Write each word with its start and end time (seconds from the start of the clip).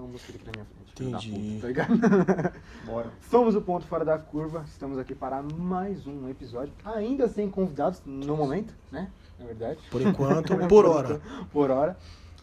uma 0.00 0.08
música 0.08 0.32
aqui 0.32 0.42
pra 0.42 0.52
minha 0.52 0.64
frente. 0.64 1.02
Entendi. 1.02 1.30
puta, 1.30 1.60
tá 1.60 1.68
ligado? 1.68 2.54
Bora. 2.84 3.10
Somos 3.30 3.54
o 3.54 3.60
Ponto 3.60 3.86
Fora 3.86 4.04
da 4.04 4.18
Curva, 4.18 4.64
estamos 4.66 4.98
aqui 4.98 5.14
para 5.14 5.42
mais 5.42 6.06
um 6.06 6.28
episódio, 6.28 6.72
ainda 6.84 7.28
sem 7.28 7.50
convidados 7.50 8.02
no 8.04 8.36
momento, 8.36 8.74
né? 8.90 9.10
Na 9.38 9.46
verdade. 9.46 9.78
Por 9.90 10.02
enquanto, 10.02 10.56
por 10.68 10.86
hora. 10.86 11.20
Por 11.52 11.70
hora. 11.70 11.96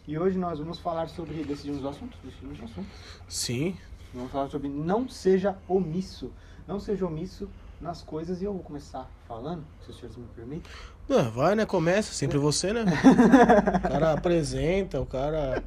E 0.06 0.18
hoje 0.18 0.38
nós 0.38 0.58
vamos 0.58 0.78
falar 0.78 1.08
sobre. 1.08 1.44
Decidimos 1.44 1.84
o 1.84 1.88
assunto? 1.88 2.16
Decidimos 2.24 2.60
o 2.60 2.64
assunto. 2.64 2.88
Sim. 3.28 3.76
Vamos 4.14 4.32
falar 4.32 4.48
sobre 4.48 4.68
não 4.68 5.08
seja 5.08 5.56
omisso. 5.68 6.32
Não 6.66 6.80
seja 6.80 7.06
omisso 7.06 7.48
nas 7.80 8.02
coisas 8.02 8.42
e 8.42 8.44
eu 8.44 8.52
vou 8.52 8.62
começar 8.62 9.08
falando, 9.26 9.64
se 9.84 9.90
os 9.90 9.96
senhores 9.96 10.16
me 10.16 10.26
permitem. 10.34 10.70
Ah, 11.08 11.30
vai, 11.30 11.54
né? 11.54 11.64
Começa, 11.64 12.12
sempre 12.12 12.36
você, 12.38 12.72
né? 12.72 12.84
O 13.78 13.88
cara 13.88 14.12
apresenta, 14.12 15.00
o 15.00 15.06
cara 15.06 15.62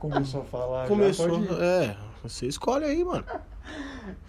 Começou 0.00 0.40
a 0.42 0.44
falar. 0.44 0.82
já 0.82 0.88
começou. 0.88 1.28
É, 1.60 1.96
você 2.22 2.46
escolhe 2.46 2.84
aí, 2.84 3.04
mano. 3.04 3.24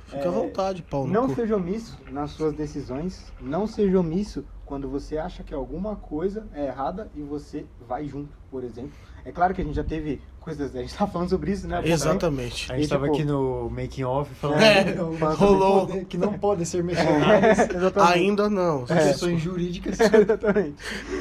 Fica 0.08 0.28
à 0.28 0.32
vontade, 0.32 0.82
pau 0.84 1.08
no 1.08 1.14
Não 1.14 1.28
cu. 1.30 1.36
seja 1.36 1.56
omisso 1.56 1.98
nas 2.12 2.32
suas 2.32 2.54
decisões. 2.54 3.32
Não 3.40 3.66
seja 3.66 3.98
omisso 4.00 4.44
quando 4.66 4.90
você 4.90 5.18
acha 5.18 5.42
que 5.44 5.54
alguma 5.54 5.96
coisa 5.96 6.46
é 6.54 6.66
errada 6.68 7.10
e 7.16 7.22
você 7.22 7.66
vai 7.88 8.06
junto, 8.08 8.30
por 8.50 8.64
exemplo. 8.64 8.92
É 9.24 9.32
claro 9.32 9.54
que 9.54 9.62
a 9.62 9.64
gente 9.64 9.76
já 9.76 9.84
teve 9.84 10.20
coisas, 10.40 10.76
a 10.76 10.80
gente 10.82 10.96
tá 10.96 11.06
falando 11.08 11.30
sobre 11.30 11.52
isso, 11.52 11.68
né? 11.68 11.82
Exatamente. 11.86 12.72
A 12.72 12.76
gente 12.76 12.86
E, 12.86 12.90
tava 12.90 13.04
tipo, 13.06 13.16
aqui 13.16 13.24
no 13.26 13.70
making 13.70 14.04
off 14.04 14.34
falando 14.36 14.62
É, 14.62 14.84
que 14.84 14.94
não- 14.96 15.14
rolou. 15.36 15.86
que, 15.88 15.94
pode- 15.94 16.06
que 16.06 16.18
não 16.18 16.34
podem 16.34 16.66
ser 16.66 16.80
É, 16.80 16.84
mencionadas 16.84 17.60
exatamente. 17.70 18.14
Ainda 18.14 18.50
não. 18.50 18.84
questões 18.86 19.40
jurídicas. 19.42 19.98
exatamente. 20.02 20.76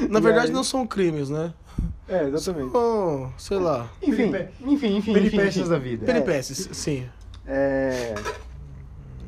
Na 0.09 0.19
E 0.19 0.23
verdade, 0.23 0.47
aí- 0.49 0.53
não 0.53 0.65
são 0.65 0.87
crimes, 0.87 1.29
né? 1.31 1.53
É, 2.09 2.25
exatamente. 2.25 2.73
São, 2.73 3.33
sei 3.39 3.59
lá, 3.59 3.89
Enfim, 4.03 4.31
Peripé- 4.33 4.53
enfim, 4.63 4.97
enfim. 4.97 5.13
Peripécias 5.13 5.57
enfim, 5.57 5.69
da 5.71 5.79
vida. 5.79 6.07
peripécias, 6.07 6.69
sim. 6.73 7.09
É... 7.47 8.15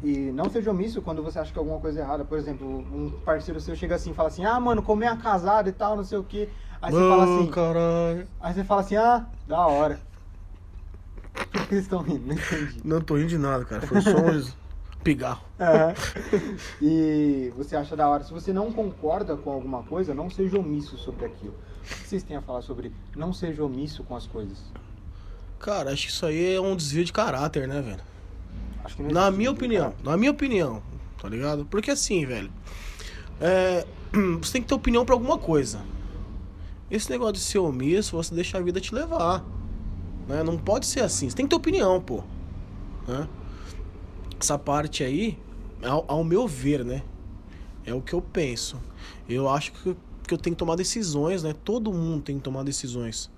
E 0.03 0.33
não 0.33 0.51
seja 0.51 0.71
omisso 0.73 1.01
quando 1.01 1.23
você 1.23 1.39
acha 1.39 1.53
que 1.53 1.59
alguma 1.59 1.79
coisa 1.79 2.01
é 2.01 2.03
errada. 2.03 2.25
Por 2.25 2.37
exemplo, 2.37 2.67
um 2.67 3.11
parceiro 3.25 3.61
seu 3.61 3.77
chega 3.77 3.95
assim 3.95 4.11
e 4.11 4.15
fala 4.15 4.29
assim, 4.29 4.45
ah, 4.45 4.59
mano, 4.59 4.83
comer 4.83 5.07
a 5.07 5.17
casada 5.17 5.69
e 5.69 5.73
tal, 5.73 5.97
não 5.97 6.03
sei 6.05 6.19
o 6.19 6.25
quê. 6.25 6.49
Aí 6.81 6.91
você 6.93 6.99
fala 6.99 7.25
Mano, 7.27 7.41
assim, 7.43 7.51
caralho. 7.53 8.27
aí 8.41 8.55
você 8.55 8.65
fala 8.65 8.81
assim, 8.81 8.97
ah, 8.97 9.27
da 9.47 9.65
hora. 9.65 10.01
Por 11.53 11.67
que 11.69 11.75
eles 11.75 11.85
estão 11.85 12.03
rindo? 12.03 12.27
Não 12.27 12.35
entendi. 12.35 12.81
Não 12.85 13.01
tô 13.01 13.15
rindo 13.17 13.29
de 13.29 13.39
nada, 13.39 13.65
cara. 13.65 13.87
Foi 13.87 14.01
só 14.01 14.11
um 14.19 14.43
pigarro. 15.05 15.43
Aham. 15.61 15.95
E 16.81 17.53
você 17.57 17.77
acha 17.77 17.95
da 17.95 18.09
hora. 18.09 18.25
Se 18.25 18.33
você 18.33 18.53
não 18.53 18.73
concorda 18.73 19.37
com 19.37 19.53
alguma 19.53 19.85
coisa, 19.85 20.13
não 20.13 20.29
seja 20.29 20.59
omisso 20.59 20.97
sobre 20.99 21.27
aquilo. 21.27 21.55
O 21.83 21.95
que 22.03 22.09
vocês 22.09 22.23
têm 22.23 22.37
a 22.37 22.43
falar 22.43 22.63
sobre 22.63 22.93
não 23.17 23.33
seja 23.33 23.65
omisso 23.65 24.05
com 24.05 24.15
as 24.15 24.27
coisas? 24.27 24.59
Cara, 25.59 25.93
acho 25.93 26.07
que 26.07 26.13
isso 26.13 26.27
aí 26.27 26.55
é 26.55 26.61
um 26.61 26.75
desvio 26.77 27.05
de 27.05 27.13
caráter, 27.13 27.69
né, 27.69 27.81
velho? 27.81 28.03
Na 29.13 29.31
minha 29.31 29.51
opinião, 29.51 29.95
na 30.03 30.17
minha 30.17 30.31
opinião, 30.31 30.83
tá 31.21 31.29
ligado? 31.29 31.65
Porque 31.67 31.91
assim, 31.91 32.27
velho, 32.27 32.51
é, 33.41 33.87
você 34.43 34.55
tem 34.55 34.63
que 34.63 34.69
ter 34.69 34.75
opinião 34.75 35.05
pra 35.05 35.15
alguma 35.15 35.39
coisa. 35.39 35.81
Esse 36.91 37.11
negócio 37.11 37.35
de 37.35 37.41
ser 37.41 37.59
omisso, 37.59 38.17
você 38.17 38.35
deixa 38.35 38.59
a 38.59 38.61
vida 38.61 38.81
te 38.81 38.95
levar. 38.95 39.45
Né? 40.29 40.43
Não 40.43 40.59
pode 40.59 40.87
ser 40.87 41.01
assim, 41.01 41.29
você 41.29 41.37
tem 41.37 41.47
que 41.47 41.51
ter 41.51 41.57
opinião, 41.57 42.01
pô. 42.01 42.23
Né? 43.07 43.29
Essa 44.39 44.59
parte 44.59 45.03
aí, 45.03 45.39
ao, 45.83 46.05
ao 46.09 46.25
meu 46.25 46.47
ver, 46.47 46.85
né? 46.85 47.03
É 47.85 47.95
o 47.95 48.01
que 48.01 48.13
eu 48.13 48.21
penso. 48.21 48.81
Eu 49.29 49.49
acho 49.49 49.73
que, 49.73 49.97
que 50.33 50.35
eu 50.35 50.39
tenho 50.39 50.57
que 50.57 50.59
tomar 50.59 50.77
decisões, 50.77 51.43
né? 51.43 51.53
Todo 51.53 51.93
mundo 51.93 52.23
tem 52.23 52.39
que 52.39 52.43
tomar 52.43 52.63
decisões. 52.63 53.31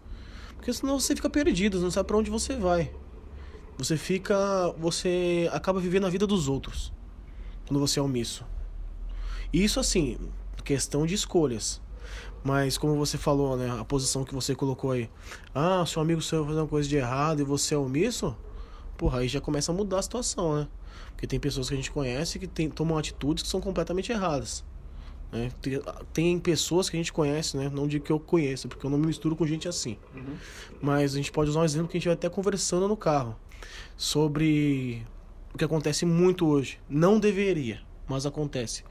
Porque 0.55 0.73
senão 0.73 1.01
você 1.01 1.15
fica 1.17 1.29
perdido, 1.29 1.81
não 1.81 1.91
sabe 1.91 2.07
pra 2.07 2.17
onde 2.17 2.31
você 2.31 2.57
vai. 2.57 2.93
Você 3.77 3.97
fica. 3.97 4.37
Você 4.79 5.51
acaba 5.53 5.81
vivendo 5.81 6.07
a 6.07 6.11
vida 6.11 6.27
dos 6.27 6.49
outros. 6.49 6.93
Quando 7.67 7.81
você 7.81 7.99
é 7.99 8.03
omisso. 8.03 8.47
Isso, 9.53 9.81
assim, 9.81 10.19
questão 10.65 11.05
de 11.05 11.15
escolhas. 11.15 11.83
Mas, 12.45 12.79
como 12.79 12.95
você 12.97 13.19
falou, 13.19 13.57
né? 13.57 13.69
A 13.81 13.85
posição 13.85 14.23
que 14.23 14.35
você 14.35 14.55
colocou 14.55 14.93
aí. 14.93 15.11
Ah, 15.55 15.85
seu 15.87 16.01
amigo 16.01 16.23
seu 16.23 16.47
fazer 16.47 16.61
uma 16.61 16.69
coisa 16.69 16.89
de 16.89 16.97
errado 16.97 17.41
e 17.41 17.45
você 17.45 17.75
é 17.75 17.79
omisso. 17.79 18.37
Porra, 18.97 19.21
aí 19.21 19.29
já 19.29 19.41
começa 19.41 19.73
a 19.73 19.75
mudar 19.75 19.99
a 19.99 20.03
situação, 20.03 20.57
né? 20.57 20.69
Porque 21.09 21.27
tem 21.27 21.41
pessoas 21.41 21.69
que 21.69 21.75
a 21.75 21.77
gente 21.77 21.91
conhece 21.91 22.39
que 22.39 22.47
tem, 22.47 22.71
tomam 22.71 22.97
atitudes 22.97 23.43
que 23.43 23.49
são 23.49 23.61
completamente 23.61 24.13
erradas. 24.13 24.65
Né? 25.35 25.51
Tem, 25.61 25.83
tem 26.13 26.39
pessoas 26.39 26.89
que 26.89 26.97
a 26.97 27.01
gente 27.01 27.13
conhece, 27.13 27.57
né? 27.57 27.69
Não 27.69 27.89
digo 27.89 28.05
que 28.05 28.13
eu 28.13 28.21
conheço, 28.21 28.69
porque 28.69 28.87
eu 28.87 28.91
não 28.91 28.97
me 28.97 29.09
misturo 29.09 29.35
com 29.35 29.45
gente 29.45 29.67
assim. 29.67 29.99
Uhum. 30.15 30.37
Mas 30.81 31.15
a 31.15 31.17
gente 31.17 31.33
pode 31.33 31.51
usar 31.51 31.61
um 31.61 31.65
exemplo 31.65 31.89
que 31.89 31.97
a 31.97 31.99
gente 31.99 32.07
vai 32.07 32.15
até 32.15 32.29
conversando 32.29 32.87
no 32.87 32.97
carro 32.97 33.35
sobre 33.97 35.05
o 35.53 35.59
que 35.59 35.65
acontece 35.65 36.07
muito 36.07 36.47
hoje. 36.47 36.79
Não 36.89 37.19
deveria, 37.19 37.81
mas 38.07 38.25
acontece. 38.25 38.85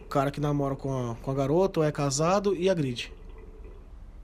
O 0.00 0.06
cara 0.06 0.32
que 0.32 0.40
namora 0.40 0.74
com 0.74 1.12
a, 1.12 1.14
com 1.14 1.30
a 1.30 1.34
garota 1.34 1.78
ou 1.78 1.86
é 1.86 1.92
casado 1.92 2.52
e 2.56 2.68
agride. 2.68 3.12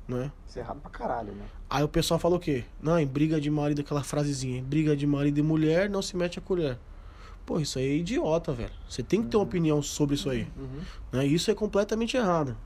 Né? 0.08 0.32
Isso 0.48 0.58
é 0.58 0.62
errado 0.62 0.80
pra 0.80 0.90
caralho, 0.90 1.32
né? 1.32 1.44
Aí 1.70 1.84
o 1.84 1.88
pessoal 1.88 2.18
fala 2.18 2.34
o 2.34 2.40
quê? 2.40 2.64
Não, 2.82 2.98
em 2.98 3.06
briga 3.06 3.40
de 3.40 3.50
marido, 3.50 3.82
aquela 3.82 4.02
frasezinha, 4.02 4.62
briga 4.62 4.96
de 4.96 5.06
marido 5.06 5.38
e 5.38 5.42
mulher, 5.42 5.88
não 5.88 6.02
se 6.02 6.16
mete 6.16 6.40
a 6.40 6.42
colher. 6.42 6.76
Pô, 7.46 7.60
isso 7.60 7.78
aí 7.78 7.86
é 7.86 7.94
idiota, 7.94 8.52
velho. 8.52 8.72
Você 8.88 9.04
tem 9.04 9.22
que 9.22 9.28
ter 9.28 9.36
uma 9.36 9.44
opinião 9.44 9.80
sobre 9.80 10.16
isso 10.16 10.28
aí. 10.28 10.48
Uhum. 10.56 10.80
Né? 11.12 11.24
Isso 11.26 11.48
é 11.48 11.54
completamente 11.54 12.16
errado. 12.16 12.56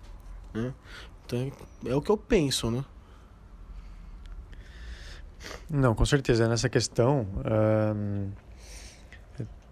Né? 0.55 0.73
Então, 1.27 1.53
é 1.85 1.95
o 1.95 2.01
que 2.01 2.11
eu 2.11 2.17
penso, 2.17 2.71
né? 2.71 2.83
Não, 5.69 5.95
com 5.95 6.05
certeza. 6.07 6.49
Nessa 6.49 6.69
questão, 6.69 7.27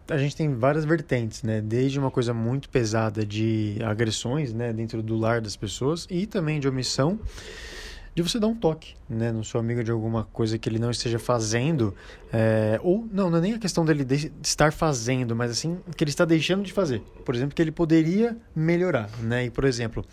a 0.09 0.19
gente 0.19 0.37
tem 0.37 0.55
várias 0.55 0.85
vertentes, 0.85 1.43
né? 1.43 1.61
Desde 1.61 1.99
uma 1.99 2.11
coisa 2.11 2.33
muito 2.35 2.69
pesada 2.69 3.25
de 3.25 3.79
agressões, 3.85 4.53
né, 4.53 4.73
dentro 4.73 5.03
do 5.03 5.17
lar 5.17 5.41
das 5.41 5.57
pessoas 5.57 6.07
e 6.11 6.27
também 6.27 6.61
de 6.61 6.69
omissão 6.69 7.19
de 8.23 8.29
você 8.29 8.41
dar 8.41 8.49
um 8.49 8.55
toque, 8.55 8.95
né, 9.09 9.31
no 9.31 9.45
seu 9.45 9.61
amigo 9.61 9.85
de 9.85 9.93
alguma 9.93 10.25
coisa 10.25 10.59
que 10.59 10.69
ele 10.69 10.81
não 10.81 10.91
esteja 10.91 11.21
fazendo, 11.21 11.95
é, 12.33 12.81
ou 12.83 13.07
não, 13.13 13.31
não 13.31 13.39
é 13.39 13.41
nem 13.41 13.55
a 13.55 13.59
questão 13.59 13.85
dele 13.85 14.05
de 14.05 14.33
estar 14.43 14.73
fazendo, 14.73 15.37
mas 15.37 15.53
assim 15.53 15.79
que 15.97 16.03
ele 16.03 16.11
está 16.11 16.25
deixando 16.25 16.65
de 16.65 16.73
fazer. 16.73 17.01
Por 17.25 17.33
exemplo, 17.33 17.55
que 17.55 17.63
ele 17.63 17.71
poderia 17.71 18.37
melhorar, 18.57 19.09
né? 19.23 19.45
E 19.45 19.51
por 19.51 19.65
exemplo, 19.65 20.05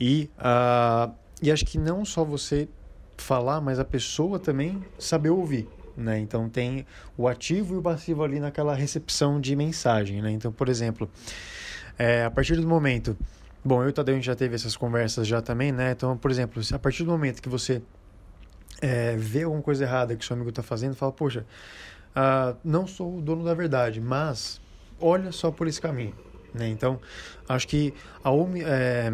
e 0.00 0.30
ah, 0.38 1.10
e 1.42 1.50
acho 1.52 1.66
que 1.66 1.76
não 1.76 2.06
só 2.06 2.24
você 2.24 2.66
falar, 3.18 3.60
mas 3.60 3.78
a 3.78 3.84
pessoa 3.84 4.38
também 4.38 4.82
saber 4.98 5.28
ouvir. 5.28 5.68
Né? 5.94 6.18
Então 6.20 6.48
tem 6.48 6.86
o 7.18 7.28
ativo 7.28 7.74
e 7.74 7.76
o 7.76 7.82
passivo 7.82 8.24
ali 8.24 8.40
naquela 8.40 8.74
recepção 8.74 9.38
de 9.38 9.54
mensagem. 9.54 10.22
Né? 10.22 10.30
Então, 10.30 10.50
por 10.50 10.70
exemplo, 10.70 11.10
é, 11.98 12.24
a 12.24 12.30
partir 12.30 12.56
do 12.56 12.66
momento. 12.66 13.14
Bom, 13.62 13.82
eu 13.82 13.88
e 13.88 13.90
o 13.90 13.92
Tadeu 13.92 14.14
a 14.14 14.16
gente 14.16 14.24
já 14.24 14.34
teve 14.34 14.54
essas 14.54 14.74
conversas 14.74 15.26
já 15.26 15.42
também, 15.42 15.70
né? 15.70 15.92
Então, 15.92 16.16
por 16.16 16.30
exemplo, 16.30 16.62
se 16.64 16.74
a 16.74 16.78
partir 16.78 17.04
do 17.04 17.10
momento 17.10 17.42
que 17.42 17.48
você 17.48 17.82
é, 18.80 19.14
vê 19.16 19.42
alguma 19.42 19.62
coisa 19.62 19.84
errada 19.84 20.16
que 20.16 20.24
seu 20.24 20.34
amigo 20.34 20.48
está 20.48 20.62
fazendo, 20.62 20.94
fala, 20.94 21.12
poxa, 21.12 21.44
ah, 22.14 22.54
não 22.64 22.86
sou 22.86 23.18
o 23.18 23.20
dono 23.20 23.44
da 23.44 23.52
verdade, 23.52 24.00
mas 24.00 24.60
olha 24.98 25.30
só 25.30 25.50
por 25.50 25.68
esse 25.68 25.80
caminho. 25.80 26.14
Né? 26.54 26.68
Então, 26.68 26.98
acho 27.46 27.68
que 27.68 27.92
a, 28.24 28.30
é, 28.64 29.12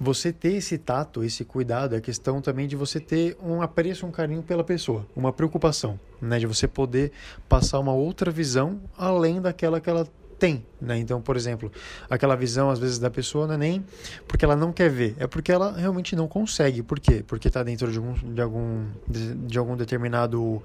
você 0.00 0.32
ter 0.32 0.54
esse 0.54 0.78
tato, 0.78 1.22
esse 1.22 1.44
cuidado, 1.44 1.94
é 1.94 2.00
questão 2.00 2.40
também 2.40 2.66
de 2.66 2.74
você 2.74 2.98
ter 2.98 3.36
um 3.42 3.60
apreço, 3.60 4.06
um 4.06 4.10
carinho 4.10 4.42
pela 4.42 4.64
pessoa, 4.64 5.06
uma 5.14 5.34
preocupação, 5.34 6.00
né? 6.20 6.38
De 6.38 6.46
você 6.46 6.66
poder 6.66 7.12
passar 7.46 7.78
uma 7.78 7.92
outra 7.92 8.30
visão 8.30 8.80
além 8.96 9.42
daquela 9.42 9.78
que 9.78 9.90
ela 9.90 10.08
tem, 10.40 10.64
né? 10.80 10.98
Então, 10.98 11.20
por 11.20 11.36
exemplo, 11.36 11.70
aquela 12.08 12.34
visão 12.34 12.70
às 12.70 12.78
vezes 12.78 12.98
da 12.98 13.10
pessoa 13.10 13.46
não 13.46 13.54
é 13.54 13.58
nem 13.58 13.84
porque 14.26 14.42
ela 14.42 14.56
não 14.56 14.72
quer 14.72 14.88
ver, 14.88 15.14
é 15.18 15.26
porque 15.26 15.52
ela 15.52 15.72
realmente 15.76 16.16
não 16.16 16.26
consegue. 16.26 16.82
Por 16.82 16.98
quê? 16.98 17.22
Porque 17.24 17.48
está 17.48 17.62
dentro 17.62 17.92
de 17.92 17.98
algum, 17.98 18.14
de 18.14 18.40
algum, 18.40 18.86
de, 19.06 19.58
algum 19.58 19.76
determinado 19.76 20.62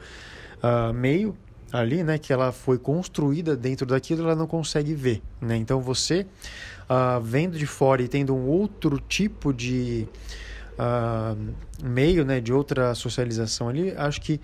ah, 0.63 0.93
meio 0.93 1.35
ali, 1.73 2.03
né? 2.03 2.17
Que 2.17 2.31
ela 2.31 2.53
foi 2.53 2.79
construída 2.79 3.57
dentro 3.57 3.85
daquilo, 3.85 4.23
ela 4.23 4.35
não 4.35 4.47
consegue 4.47 4.93
ver, 4.93 5.21
né? 5.41 5.57
Então, 5.57 5.81
você 5.81 6.25
ah, 6.87 7.19
vendo 7.21 7.57
de 7.57 7.67
fora 7.67 8.01
e 8.01 8.07
tendo 8.07 8.33
um 8.33 8.47
outro 8.47 8.97
tipo 8.97 9.53
de 9.53 10.07
ah, 10.77 11.35
meio, 11.83 12.25
né, 12.25 12.39
de 12.39 12.51
outra 12.53 12.93
socialização 12.95 13.69
ali, 13.69 13.91
acho 13.95 14.21
que 14.21 14.39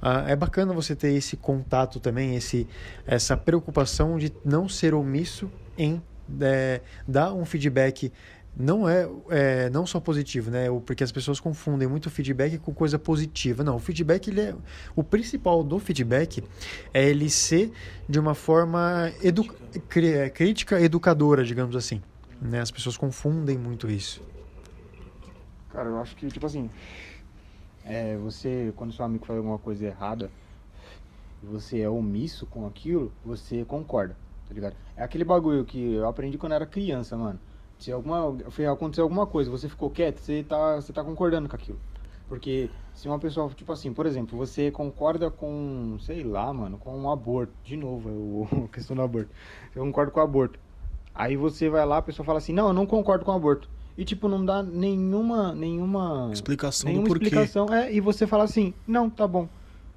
ah, 0.00 0.24
é 0.26 0.36
bacana 0.36 0.72
você 0.72 0.94
ter 0.94 1.12
esse 1.12 1.36
contato 1.36 2.00
também, 2.00 2.36
esse, 2.36 2.66
essa 3.06 3.36
preocupação 3.36 4.18
de 4.18 4.32
não 4.44 4.68
ser 4.68 4.94
omisso 4.94 5.50
em 5.76 6.02
eh, 6.40 6.80
dar 7.06 7.32
um 7.32 7.44
feedback 7.44 8.12
não 8.58 8.88
é, 8.88 9.06
é, 9.28 9.68
não 9.70 9.86
só 9.86 10.00
positivo, 10.00 10.50
né? 10.50 10.64
Porque 10.86 11.04
as 11.04 11.12
pessoas 11.12 11.38
confundem 11.38 11.86
muito 11.86 12.06
o 12.06 12.10
feedback 12.10 12.56
com 12.56 12.72
coisa 12.72 12.98
positiva. 12.98 13.62
Não, 13.62 13.76
o 13.76 13.78
feedback 13.78 14.28
ele 14.28 14.40
é 14.40 14.54
o 14.94 15.04
principal 15.04 15.62
do 15.62 15.78
feedback 15.78 16.42
é 16.94 17.04
ele 17.06 17.28
ser 17.28 17.70
de 18.08 18.18
uma 18.18 18.34
forma 18.34 19.12
edu, 19.22 19.44
cri- 19.90 20.14
é, 20.14 20.30
crítica 20.30 20.80
educadora, 20.80 21.44
digamos 21.44 21.76
assim. 21.76 22.00
Né? 22.40 22.60
As 22.60 22.70
pessoas 22.70 22.96
confundem 22.96 23.58
muito 23.58 23.90
isso. 23.90 24.22
Cara, 25.76 25.90
eu 25.90 26.00
acho 26.00 26.16
que, 26.16 26.26
tipo 26.28 26.46
assim, 26.46 26.70
é, 27.84 28.16
você, 28.16 28.72
quando 28.76 28.94
seu 28.94 29.04
amigo 29.04 29.26
faz 29.26 29.36
alguma 29.36 29.58
coisa 29.58 29.84
errada, 29.84 30.30
você 31.42 31.82
é 31.82 31.88
omisso 31.90 32.46
com 32.46 32.66
aquilo, 32.66 33.12
você 33.22 33.62
concorda, 33.62 34.16
tá 34.48 34.54
ligado? 34.54 34.74
É 34.96 35.02
aquele 35.02 35.22
bagulho 35.22 35.66
que 35.66 35.92
eu 35.92 36.08
aprendi 36.08 36.38
quando 36.38 36.52
era 36.52 36.64
criança, 36.64 37.14
mano. 37.14 37.38
Se 37.78 37.92
alguma, 37.92 38.38
acontecer 38.72 39.02
alguma 39.02 39.26
coisa, 39.26 39.50
você 39.50 39.68
ficou 39.68 39.90
quieto, 39.90 40.16
você 40.16 40.42
tá, 40.42 40.76
você 40.76 40.94
tá 40.94 41.04
concordando 41.04 41.46
com 41.46 41.56
aquilo. 41.56 41.78
Porque 42.26 42.70
se 42.94 43.06
uma 43.06 43.18
pessoa, 43.18 43.50
tipo 43.50 43.70
assim, 43.70 43.92
por 43.92 44.06
exemplo, 44.06 44.38
você 44.38 44.70
concorda 44.70 45.30
com, 45.30 45.98
sei 46.00 46.24
lá, 46.24 46.54
mano, 46.54 46.78
com 46.78 46.96
um 46.98 47.10
aborto, 47.10 47.52
de 47.62 47.76
novo, 47.76 48.48
é 48.50 48.64
a 48.64 48.68
questão 48.68 48.96
do 48.96 49.02
aborto. 49.02 49.28
Você 49.74 49.78
concorda 49.78 50.10
com 50.10 50.20
o 50.20 50.22
aborto. 50.22 50.58
Aí 51.14 51.36
você 51.36 51.68
vai 51.68 51.84
lá, 51.84 51.98
a 51.98 52.02
pessoa 52.02 52.24
fala 52.24 52.38
assim, 52.38 52.54
não, 52.54 52.68
eu 52.68 52.72
não 52.72 52.86
concordo 52.86 53.26
com 53.26 53.30
o 53.30 53.34
aborto. 53.34 53.75
E 53.96 54.04
tipo, 54.04 54.28
não 54.28 54.44
dá 54.44 54.62
nenhuma, 54.62 55.54
nenhuma 55.54 56.30
Explicação 56.32 56.86
nenhuma 56.88 57.04
do 57.04 57.08
porquê. 57.08 57.24
explicação. 57.26 57.72
É, 57.72 57.92
e 57.92 58.00
você 58.00 58.26
fala 58.26 58.44
assim, 58.44 58.74
não, 58.86 59.08
tá 59.08 59.26
bom. 59.26 59.48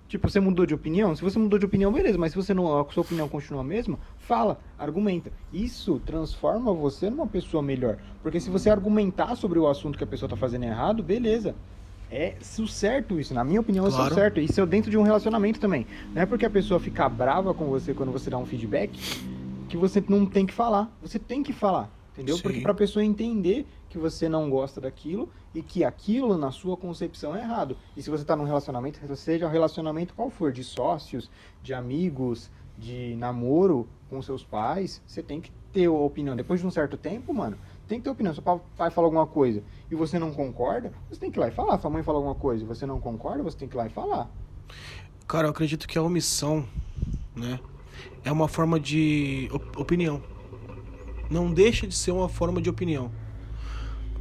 Tipo, 0.07 0.27
você 0.29 0.39
mudou 0.39 0.65
de 0.65 0.73
opinião? 0.73 1.15
Se 1.15 1.21
você 1.21 1.37
mudou 1.37 1.59
de 1.59 1.65
opinião, 1.65 1.91
beleza, 1.91 2.17
mas 2.17 2.31
se 2.31 2.35
você 2.37 2.51
não, 2.53 2.79
a 2.79 2.85
sua 2.91 3.01
opinião 3.01 3.27
continua 3.29 3.61
a 3.61 3.63
mesma, 3.63 3.99
fala, 4.17 4.59
argumenta. 4.77 5.31
Isso 5.53 6.01
transforma 6.03 6.73
você 6.73 7.09
numa 7.11 7.27
pessoa 7.27 7.61
melhor. 7.61 7.97
Porque 8.23 8.39
se 8.39 8.49
você 8.49 8.69
argumentar 8.71 9.35
sobre 9.35 9.59
o 9.59 9.67
assunto 9.67 9.97
que 9.97 10.03
a 10.03 10.07
pessoa 10.07 10.27
tá 10.27 10.35
fazendo 10.35 10.63
errado, 10.63 11.03
beleza. 11.03 11.53
É 12.11 12.33
o 12.57 12.67
certo 12.67 13.19
isso, 13.19 13.35
na 13.35 13.43
minha 13.43 13.61
opinião, 13.61 13.87
isso 13.87 13.97
é 13.97 13.99
o 13.99 14.01
Claro. 14.05 14.15
certo. 14.15 14.39
Isso 14.39 14.59
é 14.59 14.65
dentro 14.65 14.89
de 14.89 14.97
um 14.97 15.03
relacionamento 15.03 15.59
também. 15.59 15.85
Não 16.11 16.23
é 16.23 16.25
porque 16.25 16.43
a 16.45 16.49
pessoa 16.49 16.79
fica 16.79 17.07
brava 17.07 17.53
com 17.53 17.65
você 17.65 17.93
quando 17.93 18.11
você 18.11 18.31
dá 18.31 18.37
um 18.39 18.47
feedback 18.47 18.97
que 19.67 19.77
você 19.77 20.03
não 20.09 20.25
tem 20.25 20.43
que 20.47 20.53
falar. 20.53 20.91
Você 21.03 21.19
tem 21.19 21.43
que 21.43 21.53
falar, 21.53 21.87
entendeu? 22.19 22.35
Sim. 22.37 22.41
Porque 22.43 22.61
pra 22.61 22.73
pessoa 22.73 23.03
entender 23.03 23.65
que 23.89 23.97
você 23.97 24.27
não 24.27 24.49
gosta 24.49 24.81
daquilo 24.81 25.29
e 25.55 25.61
que 25.63 25.83
aquilo, 25.83 26.37
na 26.37 26.51
sua 26.51 26.75
concepção, 26.77 27.35
é 27.35 27.39
errado. 27.41 27.77
E 27.95 28.01
se 28.01 28.09
você 28.09 28.23
tá 28.25 28.35
num 28.35 28.43
relacionamento, 28.43 28.99
seja 29.15 29.47
um 29.47 29.49
relacionamento 29.49 30.13
qual 30.13 30.29
for, 30.29 30.51
de 30.51 30.63
sócios, 30.63 31.29
de 31.63 31.73
amigos, 31.73 32.51
de 32.77 33.15
namoro 33.15 33.87
com 34.09 34.21
seus 34.21 34.43
pais, 34.43 35.01
você 35.07 35.23
tem 35.23 35.39
que 35.41 35.51
ter 35.71 35.85
a 35.85 35.91
opinião. 35.91 36.35
Depois 36.35 36.59
de 36.59 36.67
um 36.67 36.71
certo 36.71 36.97
tempo, 36.97 37.33
mano, 37.33 37.57
tem 37.87 37.99
que 37.99 38.03
ter 38.03 38.09
opinião. 38.09 38.33
Se 38.33 38.39
o 38.39 38.43
pa- 38.43 38.59
pai 38.77 38.89
fala 38.91 39.07
alguma 39.07 39.25
coisa 39.27 39.63
e 39.89 39.95
você 39.95 40.17
não 40.19 40.31
concorda, 40.31 40.91
você 41.09 41.19
tem 41.19 41.31
que 41.31 41.37
ir 41.39 41.41
lá 41.41 41.47
e 41.47 41.51
falar. 41.51 41.79
Se 41.79 41.87
a 41.87 41.89
mãe 41.89 42.03
fala 42.03 42.17
alguma 42.17 42.35
coisa 42.35 42.63
e 42.63 42.67
você 42.67 42.85
não 42.85 42.99
concorda, 42.99 43.41
você 43.43 43.57
tem 43.57 43.67
que 43.67 43.75
ir 43.75 43.77
lá 43.77 43.85
e 43.87 43.89
falar. 43.89 44.29
Cara, 45.27 45.47
eu 45.47 45.51
acredito 45.51 45.87
que 45.87 45.97
a 45.97 46.01
omissão, 46.01 46.65
né, 47.35 47.59
é 48.23 48.31
uma 48.31 48.47
forma 48.47 48.79
de 48.79 49.47
op- 49.51 49.77
opinião. 49.79 50.21
Não 51.29 51.51
deixa 51.53 51.85
de 51.87 51.95
ser 51.95 52.11
uma 52.11 52.27
forma 52.29 52.61
de 52.61 52.69
opinião. 52.69 53.11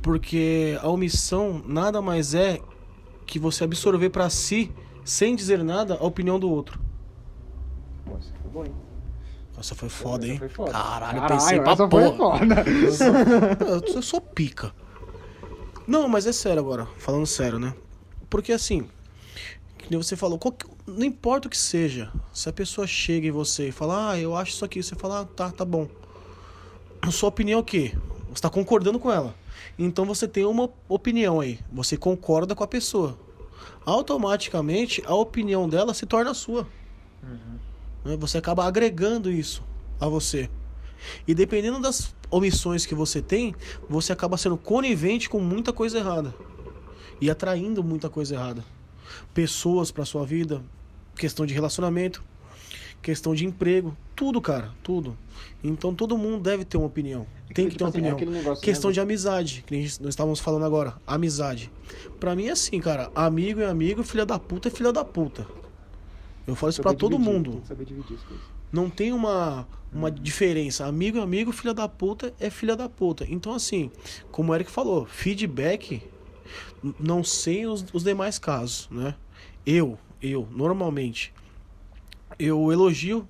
Porque 0.03 0.79
a 0.81 0.89
omissão 0.89 1.63
nada 1.67 2.01
mais 2.01 2.35
é 2.35 2.61
que 3.27 3.39
você 3.39 3.65
absorver 3.65 4.11
pra 4.11 4.31
si, 4.31 4.71
sem 5.05 5.35
dizer 5.35 5.63
nada, 5.65 5.95
a 6.01 6.05
opinião 6.05 6.39
do 6.39 6.49
outro. 6.51 6.81
Nossa, 8.07 8.33
foi 8.43 8.51
bom, 8.51 8.65
hein? 8.65 8.73
Nossa, 9.57 9.75
foi 9.75 9.89
foda, 9.89 10.27
hein? 10.27 10.39
foi 10.39 10.49
foda. 10.49 10.71
Caralho, 10.73 11.27
pensei 11.27 11.61
pra 11.61 11.77
porra. 11.89 12.39
foda. 12.39 12.65
Eu 12.71 12.93
sou, 12.93 13.07
eu 13.07 13.79
sou- 13.87 13.95
eu 13.97 14.03
sou 14.03 14.21
pica. 14.21 14.73
Não, 15.87 16.09
mas 16.09 16.27
é 16.27 16.33
sério 16.33 16.61
agora, 16.61 16.87
falando 16.99 17.27
sério, 17.27 17.59
né? 17.59 17.75
Porque 18.31 18.53
assim, 18.53 18.87
que 19.79 19.91
nem 19.91 20.01
você 20.01 20.15
falou, 20.17 20.39
qual 20.39 20.53
que- 20.53 20.67
não 20.87 21.05
importa 21.05 21.49
o 21.49 21.51
que 21.51 21.57
seja, 21.59 22.13
se 22.33 22.49
a 22.49 22.53
pessoa 22.53 22.87
chega 22.87 23.27
em 23.27 23.31
você 23.31 23.69
e 23.69 23.73
fala, 23.73 24.11
ah, 24.13 24.19
eu 24.19 24.37
acho 24.37 24.53
isso 24.53 24.65
aqui, 24.65 24.83
você 24.83 24.95
fala, 24.95 25.21
ah, 25.23 25.25
tá, 25.25 25.51
tá 25.51 25.65
bom. 25.65 25.89
A 27.01 27.11
sua 27.11 27.29
opinião 27.29 27.59
é 27.59 27.63
o 27.63 27.65
quê? 27.65 27.97
Você 28.31 28.43
tá 28.43 28.51
concordando 28.51 28.99
com 28.99 29.11
ela. 29.11 29.35
Então 29.79 30.05
você 30.05 30.27
tem 30.27 30.45
uma 30.45 30.71
opinião 30.89 31.41
aí, 31.41 31.59
você 31.73 31.97
concorda 31.97 32.55
com 32.55 32.65
a 32.65 32.69
pessoa. 32.69 33.19
Automaticamente 33.85 35.03
a 35.07 35.15
opinião 35.15 35.69
dela 35.69 35.95
se 35.95 36.05
torna 36.05 36.35
sua. 36.35 36.67
Né? 38.05 38.17
Você 38.17 38.39
acaba 38.39 38.65
agregando 38.65 39.31
isso 39.31 39.63
a 40.01 40.09
você. 40.09 40.51
E 41.27 41.35
dependendo 41.35 41.81
das 41.81 42.15
omissões 42.31 42.85
que 42.85 42.95
você 42.95 43.23
tem, 43.23 43.55
você 43.89 44.13
acaba 44.13 44.37
sendo 44.37 44.57
conivente 44.57 45.29
com 45.29 45.41
muita 45.41 45.73
coisa 45.73 45.99
errada. 45.99 46.35
E 47.21 47.31
atraindo 47.31 47.83
muita 47.83 48.09
coisa 48.09 48.35
errada. 48.35 48.65
Pessoas 49.33 49.91
pra 49.91 50.05
sua 50.05 50.25
vida, 50.27 50.63
questão 51.17 51.47
de 51.47 51.55
relacionamento, 51.55 52.23
questão 53.03 53.35
de 53.35 53.47
emprego, 53.47 53.97
tudo, 54.15 54.41
cara, 54.41 54.73
tudo. 54.83 55.17
Então 55.63 55.95
todo 55.95 56.17
mundo 56.19 56.43
deve 56.43 56.65
ter 56.65 56.77
uma 56.77 56.87
opinião. 56.87 57.27
Tem 57.55 57.67
que 57.69 57.77
Tipo 57.77 57.79
ter 57.79 57.85
uma 57.85 57.91
assim, 57.91 58.07
é 58.09 58.13
opinião. 58.15 58.35
negócio, 58.35 58.63
Questão 58.63 58.91
né? 58.91 58.95
de 58.95 59.01
amizade, 59.01 59.65
que 59.67 59.77
nós 59.77 60.01
estávamos 60.09 60.41
falando 60.41 60.65
agora. 60.65 60.95
Amizade. 61.07 61.71
Pra 62.21 62.35
mim 62.37 62.47
é 62.47 62.51
assim, 62.51 62.79
cara. 62.81 63.11
Amigo 63.15 63.61
é 63.61 63.67
amigo, 63.67 64.03
filha 64.03 64.27
da 64.27 64.39
puta 64.39 64.69
é 64.69 64.71
filha 64.71 64.93
da 64.93 65.05
puta. 65.05 65.47
Eu 66.47 66.55
falo 66.55 66.71
isso 66.71 66.83
pra 66.83 66.91
Saber 66.91 67.01
todo 67.01 67.19
mundo. 67.19 67.63
Que. 67.69 68.35
Não 68.73 68.89
tem 68.91 69.13
uma, 69.13 69.67
uma 69.93 70.11
diferença. 70.11 70.87
Amigo 70.87 71.19
é 71.19 71.23
amigo, 71.23 71.53
filha 71.53 71.75
da 71.75 71.89
puta 71.89 72.35
é 72.41 72.51
filha 72.51 72.75
da 72.77 72.89
puta. 72.89 73.27
Então, 73.29 73.53
assim, 73.55 73.91
como 74.31 74.53
o 74.53 74.55
Eric 74.55 74.71
falou, 74.71 75.07
feedback, 75.07 76.03
não 76.99 77.23
sei 77.23 77.67
os, 77.67 77.85
os 77.93 78.03
demais 78.05 78.39
casos, 78.39 78.89
né? 78.91 79.15
Eu, 79.67 79.99
eu, 80.23 80.49
normalmente, 80.51 81.33
eu 82.39 82.73
elogio 82.73 83.27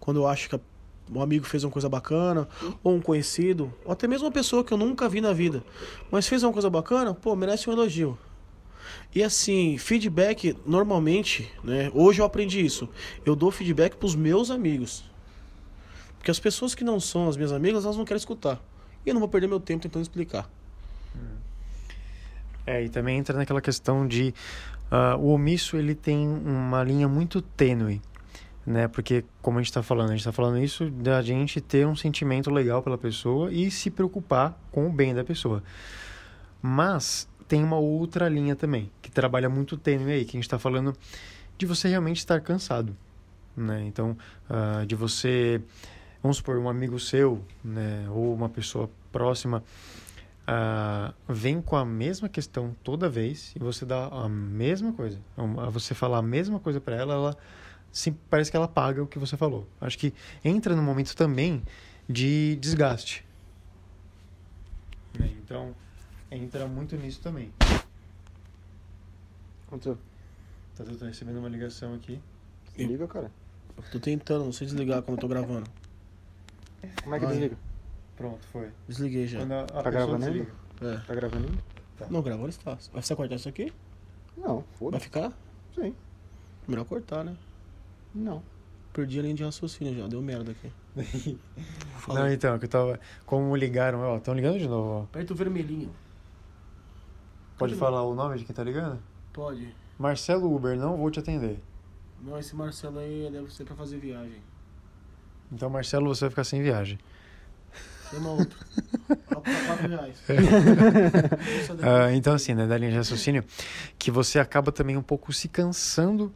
quando 0.00 0.18
eu 0.18 0.26
acho 0.26 0.48
que 0.48 0.60
um 1.10 1.20
amigo 1.20 1.44
fez 1.44 1.62
uma 1.62 1.70
coisa 1.70 1.88
bacana, 1.88 2.48
ou 2.82 2.94
um 2.94 3.00
conhecido, 3.00 3.72
ou 3.84 3.92
até 3.92 4.08
mesmo 4.08 4.26
uma 4.26 4.32
pessoa 4.32 4.64
que 4.64 4.72
eu 4.72 4.78
nunca 4.78 5.08
vi 5.08 5.20
na 5.20 5.32
vida, 5.32 5.62
mas 6.10 6.26
fez 6.26 6.42
uma 6.42 6.52
coisa 6.52 6.70
bacana, 6.70 7.12
pô, 7.14 7.36
merece 7.36 7.68
um 7.68 7.72
elogio. 7.72 8.18
E 9.14 9.22
assim, 9.22 9.76
feedback, 9.78 10.56
normalmente, 10.64 11.52
né? 11.62 11.90
Hoje 11.94 12.20
eu 12.20 12.24
aprendi 12.24 12.64
isso. 12.64 12.88
Eu 13.26 13.36
dou 13.36 13.50
feedback 13.50 13.94
pros 13.96 14.14
meus 14.14 14.50
amigos. 14.50 15.04
Porque 16.16 16.30
as 16.30 16.40
pessoas 16.40 16.74
que 16.74 16.82
não 16.82 16.98
são 16.98 17.28
as 17.28 17.36
minhas 17.36 17.52
amigas, 17.52 17.84
elas 17.84 17.96
não 17.96 18.04
querem 18.04 18.18
escutar. 18.18 18.60
E 19.04 19.10
eu 19.10 19.14
não 19.14 19.20
vou 19.20 19.28
perder 19.28 19.48
meu 19.48 19.60
tempo 19.60 19.82
tentando 19.82 20.02
explicar. 20.02 20.48
É, 22.66 22.84
e 22.84 22.88
também 22.88 23.18
entra 23.18 23.36
naquela 23.36 23.60
questão 23.60 24.06
de 24.06 24.32
ah, 24.94 25.16
o 25.16 25.28
omisso 25.28 25.78
ele 25.78 25.94
tem 25.94 26.28
uma 26.28 26.84
linha 26.84 27.08
muito 27.08 27.40
tênue, 27.40 28.02
né? 28.66 28.88
Porque 28.88 29.24
como 29.40 29.56
a 29.56 29.62
gente 29.62 29.70
está 29.70 29.82
falando, 29.82 30.08
a 30.08 30.10
gente 30.10 30.20
está 30.20 30.32
falando 30.32 30.58
isso 30.58 30.90
da 30.90 31.22
gente 31.22 31.62
ter 31.62 31.86
um 31.86 31.96
sentimento 31.96 32.50
legal 32.50 32.82
pela 32.82 32.98
pessoa 32.98 33.50
e 33.50 33.70
se 33.70 33.90
preocupar 33.90 34.54
com 34.70 34.86
o 34.86 34.92
bem 34.92 35.14
da 35.14 35.24
pessoa. 35.24 35.62
Mas 36.60 37.26
tem 37.48 37.64
uma 37.64 37.78
outra 37.78 38.28
linha 38.28 38.54
também 38.54 38.90
que 39.00 39.10
trabalha 39.10 39.48
muito 39.48 39.78
tênue 39.78 40.12
aí, 40.12 40.26
que 40.26 40.36
a 40.36 40.38
gente 40.38 40.44
está 40.44 40.58
falando 40.58 40.94
de 41.56 41.64
você 41.64 41.88
realmente 41.88 42.18
estar 42.18 42.38
cansado, 42.42 42.94
né? 43.56 43.82
Então, 43.86 44.14
ah, 44.46 44.84
de 44.86 44.94
você, 44.94 45.62
vamos 46.22 46.36
supor, 46.36 46.58
um 46.58 46.68
amigo 46.68 47.00
seu, 47.00 47.42
né? 47.64 48.06
Ou 48.10 48.34
uma 48.34 48.50
pessoa 48.50 48.90
próxima 49.10 49.64
ah, 50.46 51.14
vem 51.28 51.62
com 51.62 51.76
a 51.76 51.84
mesma 51.84 52.28
questão 52.28 52.74
toda 52.82 53.08
vez 53.08 53.52
e 53.54 53.58
você 53.58 53.84
dá 53.84 54.08
a 54.08 54.28
mesma 54.28 54.92
coisa. 54.92 55.18
Você 55.70 55.94
falar 55.94 56.18
a 56.18 56.22
mesma 56.22 56.58
coisa 56.58 56.80
para 56.80 56.96
ela, 56.96 57.14
ela 57.14 57.36
sim, 57.92 58.16
parece 58.28 58.50
que 58.50 58.56
ela 58.56 58.68
paga 58.68 59.02
o 59.02 59.06
que 59.06 59.18
você 59.18 59.36
falou. 59.36 59.68
Acho 59.80 59.98
que 59.98 60.12
entra 60.44 60.74
no 60.74 60.82
momento 60.82 61.14
também 61.14 61.62
de 62.08 62.56
desgaste. 62.56 63.24
Né? 65.18 65.30
Então, 65.44 65.74
entra 66.30 66.66
muito 66.66 66.96
nisso 66.96 67.20
também. 67.20 67.52
Aconteceu? 69.66 69.98
Tá, 70.76 70.84
tô 70.84 71.04
recebendo 71.04 71.38
uma 71.38 71.48
ligação 71.48 71.94
aqui. 71.94 72.20
Se 72.74 72.84
liga, 72.84 73.06
cara. 73.06 73.30
Eu 73.76 73.82
tô 73.90 74.00
tentando, 74.00 74.44
não 74.44 74.52
sei 74.52 74.66
desligar 74.66 75.02
quando 75.02 75.18
eu 75.18 75.20
tô 75.20 75.28
gravando. 75.28 75.70
Como 77.02 77.14
é 77.14 77.20
que 77.20 77.26
desliga? 77.26 77.56
Pronto, 78.16 78.46
foi. 78.46 78.70
Desliguei 78.88 79.26
já. 79.26 79.40
Quando 79.40 79.52
a, 79.52 79.62
a 79.62 79.82
Tá 79.82 79.90
gravando 79.90 80.18
desliga. 80.24 80.52
É. 80.80 80.96
Tá 80.98 81.14
gravando 81.14 81.46
ainda? 81.48 81.62
Não, 82.10 82.22
gravando 82.22 82.48
está. 82.48 82.76
Vai 82.92 83.02
você 83.02 83.14
cortar 83.16 83.36
isso 83.36 83.48
aqui? 83.48 83.72
Não, 84.36 84.56
Vai 84.56 84.64
foda-se. 84.74 85.04
ficar? 85.04 85.32
Sim. 85.74 85.94
Melhor 86.66 86.84
cortar, 86.84 87.24
né? 87.24 87.36
Não. 88.14 88.42
Perdi 88.92 89.18
a 89.18 89.22
linha 89.22 89.34
de 89.34 89.44
raciocínio 89.44 89.94
já, 89.94 90.06
deu 90.06 90.20
merda 90.20 90.52
aqui. 90.52 90.70
Não, 92.08 92.30
então, 92.30 92.58
que 92.58 92.66
eu 92.66 92.68
tava. 92.68 93.00
Como 93.24 93.56
ligaram, 93.56 94.00
ó, 94.00 94.18
estão 94.18 94.34
ligando 94.34 94.58
de 94.58 94.68
novo, 94.68 94.88
ó. 94.90 95.02
Aperta 95.04 95.32
o 95.32 95.36
vermelhinho. 95.36 95.90
Pode 97.56 97.72
Pode 97.72 97.74
falar 97.76 98.02
o 98.02 98.14
nome 98.14 98.38
de 98.38 98.44
quem 98.44 98.54
tá 98.54 98.62
ligando? 98.62 99.02
Pode. 99.32 99.74
Marcelo 99.98 100.54
Uber, 100.54 100.76
não 100.76 100.96
vou 100.96 101.10
te 101.10 101.20
atender. 101.20 101.58
Não, 102.20 102.38
esse 102.38 102.54
Marcelo 102.54 102.98
aí 102.98 103.28
deve 103.32 103.52
ser 103.52 103.64
pra 103.64 103.74
fazer 103.74 103.98
viagem. 103.98 104.42
Então, 105.50 105.70
Marcelo, 105.70 106.08
você 106.08 106.24
vai 106.24 106.30
ficar 106.30 106.44
sem 106.44 106.62
viagem. 106.62 106.98
Chama 108.12 108.30
outro. 108.30 108.58
Isso 111.62 111.74
daí. 111.74 111.88
Ah, 111.88 112.14
então, 112.14 112.34
assim, 112.34 112.54
né, 112.54 112.66
da 112.66 112.76
linha 112.76 112.90
de 112.90 112.96
raciocínio, 112.98 113.44
que 113.98 114.10
você 114.10 114.38
acaba 114.38 114.70
também 114.70 114.96
um 114.96 115.02
pouco 115.02 115.32
se 115.32 115.48
cansando 115.48 116.32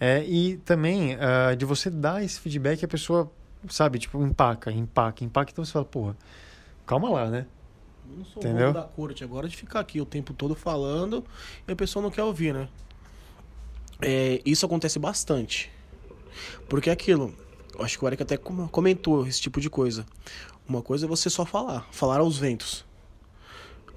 é, 0.00 0.24
e 0.24 0.56
também 0.58 1.16
ah, 1.20 1.54
de 1.54 1.64
você 1.64 1.90
dar 1.90 2.24
esse 2.24 2.40
feedback 2.40 2.84
a 2.84 2.88
pessoa, 2.88 3.30
sabe, 3.68 3.98
tipo, 3.98 4.22
empaca, 4.24 4.72
empaca, 4.72 5.24
empaca. 5.24 5.50
Então 5.52 5.64
você 5.64 5.72
fala, 5.72 5.84
porra, 5.84 6.16
calma 6.86 7.10
lá, 7.10 7.30
né? 7.30 7.46
Eu 8.10 8.18
não 8.18 8.24
sou 8.24 8.42
Entendeu? 8.42 8.72
da 8.72 8.82
corte 8.82 9.24
agora 9.24 9.48
de 9.48 9.56
ficar 9.56 9.80
aqui 9.80 10.00
o 10.00 10.06
tempo 10.06 10.32
todo 10.32 10.54
falando 10.54 11.24
e 11.66 11.72
a 11.72 11.76
pessoa 11.76 12.02
não 12.02 12.10
quer 12.10 12.22
ouvir, 12.22 12.52
né? 12.54 12.68
É, 14.02 14.40
isso 14.44 14.64
acontece 14.66 14.98
bastante. 14.98 15.70
Porque 16.68 16.90
é 16.90 16.92
aquilo, 16.92 17.32
acho 17.78 17.98
que 17.98 18.04
o 18.04 18.08
Eric 18.08 18.22
até 18.22 18.36
com- 18.36 18.66
comentou 18.68 19.26
esse 19.26 19.40
tipo 19.40 19.60
de 19.60 19.70
coisa. 19.70 20.04
Uma 20.68 20.82
coisa 20.82 21.06
é 21.06 21.08
você 21.08 21.28
só 21.28 21.44
falar, 21.44 21.86
falar 21.92 22.20
aos 22.20 22.38
ventos. 22.38 22.84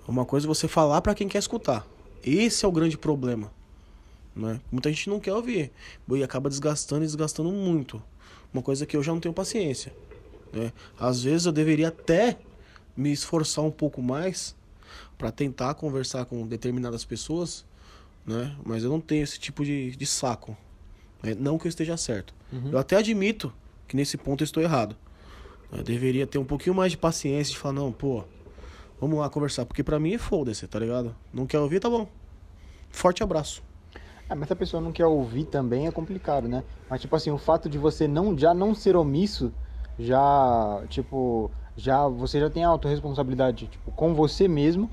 Uma 0.07 0.25
coisa 0.25 0.45
é 0.45 0.49
você 0.49 0.67
falar 0.67 1.01
pra 1.01 1.15
quem 1.15 1.27
quer 1.27 1.39
escutar. 1.39 1.85
Esse 2.23 2.65
é 2.65 2.67
o 2.67 2.71
grande 2.71 2.97
problema. 2.97 3.51
Né? 4.35 4.59
Muita 4.71 4.89
gente 4.89 5.09
não 5.09 5.19
quer 5.19 5.33
ouvir. 5.33 5.71
E 6.09 6.23
acaba 6.23 6.49
desgastando 6.49 7.03
e 7.03 7.07
desgastando 7.07 7.51
muito. 7.51 8.01
Uma 8.53 8.61
coisa 8.61 8.85
que 8.85 8.95
eu 8.95 9.03
já 9.03 9.11
não 9.11 9.19
tenho 9.19 9.33
paciência. 9.33 9.93
Né? 10.53 10.71
Às 10.99 11.23
vezes 11.23 11.45
eu 11.45 11.51
deveria 11.51 11.87
até 11.89 12.37
me 12.95 13.11
esforçar 13.11 13.63
um 13.63 13.71
pouco 13.71 14.01
mais 14.01 14.55
para 15.17 15.31
tentar 15.31 15.73
conversar 15.73 16.25
com 16.25 16.45
determinadas 16.47 17.03
pessoas, 17.03 17.65
né? 18.25 18.55
Mas 18.63 18.83
eu 18.83 18.89
não 18.89 18.99
tenho 19.01 19.23
esse 19.23 19.39
tipo 19.39 19.63
de, 19.65 19.95
de 19.95 20.05
saco. 20.05 20.55
né? 21.23 21.35
Não 21.37 21.57
que 21.57 21.67
eu 21.67 21.69
esteja 21.69 21.97
certo. 21.97 22.33
Eu 22.71 22.77
até 22.77 22.95
admito 22.95 23.51
que 23.87 23.95
nesse 23.95 24.15
ponto 24.17 24.41
eu 24.43 24.45
estou 24.45 24.61
errado. 24.63 24.95
Eu 25.71 25.83
deveria 25.83 26.25
ter 26.25 26.37
um 26.37 26.45
pouquinho 26.45 26.75
mais 26.75 26.91
de 26.91 26.97
paciência 26.97 27.51
de 27.51 27.59
falar, 27.59 27.73
não, 27.73 27.91
pô, 27.91 28.23
vamos 28.99 29.19
lá 29.19 29.29
conversar. 29.29 29.65
Porque 29.65 29.83
pra 29.83 29.99
mim 29.99 30.13
é 30.13 30.17
foda-se, 30.17 30.67
tá 30.67 30.79
ligado? 30.79 31.15
Não 31.33 31.45
quer 31.45 31.59
ouvir, 31.59 31.79
tá 31.79 31.89
bom. 31.89 32.07
Forte 32.89 33.21
abraço. 33.21 33.61
Ah, 34.29 34.35
mas 34.35 34.47
se 34.47 34.53
a 34.53 34.55
pessoa 34.55 34.81
não 34.81 34.91
quer 34.91 35.05
ouvir 35.05 35.45
também 35.45 35.87
é 35.87 35.91
complicado, 35.91 36.47
né? 36.47 36.63
Mas 36.89 37.01
tipo 37.01 37.15
assim, 37.15 37.31
o 37.31 37.37
fato 37.37 37.69
de 37.69 37.77
você 37.77 38.07
não 38.07 38.37
já 38.37 38.53
não 38.53 38.75
ser 38.75 38.95
omisso, 38.95 39.53
já, 39.97 40.83
tipo, 40.89 41.49
já 41.75 42.07
você 42.07 42.39
já 42.39 42.49
tem 42.49 42.65
a 42.65 42.69
autorresponsabilidade, 42.69 43.67
tipo, 43.67 43.91
com 43.91 44.13
você 44.13 44.47
mesmo 44.47 44.89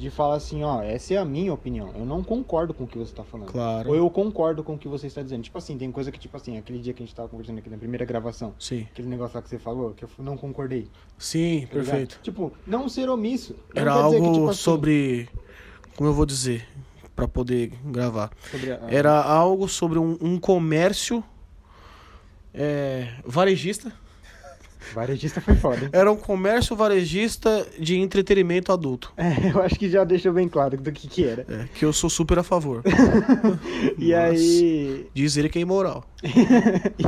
de 0.00 0.08
falar 0.10 0.36
assim, 0.36 0.64
ó, 0.64 0.82
essa 0.82 1.12
é 1.12 1.16
a 1.18 1.24
minha 1.24 1.52
opinião. 1.52 1.92
Eu 1.94 2.06
não 2.06 2.22
concordo 2.24 2.72
com 2.72 2.84
o 2.84 2.86
que 2.86 2.96
você 2.96 3.14
tá 3.14 3.22
falando. 3.22 3.52
Claro. 3.52 3.90
Ou 3.90 3.94
eu 3.94 4.08
concordo 4.08 4.64
com 4.64 4.74
o 4.74 4.78
que 4.78 4.88
você 4.88 5.06
está 5.06 5.22
dizendo. 5.22 5.42
Tipo 5.42 5.58
assim, 5.58 5.76
tem 5.76 5.92
coisa 5.92 6.10
que, 6.10 6.18
tipo 6.18 6.34
assim, 6.36 6.56
aquele 6.56 6.78
dia 6.78 6.94
que 6.94 7.02
a 7.02 7.06
gente 7.06 7.14
tava 7.14 7.28
conversando 7.28 7.58
aqui 7.58 7.68
na 7.68 7.76
primeira 7.76 8.04
gravação, 8.06 8.54
Sim. 8.58 8.86
aquele 8.90 9.08
negócio 9.08 9.36
lá 9.36 9.42
que 9.42 9.48
você 9.50 9.58
falou, 9.58 9.92
que 9.92 10.02
eu 10.04 10.08
não 10.18 10.36
concordei. 10.38 10.88
Sim, 11.18 11.66
tá 11.70 11.78
ligado? 11.78 11.84
perfeito. 11.86 12.20
Tipo, 12.22 12.50
não 12.66 12.88
ser 12.88 13.10
omisso. 13.10 13.54
Não 13.74 13.82
Era 13.82 13.92
algo 13.92 14.22
que, 14.22 14.32
tipo 14.32 14.48
assim, 14.48 14.58
sobre. 14.60 15.28
Como 15.96 16.08
eu 16.08 16.14
vou 16.14 16.24
dizer? 16.24 16.66
Pra 17.14 17.28
poder 17.28 17.74
gravar. 17.84 18.30
a- 18.82 18.90
Era 18.90 19.22
algo 19.22 19.68
sobre 19.68 19.98
um, 19.98 20.16
um 20.20 20.38
comércio 20.40 21.22
é, 22.54 23.08
varejista. 23.24 23.92
Varejista 24.94 25.40
foi 25.40 25.54
foda, 25.54 25.84
hein? 25.84 25.90
Era 25.92 26.10
um 26.10 26.16
comércio 26.16 26.74
varejista 26.74 27.66
de 27.78 27.98
entretenimento 27.98 28.72
adulto. 28.72 29.12
É, 29.16 29.50
eu 29.54 29.60
acho 29.62 29.76
que 29.76 29.88
já 29.88 30.02
deixou 30.04 30.32
bem 30.32 30.48
claro 30.48 30.76
do 30.76 30.90
que 30.92 31.06
que 31.06 31.24
era. 31.24 31.44
É, 31.48 31.68
que 31.74 31.84
eu 31.84 31.92
sou 31.92 32.08
super 32.10 32.38
a 32.38 32.42
favor. 32.42 32.82
E 33.98 34.14
aí, 34.14 35.06
Diz 35.14 35.36
ele 35.36 35.48
que 35.48 35.58
é 35.58 35.62
imoral. 35.62 36.04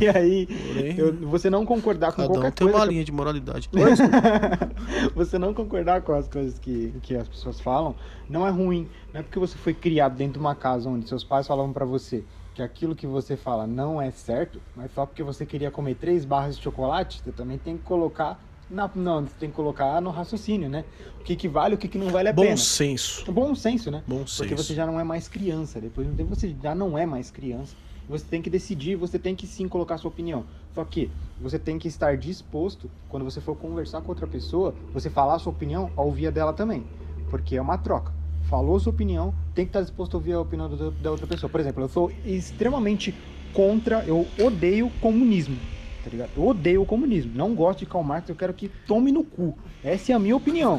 e 0.01 0.07
aí, 0.07 0.45
Porém, 0.47 0.95
eu- 0.97 1.13
você 1.29 1.49
não 1.49 1.65
concordar 1.65 2.11
com 2.11 2.17
cada 2.17 2.29
um 2.29 2.33
qualquer 2.33 2.51
tem 2.51 2.67
uma 2.67 2.73
coisa, 2.73 2.91
linha 2.91 3.03
de 3.03 3.11
moralidade. 3.11 3.69
que- 3.69 3.77
você 5.15 5.37
não 5.37 5.53
concordar 5.53 6.01
com 6.01 6.13
as 6.13 6.27
coisas 6.27 6.57
que, 6.59 6.93
que 7.01 7.15
as 7.15 7.27
pessoas 7.27 7.59
falam, 7.59 7.95
não 8.29 8.45
é 8.45 8.49
ruim. 8.49 8.87
Não 9.13 9.19
é 9.19 9.23
porque 9.23 9.39
você 9.39 9.57
foi 9.57 9.73
criado 9.73 10.15
dentro 10.15 10.33
de 10.33 10.39
uma 10.39 10.55
casa 10.55 10.89
onde 10.89 11.07
seus 11.07 11.23
pais 11.23 11.47
falavam 11.47 11.73
pra 11.73 11.85
você 11.85 12.23
que 12.53 12.61
aquilo 12.61 12.95
que 12.95 13.07
você 13.07 13.35
fala 13.35 13.65
não 13.65 14.01
é 14.01 14.11
certo, 14.11 14.61
mas 14.75 14.91
só 14.91 15.05
porque 15.05 15.23
você 15.23 15.45
queria 15.45 15.71
comer 15.71 15.95
três 15.95 16.25
barras 16.25 16.55
de 16.57 16.63
chocolate, 16.63 17.21
você 17.23 17.31
também 17.31 17.57
tem 17.57 17.77
que 17.77 17.83
colocar 17.83 18.39
na, 18.69 18.89
não, 18.95 19.25
você 19.25 19.35
tem 19.37 19.49
que 19.49 19.55
colocar 19.55 20.01
no 20.01 20.09
raciocínio, 20.09 20.69
né? 20.69 20.85
O 21.19 21.23
que, 21.23 21.35
que 21.35 21.47
vale, 21.47 21.75
o 21.75 21.77
que, 21.77 21.87
que 21.87 21.97
não 21.97 22.09
vale 22.09 22.29
a 22.29 22.33
Bom 22.33 22.43
pena. 22.43 22.57
senso. 22.57 23.31
Bom 23.31 23.53
senso, 23.53 23.91
né? 23.91 24.03
Bom 24.07 24.25
Porque 24.25 24.55
senso. 24.55 24.63
você 24.63 24.73
já 24.73 24.85
não 24.85 24.99
é 24.99 25.03
mais 25.03 25.27
criança. 25.27 25.79
Depois 25.79 26.07
de 26.07 26.13
um 26.13 26.15
tempo 26.15 26.33
você 26.35 26.55
já 26.61 26.73
não 26.73 26.97
é 26.97 27.05
mais 27.05 27.29
criança. 27.29 27.75
Você 28.07 28.25
tem 28.25 28.41
que 28.41 28.49
decidir, 28.49 28.95
você 28.95 29.19
tem 29.19 29.35
que 29.35 29.47
sim 29.47 29.67
colocar 29.67 29.97
sua 29.97 30.09
opinião. 30.09 30.45
Só 30.73 30.83
que 30.83 31.11
você 31.39 31.59
tem 31.59 31.77
que 31.77 31.87
estar 31.87 32.17
disposto, 32.17 32.89
quando 33.07 33.23
você 33.23 33.39
for 33.39 33.55
conversar 33.55 34.01
com 34.01 34.11
outra 34.11 34.27
pessoa, 34.27 34.75
você 34.91 35.09
falar 35.09 35.35
a 35.35 35.39
sua 35.39 35.51
opinião, 35.53 35.91
a 35.95 36.01
ouvir 36.01 36.27
a 36.27 36.31
dela 36.31 36.53
também. 36.53 36.89
Porque 37.29 37.55
é 37.55 37.61
uma 37.61 37.77
troca. 37.77 38.13
Falou 38.43 38.79
sua 38.79 38.91
opinião, 38.91 39.33
tem 39.55 39.65
que 39.65 39.69
estar 39.69 39.81
disposto 39.81 40.15
a 40.15 40.17
ouvir 40.17 40.33
a 40.33 40.39
opinião 40.39 40.69
do- 40.69 40.91
da 40.91 41.09
outra 41.11 41.25
pessoa. 41.25 41.49
Por 41.49 41.59
exemplo, 41.59 41.83
eu 41.83 41.87
sou 41.87 42.11
extremamente 42.25 43.15
contra, 43.53 44.03
eu 44.05 44.27
odeio 44.41 44.89
comunismo. 45.01 45.57
Tá 46.03 46.09
ligado? 46.09 46.31
Eu 46.35 46.45
odeio 46.47 46.81
o 46.81 46.85
comunismo. 46.85 47.31
Não 47.33 47.55
gosto 47.55 47.79
de 47.79 47.85
Karl 47.85 48.03
Marx, 48.03 48.27
eu 48.29 48.35
quero 48.35 48.53
que 48.53 48.67
tome 48.85 49.11
no 49.11 49.23
cu. 49.23 49.57
Essa 49.81 50.11
é 50.11 50.15
a 50.15 50.19
minha 50.19 50.35
opinião. 50.35 50.77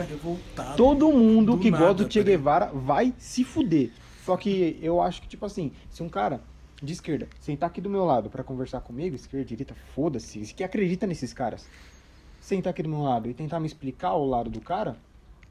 Todo 0.76 1.10
mundo 1.10 1.52
Do 1.52 1.58
que 1.58 1.70
nada, 1.70 1.84
gosta 1.86 2.04
do 2.04 2.12
Che 2.12 2.20
tá? 2.20 2.24
Guevara 2.26 2.66
vai 2.74 3.14
se 3.16 3.42
fuder. 3.42 3.90
Só 4.20 4.36
que 4.36 4.78
eu 4.82 5.00
acho 5.00 5.22
que, 5.22 5.28
tipo 5.28 5.46
assim, 5.46 5.72
se 5.88 6.02
um 6.02 6.08
cara 6.10 6.40
de 6.82 6.92
esquerda 6.92 7.26
sentar 7.40 7.68
aqui 7.70 7.80
do 7.80 7.88
meu 7.88 8.04
lado 8.04 8.28
pra 8.28 8.44
conversar 8.44 8.80
comigo, 8.80 9.16
esquerda, 9.16 9.46
direita, 9.46 9.74
foda-se, 9.94 10.40
que 10.54 10.62
acredita 10.62 11.06
nesses 11.06 11.32
caras, 11.32 11.66
sentar 12.40 12.70
aqui 12.72 12.82
do 12.82 12.88
meu 12.88 13.00
lado 13.00 13.28
e 13.28 13.32
tentar 13.34 13.58
me 13.60 13.66
explicar 13.66 14.14
o 14.14 14.26
lado 14.26 14.50
do 14.50 14.60
cara, 14.60 14.96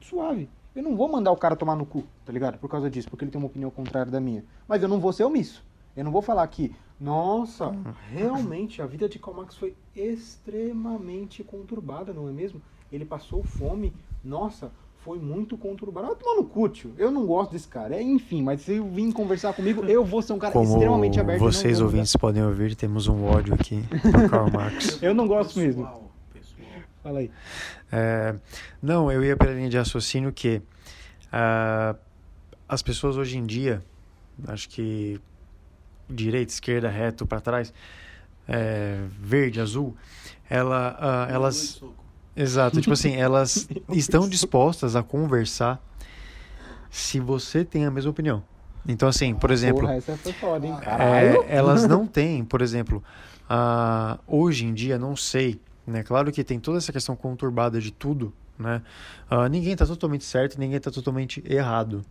suave. 0.00 0.48
Eu 0.74 0.82
não 0.82 0.96
vou 0.96 1.08
mandar 1.08 1.30
o 1.30 1.36
cara 1.36 1.54
tomar 1.54 1.76
no 1.76 1.86
cu, 1.86 2.02
tá 2.24 2.32
ligado? 2.32 2.58
Por 2.58 2.68
causa 2.68 2.90
disso, 2.90 3.08
porque 3.08 3.24
ele 3.24 3.30
tem 3.30 3.40
uma 3.40 3.46
opinião 3.46 3.70
contrária 3.70 4.10
da 4.10 4.20
minha. 4.20 4.44
Mas 4.66 4.82
eu 4.82 4.88
não 4.88 4.98
vou 4.98 5.12
ser 5.12 5.22
omisso. 5.22 5.64
Eu 5.96 6.02
não 6.02 6.10
vou 6.10 6.20
falar 6.20 6.44
que, 6.48 6.74
nossa, 7.00 7.72
realmente 8.10 8.82
a 8.82 8.86
vida 8.86 9.08
de 9.08 9.18
Karl 9.20 9.36
Marx 9.36 9.54
foi 9.54 9.76
extremamente 9.94 11.44
conturbada, 11.44 12.12
não 12.12 12.28
é 12.28 12.32
mesmo? 12.32 12.60
Ele 12.90 13.04
passou 13.04 13.44
fome, 13.44 13.92
nossa, 14.24 14.72
foi 15.04 15.18
muito 15.18 15.56
conturbado. 15.56 16.08
Vai 16.08 16.16
tomar 16.16 16.36
no 16.36 16.44
cu, 16.44 16.68
tio. 16.68 16.92
Eu 16.98 17.12
não 17.12 17.24
gosto 17.24 17.52
desse 17.52 17.68
cara. 17.68 17.94
É, 17.94 18.02
enfim, 18.02 18.42
mas 18.42 18.62
se 18.62 18.74
eu 18.74 18.88
vir 18.88 19.12
conversar 19.12 19.52
comigo, 19.52 19.84
eu 19.84 20.04
vou 20.04 20.22
ser 20.22 20.32
um 20.32 20.38
cara 20.38 20.52
Como 20.52 20.64
extremamente 20.64 21.20
aberto. 21.20 21.40
e 21.40 21.44
vocês 21.44 21.80
ouvintes 21.80 22.16
podem 22.16 22.42
ouvir, 22.42 22.74
temos 22.74 23.06
um 23.06 23.24
ódio 23.26 23.54
aqui 23.54 23.76
do 23.76 24.28
Karl 24.28 24.50
Marx. 24.50 25.00
Eu 25.00 25.14
não 25.14 25.28
gosto 25.28 25.56
mesmo. 25.56 25.82
Pessoal, 25.84 25.92
pessoal. 25.92 26.03
Fala 27.04 27.18
aí. 27.18 27.30
É, 27.92 28.34
não, 28.80 29.12
eu 29.12 29.22
ia 29.22 29.36
pela 29.36 29.52
linha 29.52 29.68
de 29.68 29.76
raciocínio 29.76 30.32
que 30.32 30.62
ah, 31.30 31.94
as 32.66 32.80
pessoas 32.80 33.18
hoje 33.18 33.36
em 33.36 33.44
dia, 33.44 33.82
acho 34.48 34.70
que 34.70 35.20
direita, 36.08 36.50
esquerda, 36.50 36.88
reto, 36.88 37.26
para 37.26 37.42
trás, 37.42 37.74
é, 38.48 39.04
verde, 39.20 39.60
azul, 39.60 39.94
ela, 40.48 40.96
ah, 40.98 41.26
elas, 41.30 41.82
exato, 42.34 42.80
tipo 42.80 42.94
assim, 42.94 43.16
elas 43.16 43.68
estão 43.92 44.26
dispostas 44.26 44.96
a 44.96 45.02
conversar 45.02 45.84
se 46.90 47.20
você 47.20 47.66
tem 47.66 47.84
a 47.84 47.90
mesma 47.90 48.12
opinião. 48.12 48.42
Então, 48.88 49.10
assim, 49.10 49.34
por 49.34 49.50
exemplo, 49.50 49.82
Porra, 49.82 49.96
essa 49.96 50.16
foi 50.16 50.32
foda, 50.32 50.66
hein? 50.66 50.74
É, 50.86 51.54
elas 51.54 51.86
não 51.86 52.06
têm, 52.06 52.42
por 52.42 52.62
exemplo, 52.62 53.04
ah, 53.46 54.18
hoje 54.26 54.64
em 54.64 54.72
dia, 54.72 54.98
não 54.98 55.14
sei, 55.14 55.60
né? 55.86 56.02
Claro 56.02 56.30
que 56.32 56.42
tem 56.42 56.58
toda 56.58 56.78
essa 56.78 56.92
questão 56.92 57.14
conturbada 57.14 57.80
de 57.80 57.90
tudo, 57.90 58.32
né? 58.58 58.82
Ah, 59.28 59.48
ninguém 59.48 59.72
está 59.72 59.86
totalmente 59.86 60.24
certo, 60.24 60.58
ninguém 60.58 60.76
está 60.76 60.90
totalmente 60.90 61.42
errado. 61.46 62.04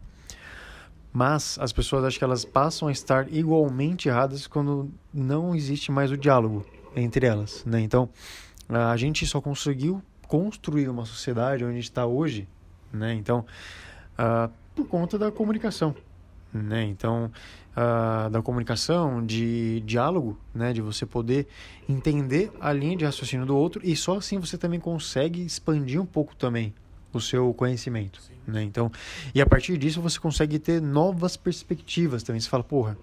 Mas 1.12 1.58
as 1.60 1.72
pessoas 1.72 2.04
acho 2.04 2.18
que 2.18 2.24
elas 2.24 2.44
passam 2.44 2.88
a 2.88 2.92
estar 2.92 3.32
igualmente 3.32 4.10
erradas 4.10 4.48
quando 4.48 4.92
não 5.14 5.56
existe 5.56 5.92
mais 5.92 6.12
o 6.12 6.18
diálogo 6.18 6.66
entre 6.96 7.26
elas, 7.26 7.64
né? 7.66 7.80
Então, 7.82 8.10
a 8.68 8.98
gente 8.98 9.26
só 9.28 9.40
conseguiu 9.40 10.02
construir 10.28 10.90
uma 10.90 11.06
sociedade 11.06 11.64
onde 11.64 11.80
está 11.80 12.06
hoje, 12.06 12.48
né? 12.92 13.14
Então, 13.14 13.46
ah, 14.18 14.50
por 14.76 14.88
conta 14.88 15.18
da 15.18 15.32
comunicação, 15.32 15.96
né? 16.54 16.84
Então, 16.84 17.32
ah, 17.76 18.30
da 18.32 18.42
comunicação, 18.42 19.26
de 19.26 19.82
diálogo, 19.82 20.38
né? 20.54 20.74
De 20.74 20.82
você 20.82 21.06
poder 21.06 21.48
entender 21.90 22.52
a 22.62 22.72
linha 22.72 22.96
de 22.96 23.06
raciocínio 23.06 23.46
do 23.46 23.56
outro 23.58 23.82
e 23.84 23.96
só 23.96 24.18
assim 24.18 24.40
você 24.40 24.58
também 24.58 24.80
consegue 24.80 25.44
expandir 25.44 26.00
um 26.02 26.06
pouco 26.06 26.36
também 26.36 26.74
o 27.12 27.20
seu 27.20 27.54
conhecimento, 27.54 28.20
né? 28.48 28.64
Então, 28.64 28.92
e 29.34 29.42
a 29.42 29.46
partir 29.46 29.78
disso 29.78 30.02
você 30.02 30.20
consegue 30.20 30.60
ter 30.60 30.82
novas 30.82 31.38
perspectivas 31.38 32.24
também. 32.24 32.40
Você 32.40 32.50
fala, 32.50 32.64
porra, 32.64 32.98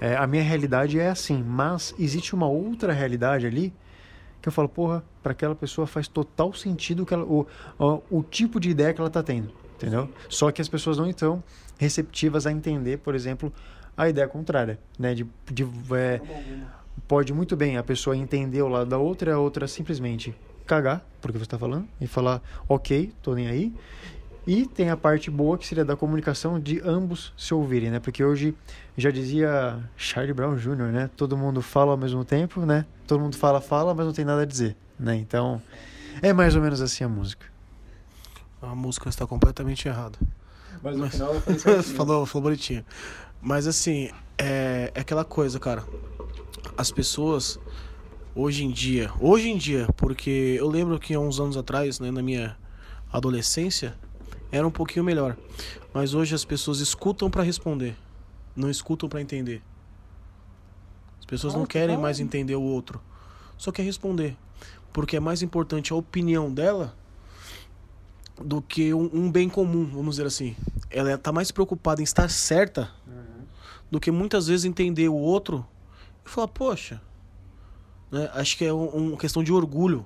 é, 0.00 0.16
a 0.16 0.26
minha 0.26 0.42
realidade 0.42 0.98
é 0.98 1.10
assim, 1.10 1.42
mas 1.42 1.94
existe 1.98 2.34
uma 2.34 2.48
outra 2.48 2.92
realidade 2.92 3.46
ali 3.46 3.72
que 4.40 4.48
eu 4.48 4.52
falo, 4.52 4.68
porra, 4.68 5.04
para 5.22 5.30
aquela 5.30 5.54
pessoa 5.54 5.86
faz 5.86 6.08
total 6.08 6.52
sentido 6.52 7.06
que 7.06 7.14
ela, 7.14 7.24
o, 7.24 7.46
o, 7.78 8.02
o 8.10 8.22
tipo 8.24 8.58
de 8.58 8.70
ideia 8.70 8.92
que 8.92 9.00
ela 9.00 9.08
tá 9.08 9.22
tendo, 9.22 9.52
entendeu? 9.82 10.08
Só 10.28 10.50
que 10.50 10.62
as 10.62 10.68
pessoas 10.68 10.98
não 10.98 11.08
estão 11.08 11.42
receptivas 11.78 12.46
a 12.46 12.52
entender, 12.52 12.98
por 12.98 13.14
exemplo, 13.14 13.52
a 13.96 14.08
ideia 14.08 14.28
contrária, 14.28 14.78
né? 14.98 15.14
De, 15.14 15.26
de 15.50 15.66
é, 15.94 16.20
pode 17.08 17.32
muito 17.32 17.56
bem 17.56 17.76
a 17.76 17.82
pessoa 17.82 18.16
entender 18.16 18.62
o 18.62 18.68
lado 18.68 18.88
da 18.88 18.98
outra 18.98 19.30
e 19.30 19.34
a 19.34 19.38
outra 19.38 19.66
simplesmente 19.66 20.34
cagar 20.66 21.04
porque 21.22 21.38
você 21.38 21.44
está 21.44 21.56
falando 21.58 21.88
e 22.00 22.06
falar, 22.06 22.42
ok, 22.68 23.12
tô 23.22 23.34
nem 23.34 23.46
aí. 23.46 23.72
E 24.44 24.66
tem 24.66 24.90
a 24.90 24.96
parte 24.96 25.30
boa 25.30 25.56
que 25.56 25.64
seria 25.64 25.84
da 25.84 25.94
comunicação 25.94 26.58
de 26.58 26.80
ambos 26.84 27.32
se 27.36 27.54
ouvirem, 27.54 27.92
né? 27.92 28.00
Porque 28.00 28.24
hoje 28.24 28.56
já 28.96 29.08
dizia 29.08 29.78
Charlie 29.96 30.34
Brown 30.34 30.56
Jr., 30.56 30.90
né? 30.90 31.10
Todo 31.16 31.36
mundo 31.36 31.62
fala 31.62 31.92
ao 31.92 31.96
mesmo 31.96 32.24
tempo, 32.24 32.66
né? 32.66 32.84
Todo 33.06 33.20
mundo 33.20 33.36
fala, 33.36 33.60
fala, 33.60 33.94
mas 33.94 34.04
não 34.04 34.12
tem 34.12 34.24
nada 34.24 34.42
a 34.42 34.44
dizer, 34.44 34.76
né? 34.98 35.14
Então, 35.14 35.62
é 36.20 36.32
mais 36.32 36.56
ou 36.56 36.62
menos 36.62 36.80
assim 36.80 37.04
a 37.04 37.08
música. 37.08 37.46
A 38.62 38.74
música 38.74 39.08
está 39.08 39.26
completamente 39.26 39.88
errada. 39.88 40.18
Mas 40.82 40.94
no 40.96 41.00
Mas- 41.02 41.12
final 41.14 41.34
falou, 41.82 42.24
falou 42.24 42.42
bonitinho. 42.44 42.84
Mas 43.40 43.66
assim, 43.66 44.08
é, 44.38 44.92
é 44.94 45.00
aquela 45.00 45.24
coisa, 45.24 45.58
cara. 45.58 45.84
As 46.76 46.90
pessoas, 46.92 47.58
hoje 48.34 48.64
em 48.64 48.70
dia, 48.70 49.10
hoje 49.20 49.48
em 49.50 49.56
dia, 49.58 49.88
porque 49.96 50.56
eu 50.58 50.68
lembro 50.68 50.98
que 50.98 51.12
há 51.12 51.18
uns 51.20 51.40
anos 51.40 51.56
atrás, 51.56 51.98
né, 51.98 52.10
na 52.10 52.22
minha 52.22 52.56
adolescência, 53.12 53.98
era 54.50 54.66
um 54.66 54.70
pouquinho 54.70 55.04
melhor. 55.04 55.36
Mas 55.92 56.14
hoje 56.14 56.34
as 56.34 56.44
pessoas 56.44 56.78
escutam 56.78 57.28
pra 57.28 57.42
responder, 57.42 57.96
não 58.54 58.70
escutam 58.70 59.08
pra 59.08 59.20
entender. 59.20 59.60
As 61.18 61.26
pessoas 61.26 61.54
não 61.54 61.66
querem 61.66 61.96
tá. 61.96 62.02
mais 62.02 62.20
entender 62.20 62.54
o 62.54 62.62
outro, 62.62 63.00
só 63.58 63.72
quer 63.72 63.82
responder. 63.82 64.36
Porque 64.92 65.16
é 65.16 65.20
mais 65.20 65.42
importante 65.42 65.92
a 65.92 65.96
opinião 65.96 66.52
dela 66.52 66.94
do 68.40 68.62
que 68.62 68.92
um, 68.94 69.10
um 69.12 69.30
bem 69.30 69.48
comum, 69.48 69.86
vamos 69.86 70.16
dizer 70.16 70.26
assim. 70.26 70.56
Ela 70.90 71.16
tá 71.18 71.32
mais 71.32 71.50
preocupada 71.50 72.00
em 72.00 72.04
estar 72.04 72.28
certa 72.28 72.90
Uhum. 73.06 73.44
do 73.90 74.00
que 74.00 74.10
muitas 74.10 74.46
vezes 74.46 74.64
entender 74.64 75.08
o 75.08 75.14
outro 75.14 75.66
e 76.24 76.28
falar, 76.30 76.48
poxa, 76.48 77.00
né, 78.10 78.30
acho 78.34 78.56
que 78.56 78.64
é 78.64 78.72
um- 78.72 78.88
uma 79.10 79.16
questão 79.16 79.42
de 79.42 79.52
orgulho. 79.52 80.04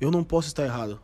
Eu 0.00 0.10
não 0.10 0.24
posso 0.24 0.48
estar 0.48 0.64
errado. 0.64 0.98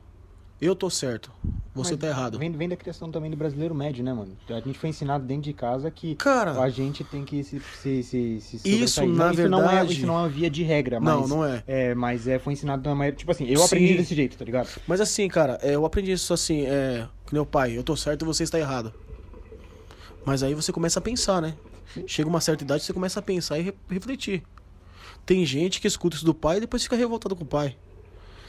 Eu 0.58 0.74
tô 0.74 0.88
certo, 0.88 1.30
você 1.74 1.92
Mas 1.92 2.00
tá 2.00 2.06
errado. 2.06 2.38
Vem, 2.38 2.50
vem 2.50 2.66
da 2.68 2.76
criação 2.76 3.10
também 3.10 3.30
do 3.30 3.36
brasileiro 3.36 3.74
médio, 3.74 4.02
né, 4.02 4.10
mano? 4.14 4.34
A 4.48 4.54
gente 4.60 4.78
foi 4.78 4.88
ensinado 4.88 5.22
dentro 5.26 5.42
de 5.42 5.52
casa 5.52 5.90
que 5.90 6.14
Cara, 6.14 6.58
a 6.58 6.70
gente 6.70 7.04
tem 7.04 7.26
que 7.26 7.44
se, 7.44 7.60
se, 7.60 8.02
se, 8.02 8.40
se 8.40 8.56
Isso, 8.64 9.04
na 9.06 9.32
isso 9.32 9.48
Não 9.48 9.60
é, 9.60 9.66
verdade- 9.66 9.92
isso 9.92 10.06
não 10.06 10.14
é 10.14 10.18
uma 10.20 10.28
via 10.30 10.48
de 10.48 10.62
regra, 10.62 10.98
mas... 10.98 11.14
não, 11.14 11.28
não 11.28 11.44
é. 11.44 11.62
É, 11.66 11.94
mas 11.94 12.26
é, 12.26 12.38
foi 12.38 12.54
ensinado 12.54 12.82
da 12.82 12.94
maneira... 12.94 13.14
Tipo 13.14 13.32
assim, 13.32 13.46
eu 13.46 13.58
Sim. 13.58 13.64
aprendi 13.66 13.96
desse 13.98 14.14
jeito, 14.14 14.38
tá 14.38 14.46
ligado? 14.46 14.70
Mas 14.86 14.98
assim, 14.98 15.28
cara, 15.28 15.58
é, 15.60 15.74
eu 15.74 15.84
aprendi 15.84 16.12
isso 16.12 16.32
assim, 16.32 16.62
é, 16.62 17.06
que 17.26 17.34
meu 17.34 17.44
pai, 17.44 17.76
eu 17.76 17.82
tô 17.84 17.94
certo 17.94 18.22
e 18.22 18.24
você 18.24 18.42
está 18.44 18.58
errado. 18.58 18.94
Mas 20.24 20.42
aí 20.42 20.54
você 20.54 20.72
começa 20.72 20.98
a 21.00 21.02
pensar, 21.02 21.42
né? 21.42 21.54
Chega 22.06 22.28
uma 22.30 22.40
certa 22.40 22.64
idade, 22.64 22.82
você 22.82 22.92
começa 22.94 23.20
a 23.20 23.22
pensar 23.22 23.58
e 23.58 23.62
re- 23.62 23.74
refletir. 23.90 24.42
Tem 25.26 25.44
gente 25.44 25.80
que 25.82 25.86
escuta 25.86 26.16
isso 26.16 26.24
do 26.24 26.34
pai 26.34 26.56
e 26.56 26.60
depois 26.60 26.82
fica 26.82 26.96
revoltado 26.96 27.36
com 27.36 27.44
o 27.44 27.46
pai. 27.46 27.76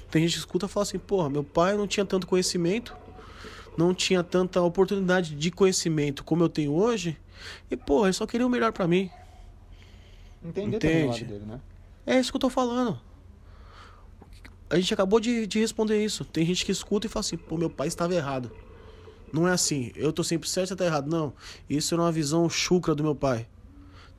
Tem 0.10 0.22
gente 0.22 0.34
que 0.34 0.40
escuta 0.40 0.66
e 0.66 0.70
fala 0.70 0.84
assim, 0.84 1.00
porra, 1.00 1.30
meu 1.30 1.44
pai 1.44 1.76
não 1.76 1.88
tinha 1.88 2.06
tanto 2.06 2.28
conhecimento, 2.28 2.96
não 3.78 3.94
tinha 3.94 4.24
tanta 4.24 4.62
oportunidade 4.62 5.36
de 5.36 5.52
conhecimento 5.52 6.24
como 6.24 6.44
eu 6.44 6.50
tenho 6.50 6.74
hoje, 6.74 7.18
e 7.70 7.78
porra, 7.78 8.08
ele 8.08 8.14
só 8.14 8.26
queria 8.26 8.48
o 8.48 8.50
melhor 8.50 8.72
pra 8.72 8.88
mim. 8.88 9.10
Entender 10.44 10.80
também 10.80 11.04
o 11.04 11.08
lado 11.08 11.18
Entende? 11.18 11.32
dele, 11.34 11.46
né? 11.46 11.62
É 12.06 12.20
isso 12.20 12.32
que 12.32 12.38
eu 12.38 12.42
tô 12.42 12.50
falando. 12.50 13.00
A 14.70 14.76
gente 14.78 14.94
acabou 14.94 15.20
de, 15.20 15.48
de 15.48 15.60
responder 15.60 16.04
isso. 16.04 16.26
Tem 16.26 16.46
gente 16.46 16.66
que 16.66 16.72
escuta 16.72 17.08
e 17.08 17.10
fala 17.10 17.22
assim, 17.22 17.38
pô, 17.38 17.58
meu 17.58 17.70
pai 17.70 17.88
estava 17.88 18.14
errado. 18.14 18.52
Não 19.32 19.48
é 19.48 19.52
assim, 19.52 19.92
eu 19.96 20.14
tô 20.14 20.24
sempre 20.24 20.48
certo 20.48 20.68
e 20.68 20.70
você 20.70 20.76
tá 20.76 20.86
errado. 20.86 21.10
Não, 21.10 21.34
isso 21.70 21.94
era 21.94 22.02
uma 22.02 22.12
visão 22.12 22.50
chucra 22.50 22.96
do 22.96 23.04
meu 23.04 23.16
pai. 23.16 23.48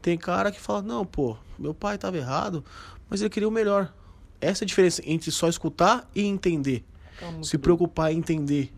Tem 0.03 0.17
cara 0.17 0.53
que 0.53 0.61
fala, 0.61 0.83
não, 0.83 1.05
pô, 1.05 1.37
meu 1.59 1.75
pai 1.75 1.97
estava 1.97 2.17
errado, 2.17 2.65
mas 3.09 3.21
ele 3.21 3.31
queria 3.31 3.49
o 3.49 3.53
melhor. 3.53 3.93
Essa 4.41 4.63
é 4.63 4.65
a 4.65 4.69
diferença 4.69 5.03
entre 5.05 5.31
só 5.31 5.49
escutar 5.49 6.09
e 6.15 6.23
entender. 6.25 6.85
Se 7.43 7.57
do- 7.57 7.61
preocupar 7.61 8.13
em 8.13 8.19
entender. 8.19 8.73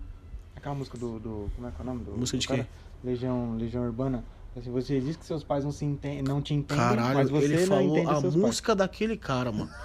Aquela 0.56 0.74
música 0.74 0.96
do, 0.96 1.18
do... 1.18 1.50
Como 1.56 1.66
é 1.68 1.70
que 1.70 1.76
é 1.78 1.82
o 1.82 1.86
nome? 1.86 2.04
Do, 2.04 2.12
Música 2.12 2.36
do 2.38 2.40
de 2.40 2.48
quem? 2.48 2.66
Legião, 3.04 3.56
Legião 3.58 3.84
Urbana. 3.84 4.24
Assim, 4.56 4.70
você 4.70 4.98
diz 5.00 5.16
que 5.16 5.24
seus 5.24 5.44
pais 5.44 5.64
não, 5.64 5.70
se 5.72 5.84
enten- 5.84 6.22
não 6.22 6.42
te 6.42 6.52
entendem, 6.54 6.84
Caralho, 6.84 7.14
mas 7.14 7.30
você 7.30 7.44
ele 7.44 7.60
não 7.60 7.66
falou 7.66 7.98
entende 7.98 8.10
a 8.10 8.30
música 8.30 8.74
daquele 8.74 9.16
cara, 9.16 9.52
mano. 9.52 9.70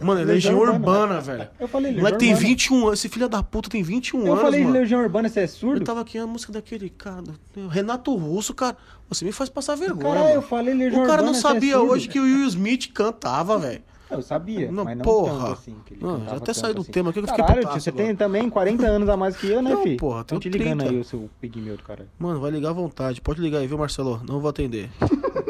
Mano, 0.00 0.20
é 0.20 0.24
Legião 0.24 0.60
Legião 0.60 0.74
Urbana. 0.74 1.00
Urbana, 1.16 1.20
velho. 1.20 1.38
pais. 1.38 1.50
Eu 1.58 1.66
falei 1.66 1.90
O 1.90 1.94
Legião 1.96 2.04
moleque 2.04 2.18
tem 2.20 2.28
Urbana. 2.32 2.48
21 2.48 2.86
anos. 2.86 2.98
Esse 3.00 3.08
filho 3.08 3.28
da 3.28 3.42
puta 3.42 3.68
tem 3.68 3.82
21 3.82 4.20
Eu 4.20 4.32
anos, 4.32 4.42
falei 4.44 4.60
mano. 4.62 4.72
Legião 4.74 5.00
Urbana, 5.00 5.28
você 5.28 5.40
é 5.40 5.46
surdo? 5.48 5.80
Eu 5.80 5.84
tava 5.84 6.00
aqui 6.02 6.16
a 6.18 6.24
música 6.24 6.52
daquele 6.52 6.88
cara, 6.88 7.22
do- 7.22 7.66
Renato 7.66 8.14
Russo, 8.14 8.54
cara. 8.54 8.76
Você 9.08 9.24
me 9.24 9.32
faz 9.32 9.50
passar 9.50 9.74
vergonha, 9.76 10.14
Caralho, 10.14 10.34
eu 10.36 10.42
falei 10.42 10.72
Legião 10.72 11.02
O 11.02 11.06
cara 11.06 11.22
Urbana, 11.22 11.32
não 11.32 11.38
é 11.38 11.42
sabia 11.42 11.76
surdo. 11.78 11.90
hoje 11.92 12.06
que 12.06 12.20
o 12.20 12.22
Will 12.22 12.46
Smith 12.46 12.92
cantava, 12.92 13.58
velho. 13.58 13.82
Eu 14.10 14.22
sabia, 14.22 14.72
Não, 14.72 14.84
mas 14.84 14.96
não 14.96 15.04
porra. 15.04 15.38
tanto 15.38 15.52
assim. 15.52 15.76
Que 15.84 15.94
ele 15.94 16.02
Não, 16.02 16.24
já 16.24 16.36
até 16.36 16.54
saiu 16.54 16.74
do 16.74 16.80
assim. 16.80 16.90
tema 16.92 17.10
aqui 17.10 17.20
que 17.20 17.24
eu 17.26 17.28
fiquei 17.28 17.44
Caralho, 17.44 17.68
tio, 17.68 17.80
você 17.80 17.90
agora. 17.90 18.04
tem 18.06 18.16
também 18.16 18.48
40 18.50 18.86
anos 18.86 19.08
a 19.08 19.16
mais 19.16 19.36
que 19.36 19.48
eu, 19.50 19.60
né, 19.60 19.70
Não, 19.70 19.82
fi? 19.82 19.96
porra, 19.96 20.24
tenho 20.24 20.40
te 20.40 20.48
ligando 20.48 20.78
30. 20.80 20.90
aí, 20.94 21.00
o 21.00 21.04
seu 21.04 21.28
pigmeu 21.40 21.76
do 21.76 21.82
caralho. 21.82 22.08
Mano, 22.18 22.40
vai 22.40 22.50
ligar 22.50 22.70
à 22.70 22.72
vontade. 22.72 23.20
Pode 23.20 23.40
ligar 23.40 23.58
aí, 23.58 23.66
viu, 23.66 23.76
Marcelo? 23.76 24.20
Não 24.26 24.40
vou 24.40 24.48
atender. 24.48 24.88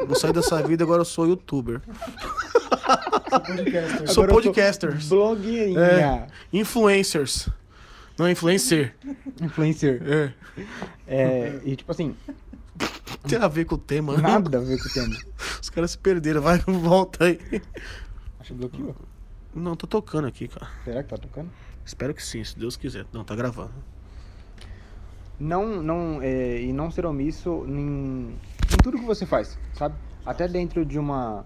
vou 0.07 0.17
sair 0.17 0.33
dessa 0.33 0.61
vida, 0.63 0.83
agora 0.85 1.03
eu 1.03 1.05
sou 1.05 1.27
youtuber. 1.29 1.81
Sou 4.07 4.25
Agora 4.25 4.31
eu 4.31 4.43
podcaster. 4.43 4.97
Blogueirinha. 5.09 5.81
É. 5.81 6.27
Influencers. 6.53 7.49
Não 8.19 8.27
é 8.27 8.33
influencer. 8.33 8.95
Influencer. 9.41 10.03
É. 10.05 10.33
É, 11.07 11.61
e 11.65 11.77
tipo 11.77 11.93
assim, 11.93 12.17
Tem 13.29 13.39
a 13.39 13.47
ver 13.47 13.65
com 13.65 13.77
o 13.77 13.79
tema. 13.79 14.17
né? 14.17 14.23
nada 14.23 14.59
a 14.59 14.61
ver 14.61 14.79
com 14.83 14.89
o 14.89 14.93
tema. 14.93 15.17
Os 15.63 15.71
caras 15.71 15.93
se 15.93 15.99
perderam. 15.99 16.41
Vai, 16.41 16.59
volta 16.67 17.27
aí. 17.27 17.39
Que 18.49 18.55
bloqueou. 18.55 18.97
Não, 19.55 19.77
tô 19.77 19.87
tocando 19.87 20.27
aqui, 20.27 20.49
cara. 20.49 20.71
Será 20.83 21.03
que 21.03 21.11
tá 21.11 21.19
tocando? 21.19 21.51
Espero 21.85 22.15
que 22.15 22.23
sim, 22.23 22.43
se 22.43 22.59
Deus 22.59 22.79
quiser. 22.79 23.05
Não, 23.13 23.23
tá 23.23 23.37
gravando. 23.37 23.75
Não, 25.39 25.83
não, 25.83 26.23
é, 26.23 26.63
e 26.63 26.73
não 26.73 26.91
ser 26.91 27.05
omisso 27.05 27.67
em, 27.69 28.31
em 28.73 28.77
tudo 28.83 28.99
que 28.99 29.05
você 29.05 29.27
faz, 29.27 29.59
sabe? 29.75 29.95
Até 30.25 30.49
dentro 30.49 30.83
de 30.85 30.99
uma, 30.99 31.45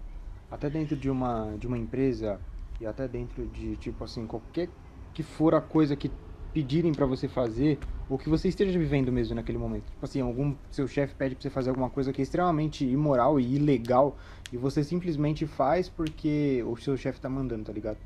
até 0.48 0.70
dentro 0.70 0.94
de 0.94 1.10
uma, 1.10 1.56
de 1.58 1.66
uma 1.66 1.76
empresa 1.76 2.40
e 2.80 2.86
até 2.86 3.08
dentro 3.08 3.46
de 3.48 3.76
tipo 3.76 4.04
assim 4.04 4.24
qualquer 4.24 4.68
que 5.12 5.24
for 5.24 5.56
a 5.56 5.60
coisa 5.60 5.96
que 5.96 6.08
pedirem 6.52 6.92
pra 6.92 7.06
você 7.06 7.28
fazer 7.28 7.78
ou 8.08 8.18
que 8.18 8.28
você 8.28 8.48
esteja 8.48 8.78
vivendo 8.78 9.10
mesmo 9.10 9.34
naquele 9.34 9.58
momento. 9.58 9.84
Tipo 9.84 10.04
assim, 10.04 10.20
algum 10.20 10.54
seu 10.70 10.86
chefe 10.86 11.14
pede 11.14 11.34
pra 11.34 11.42
você 11.42 11.50
fazer 11.50 11.70
alguma 11.70 11.88
coisa 11.88 12.12
que 12.12 12.20
é 12.20 12.24
extremamente 12.24 12.84
imoral 12.84 13.40
e 13.40 13.54
ilegal 13.54 14.18
e 14.52 14.56
você 14.56 14.84
simplesmente 14.84 15.46
faz 15.46 15.88
porque 15.88 16.62
o 16.66 16.76
seu 16.76 16.96
chefe 16.96 17.20
tá 17.20 17.28
mandando, 17.28 17.64
tá 17.64 17.72
ligado? 17.72 17.98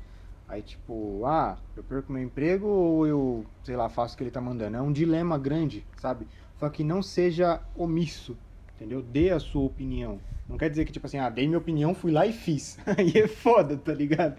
Aí 0.47 0.61
tipo, 0.61 1.25
ah, 1.25 1.57
eu 1.75 1.83
perco 1.83 2.11
meu 2.11 2.23
emprego 2.23 2.67
ou 2.67 3.05
eu, 3.05 3.45
sei 3.63 3.75
lá, 3.75 3.89
faço 3.89 4.15
o 4.15 4.17
que 4.17 4.23
ele 4.23 4.31
tá 4.31 4.39
mandando. 4.39 4.77
É 4.77 4.81
um 4.81 4.93
dilema 4.93 5.37
grande, 5.37 5.85
sabe? 5.97 6.25
Só 6.57 6.69
que 6.69 6.83
não 6.83 7.03
seja 7.03 7.61
omisso, 7.75 8.37
entendeu? 8.77 9.01
Dê 9.01 9.31
a 9.31 9.39
sua 9.39 9.63
opinião. 9.63 10.19
Não 10.47 10.57
quer 10.57 10.69
dizer 10.69 10.85
que, 10.85 10.93
tipo 10.93 11.05
assim, 11.05 11.17
ah, 11.17 11.29
dei 11.29 11.45
minha 11.45 11.57
opinião, 11.57 11.93
fui 11.93 12.09
lá 12.09 12.25
e 12.25 12.31
fiz. 12.31 12.77
Aí 12.97 13.11
é 13.15 13.27
foda, 13.27 13.75
tá 13.75 13.93
ligado? 13.93 14.37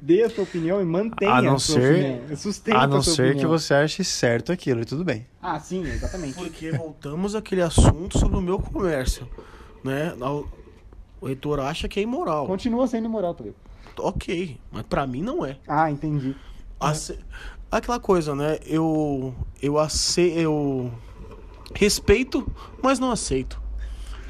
Dê 0.00 0.22
a 0.22 0.30
sua 0.30 0.44
opinião 0.44 0.80
e 0.80 0.84
mantenha 0.86 1.32
A 1.34 1.42
não 1.42 1.58
sua 1.58 1.78
ser- 1.80 1.94
opinião. 2.14 2.36
Sustenta 2.38 2.78
A 2.78 2.86
não 2.86 3.02
sua 3.02 3.14
ser 3.14 3.22
que 3.24 3.30
opinião. 3.40 3.50
você 3.50 3.74
ache 3.74 4.02
certo 4.02 4.52
aquilo 4.52 4.80
e 4.80 4.84
tudo 4.86 5.04
bem. 5.04 5.26
Ah, 5.42 5.60
sim, 5.60 5.82
exatamente. 5.82 6.32
Porque 6.34 6.70
voltamos 6.72 7.34
àquele 7.34 7.60
assunto 7.60 8.18
sobre 8.18 8.38
o 8.38 8.40
meu 8.40 8.58
comércio. 8.58 9.28
Né? 9.84 10.14
O 11.20 11.26
reitor 11.26 11.60
acha 11.60 11.86
que 11.88 12.00
é 12.00 12.02
imoral. 12.04 12.46
Continua 12.46 12.86
sendo 12.86 13.04
imoral, 13.04 13.34
tá 13.34 13.44
ligado? 13.44 13.60
Ok, 13.98 14.56
mas 14.72 14.82
pra 14.84 15.06
mim 15.06 15.20
não 15.20 15.44
é. 15.44 15.58
Ah, 15.68 15.90
entendi. 15.90 16.34
Ace- 16.80 17.18
Aquela 17.70 18.00
coisa, 18.00 18.34
né? 18.34 18.58
Eu 18.64 19.34
eu 19.60 19.78
ace... 19.78 20.22
eu 20.36 20.90
respeito, 21.74 22.50
mas 22.82 22.98
não 22.98 23.10
aceito. 23.10 23.59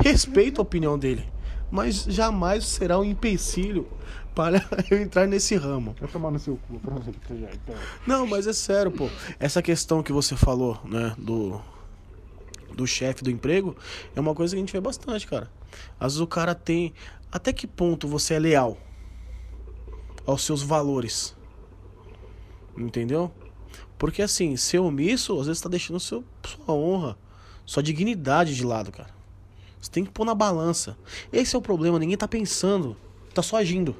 Respeito 0.02 0.60
a 0.60 0.62
opinião 0.62 0.98
dele, 0.98 1.26
mas 1.70 2.04
jamais 2.04 2.64
será 2.66 2.98
um 2.98 3.04
empecilho 3.04 3.86
para 4.34 4.64
eu 4.90 5.00
entrar 5.00 5.26
nesse 5.26 5.56
ramo. 5.56 5.94
Vai 6.00 6.08
tomar 6.08 6.30
no 6.30 6.38
seu 6.38 6.56
cu, 6.56 6.76
então. 6.76 7.74
Não, 8.06 8.26
mas 8.26 8.46
é 8.46 8.52
sério, 8.52 8.90
pô. 8.90 9.08
Essa 9.38 9.60
questão 9.62 10.02
que 10.02 10.12
você 10.12 10.36
falou, 10.36 10.80
né, 10.84 11.14
do 11.18 11.60
do 12.74 12.86
chefe 12.86 13.22
do 13.22 13.30
emprego, 13.30 13.76
é 14.14 14.20
uma 14.20 14.34
coisa 14.34 14.54
que 14.54 14.58
a 14.58 14.60
gente 14.60 14.72
vê 14.72 14.80
bastante, 14.80 15.26
cara. 15.26 15.50
Às 15.98 16.12
vezes 16.12 16.20
o 16.20 16.26
cara 16.26 16.54
tem 16.54 16.94
até 17.30 17.52
que 17.52 17.66
ponto 17.66 18.08
você 18.08 18.34
é 18.34 18.38
leal 18.38 18.78
aos 20.26 20.44
seus 20.44 20.62
valores. 20.62 21.36
Entendeu? 22.76 23.30
Porque 23.98 24.22
assim, 24.22 24.56
ser 24.56 24.78
omisso, 24.78 25.38
às 25.38 25.46
vezes 25.46 25.60
tá 25.60 25.68
deixando 25.68 26.00
seu, 26.00 26.24
sua 26.42 26.74
honra, 26.74 27.18
sua 27.66 27.82
dignidade 27.82 28.54
de 28.54 28.64
lado, 28.64 28.90
cara. 28.90 29.19
Você 29.80 29.90
tem 29.90 30.04
que 30.04 30.10
pôr 30.10 30.24
na 30.24 30.34
balança. 30.34 30.96
Esse 31.32 31.56
é 31.56 31.58
o 31.58 31.62
problema, 31.62 31.98
ninguém 31.98 32.16
tá 32.16 32.28
pensando, 32.28 32.96
tá 33.34 33.42
só 33.42 33.56
agindo. 33.56 33.96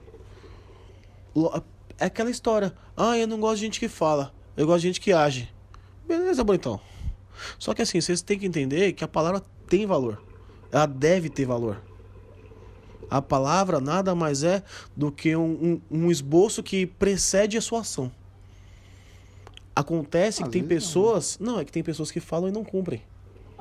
É 1.98 2.06
aquela 2.06 2.30
história. 2.30 2.74
Ah, 2.96 3.16
eu 3.16 3.26
não 3.26 3.40
gosto 3.40 3.56
de 3.56 3.62
gente 3.62 3.80
que 3.80 3.88
fala. 3.88 4.32
Eu 4.56 4.66
gosto 4.66 4.82
de 4.82 4.88
gente 4.88 5.00
que 5.00 5.12
age. 5.12 5.48
Beleza, 6.06 6.42
bonitão. 6.42 6.80
Só 7.58 7.72
que 7.72 7.82
assim, 7.82 8.00
vocês 8.00 8.20
têm 8.20 8.38
que 8.38 8.46
entender 8.46 8.92
que 8.92 9.04
a 9.04 9.08
palavra 9.08 9.42
tem 9.68 9.86
valor. 9.86 10.22
Ela 10.72 10.86
deve 10.86 11.30
ter 11.30 11.46
valor. 11.46 11.80
A 13.08 13.20
palavra 13.20 13.80
nada 13.80 14.14
mais 14.14 14.44
é 14.44 14.62
do 14.96 15.10
que 15.10 15.34
um, 15.34 15.80
um, 15.90 16.04
um 16.04 16.10
esboço 16.10 16.62
que 16.62 16.86
precede 16.86 17.56
a 17.56 17.60
sua 17.60 17.80
ação. 17.80 18.10
Acontece 19.74 20.42
Às 20.42 20.48
que 20.48 20.52
tem 20.52 20.62
vezes 20.62 20.94
não, 20.94 21.02
pessoas. 21.02 21.38
Não, 21.38 21.60
é 21.60 21.64
que 21.64 21.72
tem 21.72 21.82
pessoas 21.82 22.10
que 22.10 22.20
falam 22.20 22.48
e 22.48 22.52
não 22.52 22.64
cumprem. 22.64 23.02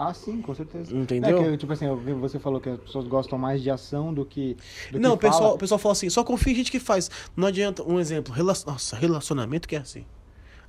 Ah, 0.01 0.13
sim, 0.13 0.41
com 0.41 0.55
certeza. 0.55 0.95
Entendeu? 0.95 1.39
É 1.39 1.51
que, 1.51 1.57
tipo 1.57 1.73
assim, 1.73 1.85
eu 1.85 1.97
vi- 1.97 2.13
você 2.13 2.39
falou 2.39 2.61
que 2.61 2.69
as 2.69 2.79
pessoas 2.79 3.05
gostam 3.05 3.37
mais 3.37 3.61
de 3.61 3.69
ação 3.69 4.13
do 4.13 4.23
que. 4.25 4.55
Do 4.91 4.97
Não, 4.97 5.13
o 5.15 5.17
que 5.17 5.23
fala. 5.23 5.33
pessoal, 5.33 5.55
o 5.55 5.57
pessoal 5.57 5.77
fala 5.77 5.91
assim, 5.91 6.09
só 6.09 6.23
confia 6.23 6.53
em 6.53 6.55
gente 6.55 6.71
que 6.71 6.79
faz. 6.79 7.11
Não 7.35 7.45
adianta, 7.47 7.83
um 7.83 7.99
exemplo, 7.99 8.33
rela- 8.33 8.53
nossa, 8.65 8.95
relacionamento 8.95 9.67
que 9.67 9.75
é 9.75 9.79
assim. 9.79 10.05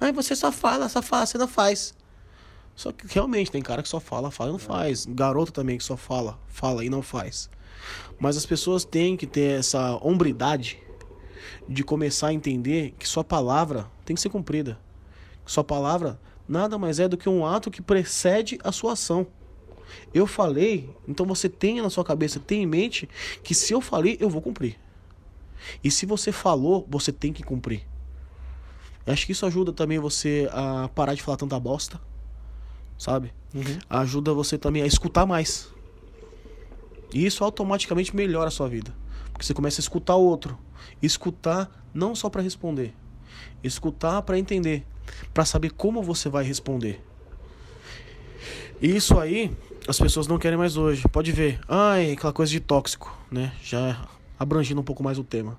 Ai, 0.00 0.10
você 0.12 0.34
só 0.34 0.50
fala, 0.50 0.88
só 0.88 1.00
fala, 1.00 1.26
você 1.26 1.38
não 1.38 1.46
faz. 1.46 1.94
Só 2.74 2.90
que 2.90 3.06
realmente 3.06 3.52
tem 3.52 3.62
cara 3.62 3.82
que 3.84 3.88
só 3.88 4.00
fala, 4.00 4.32
fala 4.32 4.50
e 4.50 4.52
não 4.52 4.58
faz. 4.58 5.06
Garoto 5.06 5.52
também 5.52 5.78
que 5.78 5.84
só 5.84 5.96
fala, 5.96 6.36
fala 6.48 6.84
e 6.84 6.90
não 6.90 7.00
faz. 7.02 7.48
Mas 8.18 8.36
as 8.36 8.44
pessoas 8.44 8.84
têm 8.84 9.16
que 9.16 9.26
ter 9.28 9.60
essa 9.60 9.96
hombridade 10.04 10.78
de 11.68 11.84
começar 11.84 12.28
a 12.28 12.32
entender 12.32 12.94
que 12.98 13.06
sua 13.06 13.22
palavra 13.22 13.86
tem 14.04 14.16
que 14.16 14.20
ser 14.20 14.28
cumprida. 14.28 14.76
Sua 15.46 15.62
palavra 15.62 16.18
nada 16.50 16.76
mais 16.76 16.98
é 16.98 17.06
do 17.06 17.16
que 17.16 17.28
um 17.28 17.46
ato 17.46 17.70
que 17.70 17.80
precede 17.80 18.58
a 18.64 18.72
sua 18.72 18.94
ação. 18.94 19.26
Eu 20.12 20.26
falei, 20.26 20.90
então 21.06 21.24
você 21.24 21.48
tenha 21.48 21.82
na 21.82 21.88
sua 21.88 22.04
cabeça, 22.04 22.40
tenha 22.40 22.62
em 22.62 22.66
mente 22.66 23.08
que 23.42 23.54
se 23.54 23.72
eu 23.72 23.80
falei, 23.80 24.16
eu 24.20 24.28
vou 24.28 24.42
cumprir. 24.42 24.76
E 25.82 25.90
se 25.90 26.06
você 26.06 26.32
falou, 26.32 26.86
você 26.90 27.12
tem 27.12 27.32
que 27.32 27.44
cumprir. 27.44 27.86
Eu 29.06 29.12
acho 29.12 29.26
que 29.26 29.32
isso 29.32 29.46
ajuda 29.46 29.72
também 29.72 29.98
você 29.98 30.48
a 30.52 30.88
parar 30.94 31.14
de 31.14 31.22
falar 31.22 31.36
tanta 31.36 31.58
bosta, 31.58 32.00
sabe? 32.98 33.32
Uhum. 33.54 33.78
Ajuda 33.88 34.34
você 34.34 34.58
também 34.58 34.82
a 34.82 34.86
escutar 34.86 35.24
mais. 35.24 35.68
E 37.14 37.24
isso 37.24 37.44
automaticamente 37.44 38.14
melhora 38.14 38.48
a 38.48 38.50
sua 38.50 38.68
vida. 38.68 38.94
Porque 39.32 39.44
você 39.44 39.54
começa 39.54 39.80
a 39.80 39.82
escutar 39.82 40.16
o 40.16 40.22
outro. 40.22 40.58
Escutar 41.00 41.70
não 41.94 42.14
só 42.14 42.28
para 42.28 42.42
responder, 42.42 42.94
escutar 43.62 44.22
para 44.22 44.38
entender, 44.38 44.86
para 45.32 45.44
saber 45.44 45.70
como 45.70 46.02
você 46.02 46.28
vai 46.28 46.44
responder. 46.44 47.02
E 48.80 48.96
isso 48.96 49.18
aí 49.18 49.54
as 49.86 49.98
pessoas 49.98 50.26
não 50.26 50.38
querem 50.38 50.58
mais 50.58 50.76
hoje. 50.76 51.02
Pode 51.08 51.32
ver. 51.32 51.60
Ai, 51.68 52.12
aquela 52.12 52.32
coisa 52.32 52.50
de 52.50 52.60
tóxico, 52.60 53.16
né? 53.30 53.52
Já 53.62 54.06
abrangindo 54.38 54.80
um 54.80 54.84
pouco 54.84 55.02
mais 55.02 55.18
o 55.18 55.24
tema. 55.24 55.58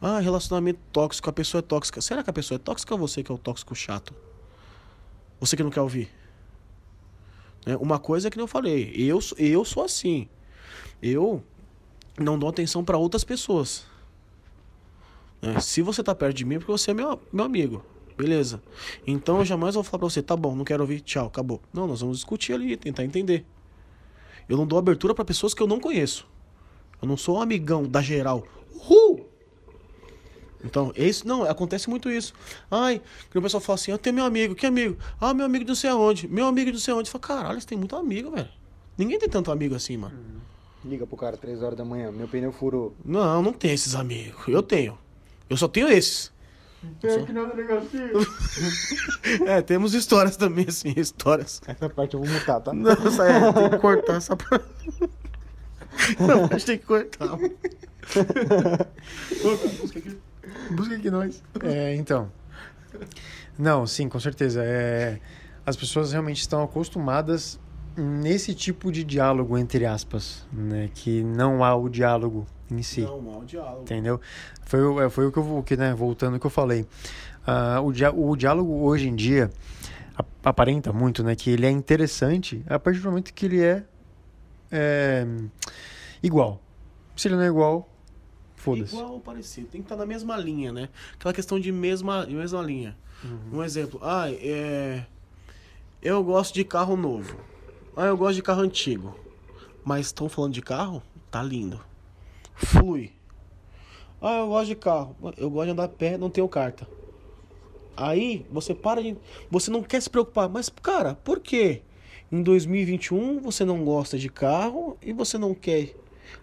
Ah, 0.00 0.18
relacionamento 0.18 0.80
tóxico, 0.92 1.28
a 1.28 1.32
pessoa 1.32 1.60
é 1.60 1.62
tóxica. 1.62 2.00
Será 2.00 2.22
que 2.22 2.30
a 2.30 2.32
pessoa 2.32 2.56
é 2.56 2.58
tóxica 2.58 2.94
ou 2.94 2.98
você 2.98 3.22
que 3.22 3.30
é 3.30 3.34
o 3.34 3.38
tóxico 3.38 3.74
chato? 3.74 4.14
Você 5.40 5.56
que 5.56 5.62
não 5.62 5.70
quer 5.70 5.80
ouvir? 5.80 6.10
Né? 7.66 7.76
Uma 7.76 7.98
coisa 7.98 8.28
é 8.28 8.30
que 8.30 8.40
eu 8.40 8.46
falei, 8.46 8.92
eu, 8.96 9.18
eu 9.36 9.64
sou 9.64 9.84
assim. 9.84 10.28
Eu 11.02 11.42
não 12.18 12.38
dou 12.38 12.48
atenção 12.48 12.84
para 12.84 12.98
outras 12.98 13.24
pessoas. 13.24 13.86
Né? 15.40 15.58
Se 15.60 15.82
você 15.82 16.02
tá 16.02 16.14
perto 16.14 16.36
de 16.36 16.44
mim, 16.44 16.56
é 16.56 16.58
porque 16.58 16.72
você 16.72 16.90
é 16.90 16.94
meu, 16.94 17.20
meu 17.32 17.44
amigo. 17.44 17.84
Beleza. 18.20 18.62
Então 19.06 19.38
eu 19.38 19.44
jamais 19.44 19.74
vou 19.74 19.82
falar 19.82 20.00
pra 20.00 20.10
você, 20.10 20.22
tá 20.22 20.36
bom, 20.36 20.54
não 20.54 20.64
quero 20.64 20.82
ouvir, 20.82 21.00
tchau, 21.00 21.26
acabou. 21.26 21.60
Não, 21.72 21.86
nós 21.86 22.00
vamos 22.00 22.18
discutir 22.18 22.52
ali, 22.52 22.76
tentar 22.76 23.02
entender. 23.02 23.46
Eu 24.46 24.56
não 24.56 24.66
dou 24.66 24.78
abertura 24.78 25.14
para 25.14 25.24
pessoas 25.24 25.54
que 25.54 25.62
eu 25.62 25.66
não 25.66 25.80
conheço. 25.80 26.26
Eu 27.00 27.08
não 27.08 27.16
sou 27.16 27.38
um 27.38 27.40
amigão 27.40 27.84
da 27.84 28.02
geral. 28.02 28.46
Uhul! 28.74 29.26
Então, 30.62 30.92
isso 30.94 31.26
não, 31.26 31.44
acontece 31.44 31.88
muito 31.88 32.10
isso. 32.10 32.34
Ai, 32.70 33.00
que 33.30 33.38
o 33.38 33.40
pessoal 33.40 33.62
fala 33.62 33.76
assim, 33.76 33.90
eu 33.90 33.96
tenho 33.96 34.16
meu 34.16 34.24
amigo, 34.26 34.54
que 34.54 34.66
amigo? 34.66 34.98
Ah, 35.18 35.32
meu 35.32 35.46
amigo 35.46 35.64
do 35.64 35.74
sei 35.74 35.88
aonde, 35.88 36.28
meu 36.28 36.46
amigo 36.46 36.70
do 36.70 36.78
sei 36.78 36.92
aonde. 36.92 37.08
Fala, 37.08 37.22
caralho, 37.22 37.60
você 37.60 37.66
tem 37.66 37.78
muito 37.78 37.96
amigo, 37.96 38.30
velho. 38.32 38.50
Ninguém 38.98 39.18
tem 39.18 39.30
tanto 39.30 39.50
amigo 39.50 39.74
assim, 39.74 39.96
mano. 39.96 40.14
Liga 40.84 41.06
pro 41.06 41.16
cara 41.16 41.38
3 41.38 41.62
horas 41.62 41.78
da 41.78 41.84
manhã, 41.84 42.12
meu 42.12 42.28
pneu 42.28 42.52
furou. 42.52 42.94
Não, 43.02 43.42
não 43.42 43.52
tem 43.54 43.72
esses 43.72 43.94
amigos. 43.94 44.46
Eu 44.46 44.62
tenho. 44.62 44.98
Eu 45.48 45.56
só 45.56 45.66
tenho 45.66 45.88
esses. 45.88 46.30
Tem 47.00 47.14
aqui 47.14 47.32
na 47.32 47.44
delegacia. 47.44 48.10
É, 49.46 49.60
temos 49.60 49.92
histórias 49.92 50.36
também, 50.36 50.66
assim, 50.68 50.94
histórias. 50.96 51.60
Essa 51.66 51.90
parte 51.90 52.14
eu 52.14 52.20
vou 52.20 52.28
mutar, 52.28 52.60
tá? 52.60 52.72
Não, 52.72 52.90
essa 52.90 53.26
é, 53.26 53.52
tem 53.52 53.70
que 53.70 53.78
cortar 53.78 54.14
essa 54.14 54.34
parte. 54.34 54.64
Não, 56.18 56.44
a 56.44 56.52
gente 56.52 56.66
tem 56.66 56.78
que 56.78 56.86
cortar. 56.86 57.36
Busca 59.80 59.98
aqui. 59.98 60.18
Busca 60.70 60.94
aqui 60.94 61.10
nós. 61.10 61.42
É, 61.62 61.94
então. 61.96 62.32
Não, 63.58 63.86
sim, 63.86 64.08
com 64.08 64.18
certeza. 64.18 64.62
É, 64.64 65.20
as 65.66 65.76
pessoas 65.76 66.12
realmente 66.12 66.40
estão 66.40 66.62
acostumadas 66.62 67.60
nesse 67.96 68.54
tipo 68.54 68.90
de 68.90 69.04
diálogo, 69.04 69.58
entre 69.58 69.84
aspas, 69.84 70.46
né? 70.52 70.90
Que 70.94 71.22
não 71.22 71.62
há 71.62 71.74
o 71.76 71.90
diálogo 71.90 72.46
em 72.70 72.82
si. 72.82 73.00
Não, 73.02 73.20
mal 73.20 73.44
diálogo. 73.44 73.82
Entendeu? 73.82 74.20
Foi, 74.64 74.80
o- 74.82 75.00
é, 75.00 75.10
foi 75.10 75.26
o 75.26 75.32
que 75.32 75.38
eu 75.38 75.42
vou, 75.42 75.62
que, 75.62 75.76
né, 75.76 75.94
voltando 75.94 76.38
que 76.38 76.46
eu 76.46 76.50
falei. 76.50 76.86
Ah, 77.46 77.80
o, 77.80 77.92
dia, 77.92 78.10
o 78.14 78.36
diálogo 78.36 78.72
hoje 78.84 79.08
em 79.08 79.14
dia 79.16 79.50
ap- 80.16 80.26
aparenta 80.44 80.92
muito, 80.92 81.22
né, 81.24 81.34
que 81.34 81.50
ele 81.50 81.66
é 81.66 81.70
interessante 81.70 82.62
a 82.68 82.78
partir 82.78 83.00
do 83.00 83.08
momento 83.08 83.32
que 83.32 83.46
ele 83.46 83.62
é, 83.62 83.84
é, 84.70 85.26
igual. 86.22 86.60
Se 87.16 87.28
ele 87.28 87.36
não 87.36 87.42
é 87.42 87.46
igual, 87.48 87.88
foda-se. 88.56 88.94
Igual 88.94 89.12
ou 89.14 89.20
parecido. 89.20 89.66
Tem 89.68 89.80
que 89.80 89.86
estar 89.86 89.96
na 89.96 90.06
mesma 90.06 90.36
linha, 90.36 90.72
né? 90.72 90.88
Aquela 91.14 91.34
questão 91.34 91.58
de 91.60 91.70
mesma, 91.72 92.24
mesma 92.26 92.62
linha. 92.62 92.96
Um 93.52 93.62
exemplo. 93.62 94.00
Ah, 94.02 94.30
é... 94.30 95.04
Eu 96.02 96.24
gosto 96.24 96.54
de 96.54 96.64
carro 96.64 96.96
novo. 96.96 97.36
Ah, 97.94 98.06
eu 98.06 98.16
gosto 98.16 98.36
de 98.36 98.42
carro 98.42 98.62
antigo. 98.62 99.14
Mas 99.84 100.06
estão 100.06 100.28
falando 100.30 100.54
de 100.54 100.62
carro? 100.62 101.02
Tá 101.30 101.42
lindo. 101.42 101.78
Flui. 102.60 103.12
Ah, 104.20 104.38
eu 104.38 104.48
gosto 104.48 104.66
de 104.66 104.74
carro. 104.74 105.16
Eu 105.36 105.50
gosto 105.50 105.66
de 105.66 105.72
andar 105.72 105.84
a 105.84 105.88
pé, 105.88 106.18
não 106.18 106.30
tenho 106.30 106.48
carta. 106.48 106.86
Aí 107.96 108.46
você 108.50 108.74
para 108.74 109.02
de. 109.02 109.16
Você 109.50 109.70
não 109.70 109.82
quer 109.82 110.00
se 110.00 110.10
preocupar. 110.10 110.48
Mas, 110.48 110.68
cara, 110.68 111.14
por 111.14 111.40
quê? 111.40 111.82
Em 112.30 112.42
2021 112.42 113.40
você 113.40 113.64
não 113.64 113.84
gosta 113.84 114.16
de 114.16 114.28
carro 114.28 114.96
e 115.02 115.12
você 115.12 115.36
não 115.36 115.52
quer 115.52 115.96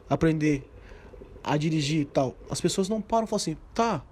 aprender 0.10 0.70
a 1.44 1.56
dirigir 1.56 2.02
e 2.02 2.06
tal. 2.06 2.36
As 2.50 2.60
pessoas 2.60 2.90
não 2.90 3.02
param 3.02 3.24
e 3.24 3.28
falam 3.28 3.38
assim, 3.38 3.58
tá, 3.74 4.04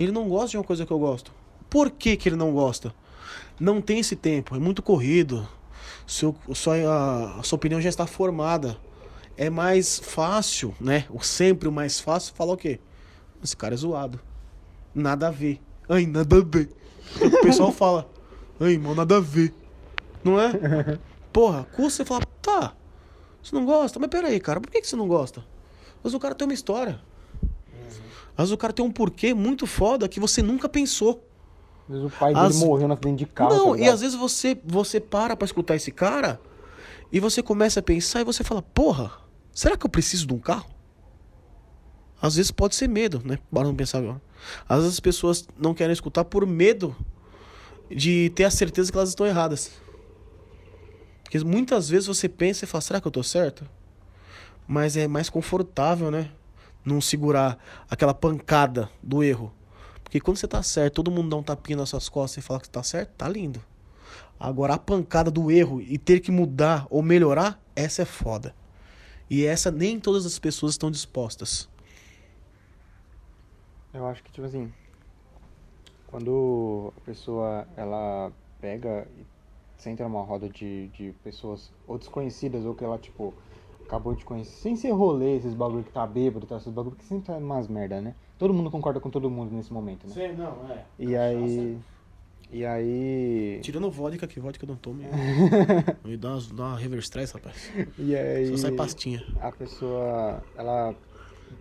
ele 0.00 0.10
não 0.10 0.28
gosta 0.28 0.48
de 0.48 0.56
uma 0.56 0.64
coisa 0.64 0.84
que 0.84 0.92
eu 0.92 0.98
gosto. 0.98 1.32
Por 1.70 1.90
que, 1.90 2.16
que 2.16 2.28
ele 2.28 2.36
não 2.36 2.52
gosta? 2.52 2.92
Não 3.58 3.80
tem 3.80 4.00
esse 4.00 4.16
tempo, 4.16 4.56
é 4.56 4.58
muito 4.58 4.82
corrido. 4.82 5.48
Seu, 6.06 6.34
sua, 6.52 6.74
a, 7.38 7.42
sua 7.44 7.56
opinião 7.56 7.80
já 7.80 7.88
está 7.88 8.04
formada. 8.04 8.76
É 9.36 9.48
mais 9.50 9.98
fácil, 9.98 10.74
né? 10.80 11.06
O 11.10 11.20
sempre 11.20 11.68
o 11.68 11.72
mais 11.72 11.98
fácil 12.00 12.34
falar 12.34 12.52
o 12.52 12.56
quê? 12.56 12.78
Esse 13.42 13.56
cara 13.56 13.74
é 13.74 13.76
zoado. 13.76 14.20
Nada 14.94 15.28
a 15.28 15.30
ver. 15.30 15.60
Ai, 15.88 16.06
nada 16.06 16.36
a 16.36 16.40
ver. 16.44 16.68
O 17.20 17.42
pessoal 17.42 17.72
fala, 17.72 18.08
ai, 18.60 18.76
mano, 18.78 18.94
nada 18.96 19.16
a 19.16 19.20
ver. 19.20 19.52
Não 20.22 20.38
é? 20.40 20.52
Porra, 21.32 21.64
custa 21.74 22.02
você 22.02 22.04
falar, 22.04 22.26
tá, 22.42 22.74
você 23.42 23.54
não 23.54 23.64
gosta? 23.64 23.98
Mas 23.98 24.10
peraí, 24.10 24.38
cara, 24.38 24.60
por 24.60 24.70
que, 24.70 24.80
que 24.80 24.86
você 24.86 24.96
não 24.96 25.08
gosta? 25.08 25.42
Mas 26.04 26.12
o 26.14 26.18
cara 26.20 26.34
tem 26.34 26.46
uma 26.46 26.54
história. 26.54 27.00
Mas 28.36 28.50
o 28.52 28.56
cara 28.56 28.72
tem 28.72 28.84
um 28.84 28.90
porquê 28.92 29.32
muito 29.34 29.66
foda 29.66 30.08
que 30.08 30.20
você 30.20 30.42
nunca 30.42 30.68
pensou. 30.68 31.26
Às 31.88 31.94
vezes 31.96 32.04
o 32.12 32.18
pai 32.18 32.32
dele 32.34 32.46
As- 32.46 32.60
morreu 32.60 32.86
na 32.88 32.94
acidente 32.94 33.18
de 33.18 33.26
carro. 33.26 33.54
não, 33.54 33.72
tá 33.72 33.78
e 33.78 33.88
às 33.88 34.00
vezes 34.00 34.14
você, 34.16 34.56
você 34.64 35.00
para 35.00 35.34
pra 35.36 35.44
escutar 35.46 35.74
esse 35.74 35.90
cara 35.90 36.40
e 37.12 37.20
você 37.20 37.42
começa 37.42 37.80
a 37.80 37.82
pensar 37.82 38.22
e 38.22 38.24
você 38.24 38.42
fala, 38.42 38.62
porra, 38.62 39.12
será 39.52 39.76
que 39.76 39.84
eu 39.84 39.90
preciso 39.90 40.26
de 40.26 40.32
um 40.32 40.38
carro? 40.38 40.70
Às 42.20 42.36
vezes 42.36 42.50
pode 42.50 42.74
ser 42.74 42.88
medo, 42.88 43.20
né? 43.22 43.38
Bora 43.50 43.68
não 43.68 43.76
pensar 43.76 43.98
agora. 43.98 44.22
Às 44.66 44.78
vezes 44.78 44.94
as 44.94 45.00
pessoas 45.00 45.46
não 45.58 45.74
querem 45.74 45.92
escutar 45.92 46.24
por 46.24 46.46
medo 46.46 46.96
de 47.90 48.30
ter 48.30 48.44
a 48.44 48.50
certeza 48.50 48.90
que 48.90 48.96
elas 48.96 49.10
estão 49.10 49.26
erradas. 49.26 49.72
Porque 51.22 51.38
muitas 51.40 51.88
vezes 51.88 52.06
você 52.06 52.28
pensa 52.28 52.64
e 52.64 52.68
fala, 52.68 52.80
será 52.80 53.00
que 53.00 53.06
eu 53.06 53.12
tô 53.12 53.22
certo? 53.22 53.68
Mas 54.66 54.96
é 54.96 55.06
mais 55.06 55.28
confortável, 55.28 56.10
né? 56.10 56.30
Não 56.84 57.00
segurar 57.00 57.58
aquela 57.90 58.14
pancada 58.14 58.88
do 59.02 59.22
erro. 59.22 59.52
Porque 60.02 60.20
quando 60.20 60.38
você 60.38 60.48
tá 60.48 60.62
certo, 60.62 60.94
todo 60.94 61.10
mundo 61.10 61.28
dá 61.28 61.36
um 61.36 61.42
tapinha 61.42 61.76
nas 61.76 61.90
suas 61.90 62.08
costas 62.08 62.42
e 62.42 62.46
fala 62.46 62.60
que 62.60 62.66
você 62.66 62.72
tá 62.72 62.82
certo, 62.82 63.10
tá 63.10 63.28
lindo. 63.28 63.62
Agora 64.42 64.74
a 64.74 64.78
pancada 64.78 65.30
do 65.30 65.52
erro 65.52 65.80
e 65.80 65.96
ter 65.96 66.18
que 66.18 66.32
mudar 66.32 66.84
ou 66.90 67.00
melhorar, 67.00 67.62
essa 67.76 68.02
é 68.02 68.04
foda. 68.04 68.52
E 69.30 69.46
essa 69.46 69.70
nem 69.70 70.00
todas 70.00 70.26
as 70.26 70.36
pessoas 70.36 70.72
estão 70.72 70.90
dispostas. 70.90 71.68
Eu 73.94 74.04
acho 74.04 74.20
que, 74.20 74.32
tipo 74.32 74.44
assim, 74.44 74.72
quando 76.08 76.92
a 76.96 77.00
pessoa, 77.02 77.68
ela 77.76 78.32
pega 78.60 79.06
e 79.16 79.24
senta 79.80 80.02
numa 80.02 80.24
roda 80.24 80.48
de, 80.48 80.88
de 80.88 81.14
pessoas 81.22 81.70
ou 81.86 81.96
desconhecidas 81.96 82.64
ou 82.64 82.74
que 82.74 82.82
ela, 82.82 82.98
tipo, 82.98 83.32
acabou 83.84 84.12
de 84.12 84.24
conhecer, 84.24 84.60
sem 84.60 84.74
ser 84.74 84.90
rolê, 84.90 85.36
esses 85.36 85.54
bagulho 85.54 85.84
que 85.84 85.92
tá 85.92 86.04
bêbado, 86.04 86.46
tá, 86.48 86.56
esses 86.56 86.72
bagulho 86.72 86.96
que 86.96 87.04
sempre 87.04 87.26
tá 87.26 87.36
umas 87.36 87.68
merda, 87.68 88.00
né? 88.00 88.16
Todo 88.40 88.52
mundo 88.52 88.72
concorda 88.72 88.98
com 88.98 89.08
todo 89.08 89.30
mundo 89.30 89.52
nesse 89.54 89.72
momento, 89.72 90.08
né? 90.08 90.12
Sei, 90.12 90.32
não, 90.32 90.68
é. 90.68 90.84
E 90.98 91.14
aí... 91.14 91.78
E 92.50 92.66
aí... 92.66 93.60
Tirando 93.62 93.90
vodka, 93.90 94.26
que 94.26 94.38
vodka 94.38 94.64
eu 94.64 94.68
não 94.68 94.76
tomo. 94.76 95.02
Me 96.04 96.16
dá 96.16 96.34
uma, 96.34 96.40
dá 96.52 96.64
uma 96.64 96.78
reverse 96.78 97.04
stress, 97.04 97.32
rapaz. 97.32 97.70
E 97.98 98.14
aí... 98.14 98.48
Só 98.48 98.56
sai 98.56 98.72
pastinha. 98.72 99.24
a 99.40 99.50
pessoa 99.50 100.42
ela 100.56 100.94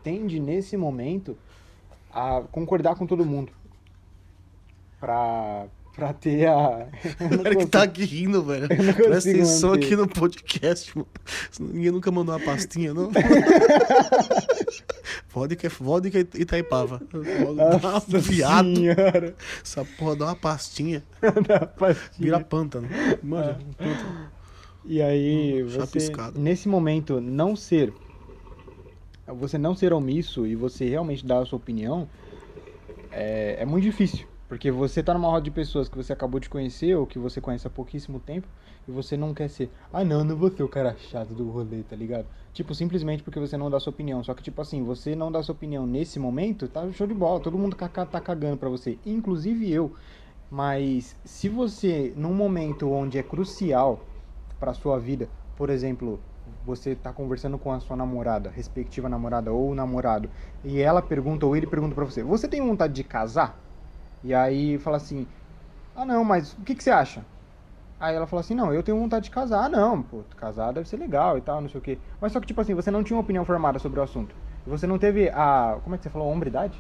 tende 0.04 0.40
nesse 0.40 0.76
momento 0.76 1.38
a 2.12 2.42
concordar 2.52 2.96
com 2.96 3.06
todo 3.06 3.26
mundo 3.26 3.52
pra 5.00 5.68
pra 5.96 6.14
ter 6.14 6.48
a. 6.48 6.88
O 7.20 7.30
cara 7.30 7.44
que 7.50 7.54
consigo- 7.56 7.68
tá 7.72 7.84
aqui 7.84 8.04
rindo, 8.06 8.44
velho. 8.44 8.68
Presta 8.68 9.30
atenção 9.30 9.72
manter. 9.72 9.86
aqui 9.86 9.96
no 9.96 10.08
podcast, 10.08 10.98
mano. 10.98 11.08
Ninguém 11.60 11.92
nunca 11.92 12.12
mandou 12.12 12.36
uma 12.36 12.42
pastinha, 12.44 12.94
não? 12.94 13.10
vodka, 15.34 15.70
vodka 15.70 16.20
e 16.20 16.28
Itaipava. 16.42 17.02
Dá 17.12 17.52
uma 17.52 17.78
Nossa 17.80 18.20
viado. 18.20 18.76
senhora. 18.76 19.36
Essa 19.64 19.86
porra 19.98 20.16
dá 20.16 20.26
uma 20.26 20.36
pastinha. 20.36 21.04
Da 21.48 21.66
pastilha. 21.66 22.12
Vira 22.20 22.40
pântano. 22.40 22.88
Manja, 23.24 23.58
pântano. 23.78 24.32
E 24.84 25.02
aí, 25.02 25.62
Hum, 25.64 25.68
você, 25.68 25.80
chapiscado. 25.80 26.40
nesse 26.40 26.68
momento, 26.68 27.22
não 27.22 27.56
ser. 27.56 27.94
Você 29.28 29.58
não 29.58 29.76
ser 29.76 29.94
omisso 29.94 30.46
e 30.48 30.56
você 30.56 30.90
realmente 30.90 31.26
dar 31.26 31.40
a 31.40 31.46
sua 31.46 31.58
opinião 31.58 32.10
é, 33.12 33.58
é 33.60 33.66
muito 33.66 33.84
difícil. 33.84 34.26
Porque 34.52 34.70
você 34.70 35.02
tá 35.02 35.14
numa 35.14 35.30
roda 35.30 35.46
de 35.46 35.50
pessoas 35.50 35.88
que 35.88 35.96
você 35.96 36.12
acabou 36.12 36.38
de 36.38 36.50
conhecer 36.50 36.94
ou 36.94 37.08
que 37.08 37.18
você 37.18 37.40
conhece 37.40 37.66
há 37.66 37.70
pouquíssimo 37.70 38.20
tempo 38.20 38.46
e 38.86 38.92
você 38.92 39.16
não 39.16 39.34
quer 39.34 39.48
ser. 39.48 39.72
Ah, 39.94 40.04
não, 40.04 40.26
não 40.26 40.36
vou 40.36 40.52
ser 40.52 40.62
o 40.62 40.68
cara 40.68 40.94
chato 41.10 41.34
do 41.34 41.50
rolê, 41.50 41.84
tá 41.84 41.96
ligado? 41.96 42.28
Tipo, 42.52 42.76
simplesmente 42.76 43.24
porque 43.24 43.40
você 43.40 43.56
não 43.56 43.72
dá 43.72 43.80
sua 43.80 43.92
opinião. 43.92 44.22
Só 44.22 44.34
que, 44.34 44.44
tipo 44.44 44.62
assim, 44.62 44.84
você 44.84 45.16
não 45.16 45.32
dá 45.32 45.42
sua 45.42 45.56
opinião 45.56 45.88
nesse 45.88 46.20
momento, 46.20 46.68
tá 46.68 46.92
show 46.92 47.08
de 47.08 47.14
bola. 47.14 47.40
Todo 47.40 47.58
mundo 47.58 47.78
tá 47.78 47.88
cagando 47.88 48.58
pra 48.58 48.68
você, 48.68 49.00
inclusive 49.06 49.72
eu. 49.72 49.96
Mas 50.50 51.16
se 51.24 51.48
você, 51.48 52.14
num 52.18 52.34
momento 52.34 52.92
onde 52.92 53.18
é 53.18 53.24
crucial 53.24 54.02
para 54.60 54.74
sua 54.74 55.00
vida, 55.00 55.30
por 55.56 55.70
exemplo, 55.70 56.20
você 56.66 56.94
tá 56.94 57.14
conversando 57.14 57.58
com 57.58 57.72
a 57.72 57.80
sua 57.80 57.96
namorada, 57.96 58.50
respectiva 58.50 59.08
namorada 59.08 59.54
ou 59.54 59.74
namorado, 59.74 60.30
e 60.62 60.82
ela 60.82 61.02
pergunta 61.02 61.46
ou 61.46 61.56
ele 61.56 61.68
pergunta 61.68 61.96
pra 61.96 62.04
você: 62.04 62.22
"Você 62.22 62.50
tem 62.50 62.60
vontade 62.60 62.92
de 62.92 63.06
casar?" 63.06 63.71
E 64.24 64.34
aí 64.34 64.78
fala 64.78 64.98
assim: 64.98 65.26
"Ah, 65.96 66.06
não, 66.06 66.24
mas 66.24 66.54
o 66.54 66.62
que 66.62 66.76
que 66.76 66.84
você 66.84 66.92
acha?" 66.92 67.26
Aí 68.00 68.16
ela 68.16 68.28
fala 68.28 68.40
assim: 68.42 68.56
"Não, 68.56 68.74
eu 68.74 68.84
tenho 68.84 69.00
vontade 69.00 69.26
de 69.26 69.32
casar." 69.32 69.66
Ah, 69.66 69.70
não, 69.70 70.02
pô, 70.02 70.24
casar 70.38 70.72
deve 70.74 70.88
ser 70.88 70.98
legal 70.98 71.38
e 71.38 71.42
tal, 71.42 71.62
não 71.62 71.70
sei 71.70 71.80
o 71.80 71.84
quê. 71.84 71.98
Mas 72.20 72.32
só 72.32 72.40
que 72.40 72.48
tipo 72.48 72.62
assim, 72.62 72.74
você 72.74 72.90
não 72.92 73.04
tinha 73.04 73.16
uma 73.18 73.24
opinião 73.24 73.46
formada 73.46 73.80
sobre 73.80 74.00
o 74.00 74.04
assunto. 74.04 74.34
Você 74.66 74.86
não 74.86 74.98
teve 75.00 75.30
a, 75.30 75.78
como 75.84 75.96
é 75.96 75.98
que 75.98 76.04
você 76.04 76.10
falou, 76.10 76.28
a 76.30 76.32
hombridade 76.32 76.80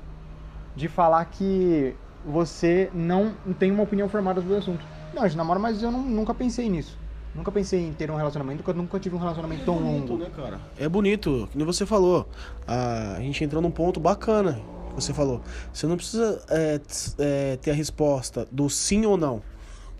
de 0.75 0.88
falar 0.88 1.25
que 1.25 1.95
você 2.23 2.89
não 2.93 3.34
tem 3.60 3.71
uma 3.71 3.84
opinião 3.84 4.08
formada 4.08 4.39
sobre 4.39 4.56
o 4.56 4.60
assunto. 4.60 4.86
Não, 5.13 5.23
a 5.23 5.27
gente 5.27 5.38
namora, 5.38 5.60
mas 5.60 5.82
eu 5.84 5.91
não- 5.91 6.04
nunca 6.04 6.34
pensei 6.34 6.69
nisso. 6.69 6.97
Nunca 7.34 7.51
pensei 7.51 7.88
em 7.88 7.93
ter 7.93 8.12
um 8.12 8.15
relacionamento, 8.15 8.63
eu 8.69 8.73
nunca 8.73 8.99
tive 8.99 9.15
um 9.15 9.19
relacionamento 9.19 9.63
tão 9.65 9.80
longo. 9.80 10.17
né, 10.17 10.30
cara? 10.36 10.60
É 10.77 10.88
bonito, 10.88 11.47
nem 11.56 11.65
você 11.65 11.86
falou. 11.86 12.25
A 12.67 13.19
gente 13.21 13.43
entrou 13.43 13.62
num 13.62 13.71
ponto 13.71 13.99
bacana 13.99 14.60
você 14.93 15.13
falou. 15.13 15.41
Você 15.73 15.88
não 15.88 15.97
precisa 15.97 16.43
é, 16.49 16.82
é, 17.19 17.58
ter 17.58 17.71
a 17.71 17.73
resposta 17.73 18.47
do 18.51 18.69
sim 18.69 19.06
ou 19.06 19.17
não. 19.17 19.41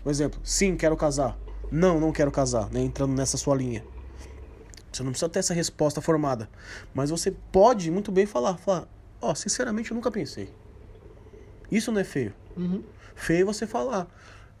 Por 0.02 0.10
exemplo, 0.10 0.40
sim, 0.42 0.76
quero 0.76 0.96
casar. 0.96 1.38
Não, 1.70 1.98
não 1.98 2.12
quero 2.12 2.30
casar, 2.30 2.70
né? 2.70 2.80
Entrando 2.80 3.14
nessa 3.14 3.36
sua 3.36 3.54
linha. 3.54 3.84
Você 4.92 5.02
não 5.02 5.10
precisa 5.10 5.28
ter 5.28 5.38
essa 5.38 5.54
resposta 5.54 6.00
formada. 6.00 6.48
Mas 6.92 7.10
você 7.10 7.30
pode 7.30 7.90
muito 7.90 8.12
bem 8.12 8.26
falar, 8.26 8.58
falar, 8.58 8.86
ó, 9.20 9.34
sinceramente 9.34 9.90
eu 9.90 9.94
nunca 9.94 10.10
pensei. 10.10 10.52
Isso 11.70 11.90
não 11.90 12.00
é 12.00 12.04
feio. 12.04 12.34
Uhum. 12.56 12.82
Feio 13.14 13.42
é 13.42 13.44
você 13.44 13.66
falar, 13.66 14.06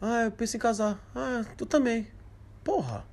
ah, 0.00 0.24
eu 0.24 0.30
penso 0.32 0.56
em 0.56 0.60
casar. 0.60 0.98
Ah, 1.14 1.44
tu 1.56 1.66
também. 1.66 2.08
Porra. 2.64 3.04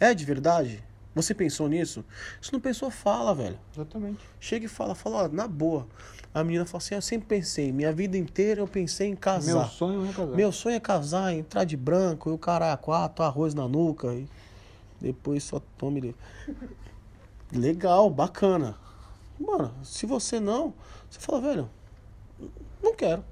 É 0.00 0.14
de 0.14 0.24
verdade? 0.24 0.82
Você 1.14 1.34
pensou 1.34 1.68
nisso? 1.68 2.04
Se 2.40 2.52
não 2.52 2.60
pensou, 2.60 2.90
fala, 2.90 3.34
velho. 3.34 3.58
Exatamente. 3.74 4.24
Chega 4.40 4.64
e 4.64 4.68
fala, 4.68 4.94
fala, 4.94 5.24
ó, 5.24 5.28
na 5.28 5.46
boa. 5.46 5.86
A 6.34 6.42
menina 6.42 6.64
fala 6.64 6.78
assim, 6.78 6.94
eu 6.94 7.02
sempre 7.02 7.28
pensei, 7.28 7.70
minha 7.72 7.92
vida 7.92 8.16
inteira 8.16 8.60
eu 8.60 8.66
pensei 8.66 9.08
em 9.08 9.16
casar. 9.16 9.54
Meu 9.54 9.68
sonho 9.68 10.08
é 10.08 10.12
casar. 10.12 10.36
Meu 10.36 10.52
sonho 10.52 10.76
é 10.76 10.80
casar, 10.80 11.34
entrar 11.34 11.64
de 11.64 11.76
branco, 11.76 12.30
e 12.30 12.32
o 12.32 12.38
cara 12.38 12.72
a 12.72 12.76
quatro, 12.76 13.22
arroz 13.22 13.52
na 13.52 13.68
nuca, 13.68 14.14
e 14.14 14.26
depois 15.00 15.44
só 15.44 15.60
tome. 15.76 16.16
Legal, 17.52 18.08
bacana. 18.08 18.76
Mano, 19.38 19.74
se 19.84 20.06
você 20.06 20.40
não, 20.40 20.72
você 21.10 21.20
fala, 21.20 21.40
velho, 21.40 21.70
não 22.82 22.94
quero. 22.94 23.22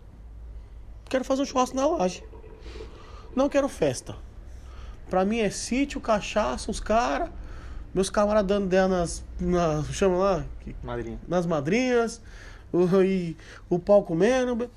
Quero 1.08 1.24
fazer 1.24 1.42
um 1.42 1.46
churrasco 1.46 1.74
na 1.74 1.86
laje. 1.86 2.22
Não 3.34 3.48
quero 3.48 3.68
festa. 3.68 4.14
Pra 5.08 5.24
mim 5.24 5.38
é 5.38 5.50
sítio, 5.50 6.00
cachaça, 6.00 6.70
os 6.70 6.80
caras, 6.80 7.30
meus 7.94 8.10
camaradas 8.10 8.46
dando 8.46 8.66
ideia 8.66 8.86
nas. 8.86 9.24
nas 9.40 9.86
chama 9.86 10.16
lá? 10.18 10.44
Madrinha. 10.82 11.18
nas 11.26 11.46
madrinhas, 11.46 12.20
e 13.04 13.36
o 13.68 13.78
pau 13.78 14.02
comendo. 14.02 14.70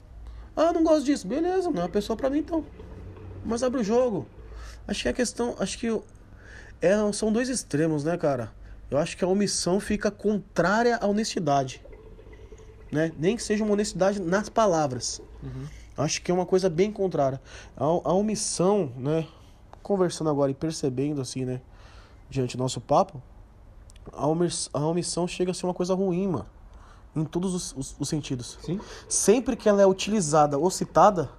Ah, 0.55 0.71
não 0.71 0.83
gosto 0.83 1.05
disso. 1.05 1.27
Beleza, 1.27 1.69
não 1.69 1.81
é 1.81 1.83
uma 1.85 1.89
pessoa 1.89 2.15
pra 2.15 2.29
mim 2.29 2.39
então. 2.39 2.65
Mas 3.45 3.63
abre 3.63 3.81
o 3.81 3.83
jogo. 3.83 4.27
Acho 4.87 5.03
que 5.03 5.09
a 5.09 5.13
questão. 5.13 5.55
Acho 5.59 5.77
que 5.77 5.87
é, 6.81 7.11
são 7.13 7.31
dois 7.31 7.49
extremos, 7.49 8.03
né, 8.03 8.17
cara? 8.17 8.51
Eu 8.91 8.97
acho 8.97 9.17
que 9.17 9.23
a 9.23 9.27
omissão 9.27 9.79
fica 9.79 10.11
contrária 10.11 10.97
à 10.97 11.07
honestidade. 11.07 11.83
Né? 12.91 13.11
Nem 13.17 13.35
que 13.35 13.41
seja 13.41 13.63
uma 13.63 13.73
honestidade 13.73 14.21
nas 14.21 14.49
palavras. 14.49 15.21
Acho 15.97 16.21
que 16.21 16.29
é 16.29 16.33
uma 16.33 16.45
coisa 16.45 16.69
bem 16.69 16.91
contrária. 16.91 17.41
A, 17.75 17.83
a 17.83 18.13
omissão, 18.13 18.91
né? 18.97 19.27
Conversando 19.81 20.29
agora 20.29 20.51
e 20.51 20.53
percebendo 20.53 21.21
assim, 21.21 21.45
né? 21.45 21.61
Diante 22.29 22.55
do 22.55 22.63
nosso 22.63 22.79
papo, 22.79 23.21
a 24.11 24.27
omissão 24.87 25.27
chega 25.27 25.51
a 25.51 25.53
ser 25.53 25.65
uma 25.65 25.73
coisa 25.73 25.93
ruim, 25.93 26.27
mano. 26.27 26.45
Em 27.15 27.23
todos 27.25 27.53
os, 27.53 27.73
os- 27.77 27.95
os 27.99 28.09
sentidos. 28.09 28.57
Sim. 28.63 28.79
Sempre 29.07 29.55
que 29.55 29.69
ela 29.69 29.81
é 29.81 29.85
utilizada 29.85 30.57
ou 30.57 30.69
citada, 30.71 31.29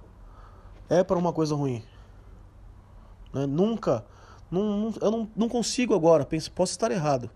é 0.89 1.03
para 1.03 1.17
uma 1.17 1.33
coisa 1.33 1.53
ruim. 1.55 1.83
Né? 3.33 3.45
Nunca. 3.45 4.05
Não, 4.49 4.93
eu 5.01 5.11
não, 5.11 5.29
não 5.35 5.49
consigo 5.49 5.93
agora, 5.93 6.23
penso, 6.25 6.51
posso 6.51 6.71
estar 6.71 6.91
errado, 6.91 7.29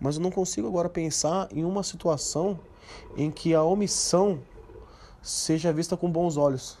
mas 0.00 0.16
eu 0.16 0.22
não 0.22 0.30
consigo 0.30 0.66
agora 0.66 0.88
pensar 0.88 1.46
em 1.52 1.64
uma 1.64 1.82
situação 1.82 2.58
em 3.16 3.30
que 3.30 3.54
a 3.54 3.62
omissão 3.62 4.40
seja 5.22 5.72
vista 5.72 5.96
com 5.96 6.10
bons 6.10 6.36
olhos. 6.36 6.78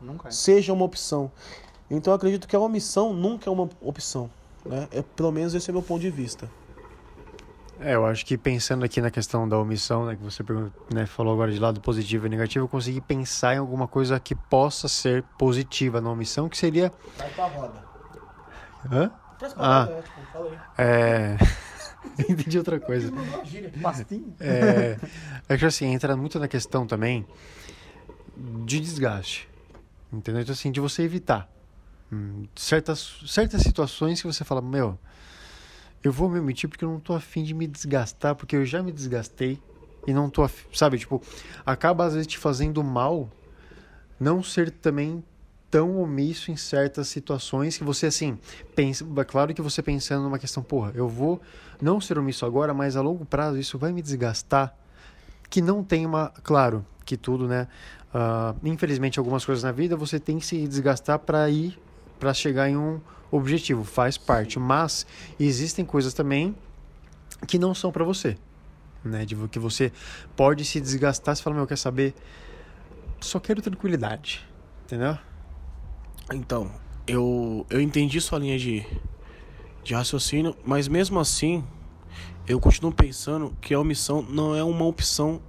Nunca 0.00 0.28
é. 0.28 0.30
Seja 0.30 0.72
uma 0.72 0.84
opção. 0.84 1.30
Então 1.90 2.12
eu 2.12 2.16
acredito 2.16 2.46
que 2.46 2.54
a 2.54 2.60
omissão 2.60 3.12
nunca 3.12 3.48
é 3.50 3.52
uma 3.52 3.68
opção. 3.80 4.30
Né? 4.64 4.86
É, 4.92 5.02
pelo 5.02 5.32
menos 5.32 5.54
esse 5.54 5.70
é 5.70 5.72
meu 5.72 5.82
ponto 5.82 6.00
de 6.00 6.10
vista. 6.10 6.48
É, 7.80 7.94
eu 7.94 8.06
acho 8.06 8.24
que 8.24 8.38
pensando 8.38 8.84
aqui 8.84 9.00
na 9.00 9.10
questão 9.10 9.48
da 9.48 9.58
omissão, 9.58 10.06
né, 10.06 10.14
que 10.14 10.22
você 10.22 10.44
né, 10.92 11.06
falou 11.06 11.32
agora 11.32 11.50
de 11.50 11.58
lado 11.58 11.80
positivo 11.80 12.26
e 12.26 12.28
negativo, 12.28 12.64
eu 12.64 12.68
consegui 12.68 13.00
pensar 13.00 13.54
em 13.54 13.58
alguma 13.58 13.88
coisa 13.88 14.20
que 14.20 14.34
possa 14.34 14.88
ser 14.88 15.24
positiva 15.36 16.00
na 16.00 16.10
omissão, 16.10 16.48
que 16.48 16.56
seria. 16.56 16.92
Traz 17.16 17.32
pra 17.34 17.46
roda. 17.46 17.84
Hã? 18.90 19.10
Traz 19.38 19.54
pra 19.54 19.80
roda, 19.80 19.92
é, 19.92 20.02
tipo, 20.02 20.20
fala 20.32 20.48
aí. 20.50 20.58
É. 20.78 21.36
Entendi 22.28 22.58
outra 22.58 22.78
coisa. 22.78 23.12
É, 24.40 24.98
é 25.48 25.56
que 25.56 25.64
assim, 25.64 25.86
entra 25.86 26.16
muito 26.16 26.38
na 26.38 26.48
questão 26.48 26.86
também 26.86 27.26
de 28.36 28.80
desgaste. 28.80 29.48
Entendeu? 30.12 30.42
Então, 30.42 30.52
assim, 30.52 30.70
de 30.70 30.80
você 30.80 31.02
evitar 31.02 31.48
hum, 32.12 32.44
certas, 32.54 33.20
certas 33.26 33.62
situações 33.62 34.20
que 34.20 34.26
você 34.26 34.44
fala, 34.44 34.60
meu, 34.60 34.98
eu 36.02 36.12
vou 36.12 36.28
me 36.28 36.38
omitir 36.38 36.68
porque 36.68 36.84
eu 36.84 36.90
não 36.90 37.00
tô 37.00 37.14
afim 37.14 37.42
de 37.42 37.54
me 37.54 37.66
desgastar, 37.66 38.34
porque 38.34 38.56
eu 38.56 38.64
já 38.64 38.82
me 38.82 38.92
desgastei 38.92 39.60
e 40.06 40.12
não 40.12 40.28
tô 40.28 40.42
afim, 40.42 40.66
sabe? 40.72 40.98
Tipo, 40.98 41.22
acaba 41.64 42.04
às 42.04 42.14
vezes 42.14 42.26
te 42.26 42.38
fazendo 42.38 42.82
mal 42.82 43.30
não 44.18 44.42
ser 44.42 44.70
também 44.70 45.22
tão 45.70 45.98
omisso 46.00 46.50
em 46.50 46.56
certas 46.56 47.08
situações 47.08 47.78
que 47.78 47.84
você, 47.84 48.06
assim, 48.06 48.38
pensa. 48.74 49.06
é 49.16 49.24
Claro 49.24 49.54
que 49.54 49.62
você 49.62 49.82
pensando 49.82 50.22
numa 50.22 50.38
questão, 50.38 50.62
porra, 50.62 50.92
eu 50.94 51.08
vou 51.08 51.40
não 51.80 52.00
ser 52.00 52.18
omisso 52.18 52.44
agora, 52.44 52.74
mas 52.74 52.94
a 52.94 53.00
longo 53.00 53.24
prazo 53.24 53.58
isso 53.58 53.78
vai 53.78 53.92
me 53.92 54.02
desgastar. 54.02 54.76
Que 55.48 55.62
não 55.62 55.82
tem 55.82 56.04
uma. 56.04 56.28
Claro 56.42 56.84
que 57.04 57.16
tudo, 57.16 57.48
né? 57.48 57.68
ah, 58.12 58.54
infelizmente, 58.62 59.18
algumas 59.18 59.44
coisas 59.44 59.64
na 59.64 59.72
vida 59.72 59.96
você 59.96 60.20
tem 60.20 60.38
que 60.38 60.46
se 60.46 60.66
desgastar 60.66 61.18
para 61.18 61.48
ir, 61.48 61.78
para 62.22 62.32
chegar 62.32 62.70
em 62.70 62.76
um 62.76 63.00
objetivo, 63.32 63.82
faz 63.82 64.16
parte. 64.16 64.56
Mas 64.56 65.04
existem 65.40 65.84
coisas 65.84 66.14
também 66.14 66.54
que 67.48 67.58
não 67.58 67.74
são 67.74 67.90
para 67.90 68.04
você. 68.04 68.38
Né, 69.04 69.24
de 69.24 69.34
que 69.48 69.58
você 69.58 69.90
pode 70.36 70.64
se 70.64 70.80
desgastar, 70.80 71.34
você 71.34 71.42
fala, 71.42 71.56
meu, 71.56 71.66
quer 71.66 71.76
saber? 71.76 72.14
Só 73.20 73.40
quero 73.40 73.60
tranquilidade, 73.60 74.46
entendeu? 74.84 75.18
Então, 76.32 76.70
eu, 77.08 77.66
eu 77.68 77.80
entendi 77.80 78.20
sua 78.20 78.38
linha 78.38 78.56
de, 78.56 78.86
de 79.82 79.92
raciocínio, 79.92 80.56
mas 80.64 80.86
mesmo 80.86 81.18
assim, 81.18 81.64
eu 82.46 82.60
continuo 82.60 82.92
pensando 82.92 83.52
que 83.60 83.74
a 83.74 83.80
omissão 83.80 84.22
não 84.22 84.54
é 84.54 84.62
uma 84.62 84.84
opção, 84.84 85.42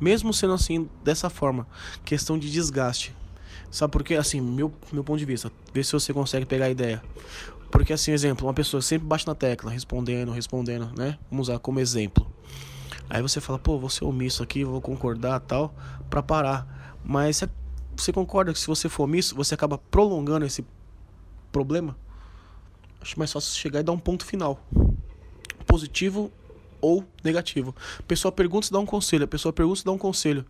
mesmo 0.00 0.34
sendo 0.34 0.54
assim, 0.54 0.90
dessa 1.04 1.30
forma. 1.30 1.64
Questão 2.04 2.36
de 2.36 2.50
desgaste. 2.50 3.14
Sabe 3.76 3.92
por 3.92 4.02
quê? 4.02 4.14
Assim, 4.14 4.40
meu, 4.40 4.72
meu 4.90 5.04
ponto 5.04 5.18
de 5.18 5.26
vista, 5.26 5.52
vê 5.70 5.84
se 5.84 5.92
você 5.92 6.10
consegue 6.10 6.46
pegar 6.46 6.64
a 6.64 6.70
ideia. 6.70 7.02
Porque, 7.70 7.92
assim, 7.92 8.10
exemplo, 8.10 8.46
uma 8.46 8.54
pessoa 8.54 8.80
sempre 8.80 9.06
bate 9.06 9.26
na 9.26 9.34
tecla, 9.34 9.70
respondendo, 9.70 10.32
respondendo, 10.32 10.90
né? 10.96 11.18
Vamos 11.30 11.50
usar 11.50 11.58
como 11.58 11.78
exemplo. 11.78 12.26
Aí 13.10 13.20
você 13.20 13.38
fala, 13.38 13.58
pô, 13.58 13.78
vou 13.78 13.90
ser 13.90 14.06
omisso 14.06 14.42
aqui, 14.42 14.64
vou 14.64 14.80
concordar 14.80 15.40
tal, 15.40 15.74
pra 16.08 16.22
parar. 16.22 16.96
Mas 17.04 17.36
você 17.36 17.50
você 17.94 18.12
concorda 18.14 18.50
que 18.50 18.58
se 18.58 18.66
você 18.66 18.88
for 18.88 19.04
omisso, 19.04 19.34
você 19.34 19.52
acaba 19.52 19.76
prolongando 19.76 20.46
esse 20.46 20.64
problema? 21.52 21.94
Acho 22.98 23.18
mais 23.18 23.30
fácil 23.30 23.54
chegar 23.54 23.80
e 23.80 23.82
dar 23.82 23.92
um 23.92 23.98
ponto 23.98 24.24
final. 24.24 24.58
Positivo 25.66 26.32
ou 26.80 27.04
negativo. 27.22 27.76
A 27.98 28.02
pessoa 28.04 28.32
pergunta, 28.32 28.68
se 28.68 28.72
dá 28.72 28.78
um 28.78 28.86
conselho. 28.86 29.24
A 29.24 29.28
pessoa 29.28 29.52
pergunta, 29.52 29.80
se 29.80 29.84
dá 29.84 29.92
um 29.92 29.98
conselho. 29.98 30.46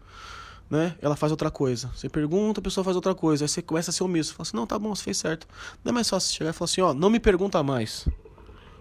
Né? 0.69 0.97
Ela 1.01 1.15
faz 1.15 1.31
outra 1.31 1.51
coisa. 1.51 1.91
Você 1.95 2.09
pergunta, 2.09 2.61
a 2.61 2.63
pessoa 2.63 2.85
faz 2.85 2.97
outra 2.97 3.15
coisa. 3.15 3.45
Aí 3.45 3.49
você 3.49 3.63
começa 3.63 3.91
a 3.91 3.95
ser 3.95 4.03
omisso. 4.03 4.35
Fala 4.35 4.43
assim, 4.43 4.57
não, 4.57 4.67
tá 4.67 4.79
bom, 4.79 4.95
você 4.95 5.05
fez 5.05 5.17
certo. 5.17 5.47
Não 5.85 5.91
é 5.91 5.93
mais 5.93 6.09
fácil 6.09 6.35
chegar 6.35 6.51
e 6.51 6.53
falar 6.53 6.65
assim, 6.65 6.81
ó, 6.81 6.93
não 6.93 7.09
me 7.09 7.21
pergunta 7.21 7.63
mais. 7.63 8.09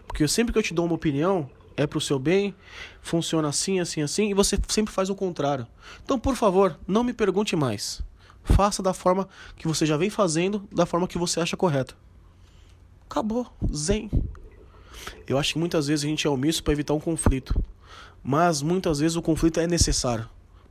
Porque 0.07 0.27
sempre 0.27 0.51
que 0.51 0.59
eu 0.59 0.63
te 0.63 0.73
dou 0.73 0.85
uma 0.85 0.95
opinião, 0.95 1.49
é 1.77 1.85
pro 1.85 2.01
seu 2.01 2.17
bem, 2.17 2.55
funciona 3.01 3.49
assim, 3.49 3.79
assim, 3.79 4.01
assim, 4.01 4.29
e 4.29 4.33
você 4.33 4.57
sempre 4.67 4.93
faz 4.93 5.09
o 5.09 5.15
contrário. 5.15 5.67
Então, 6.03 6.17
por 6.17 6.35
favor, 6.35 6.79
não 6.87 7.03
me 7.03 7.13
pergunte 7.13 7.55
mais. 7.55 8.01
Faça 8.43 8.81
da 8.81 8.93
forma 8.93 9.27
que 9.55 9.67
você 9.67 9.85
já 9.85 9.97
vem 9.97 10.09
fazendo, 10.09 10.67
da 10.71 10.85
forma 10.85 11.07
que 11.07 11.17
você 11.17 11.39
acha 11.39 11.57
correta. 11.57 11.95
Acabou. 13.09 13.47
Zen. 13.73 14.09
Eu 15.27 15.37
acho 15.37 15.53
que 15.53 15.59
muitas 15.59 15.87
vezes 15.87 16.05
a 16.05 16.07
gente 16.07 16.25
é 16.25 16.29
omisso 16.29 16.63
para 16.63 16.73
evitar 16.73 16.93
um 16.93 16.99
conflito. 16.99 17.53
Mas 18.23 18.61
muitas 18.61 18.99
vezes 18.99 19.15
o 19.15 19.21
conflito 19.21 19.59
é 19.59 19.67
necessário 19.67 20.27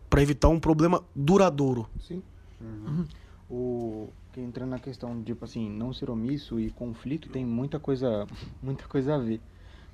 para 0.08 0.22
evitar 0.22 0.48
um 0.48 0.60
problema 0.60 1.02
duradouro. 1.14 1.88
Sim. 2.00 2.22
Uhum. 2.60 3.04
O 3.50 4.08
que 4.32 4.40
entrando 4.40 4.70
na 4.70 4.78
questão 4.78 5.16
de 5.18 5.24
tipo 5.26 5.44
assim, 5.44 5.70
não 5.70 5.92
ser 5.92 6.10
omisso 6.10 6.58
e 6.58 6.70
conflito 6.70 7.28
tem 7.28 7.44
muita 7.44 7.78
coisa, 7.78 8.26
muita 8.62 8.84
coisa 8.88 9.14
a 9.14 9.18
ver. 9.18 9.40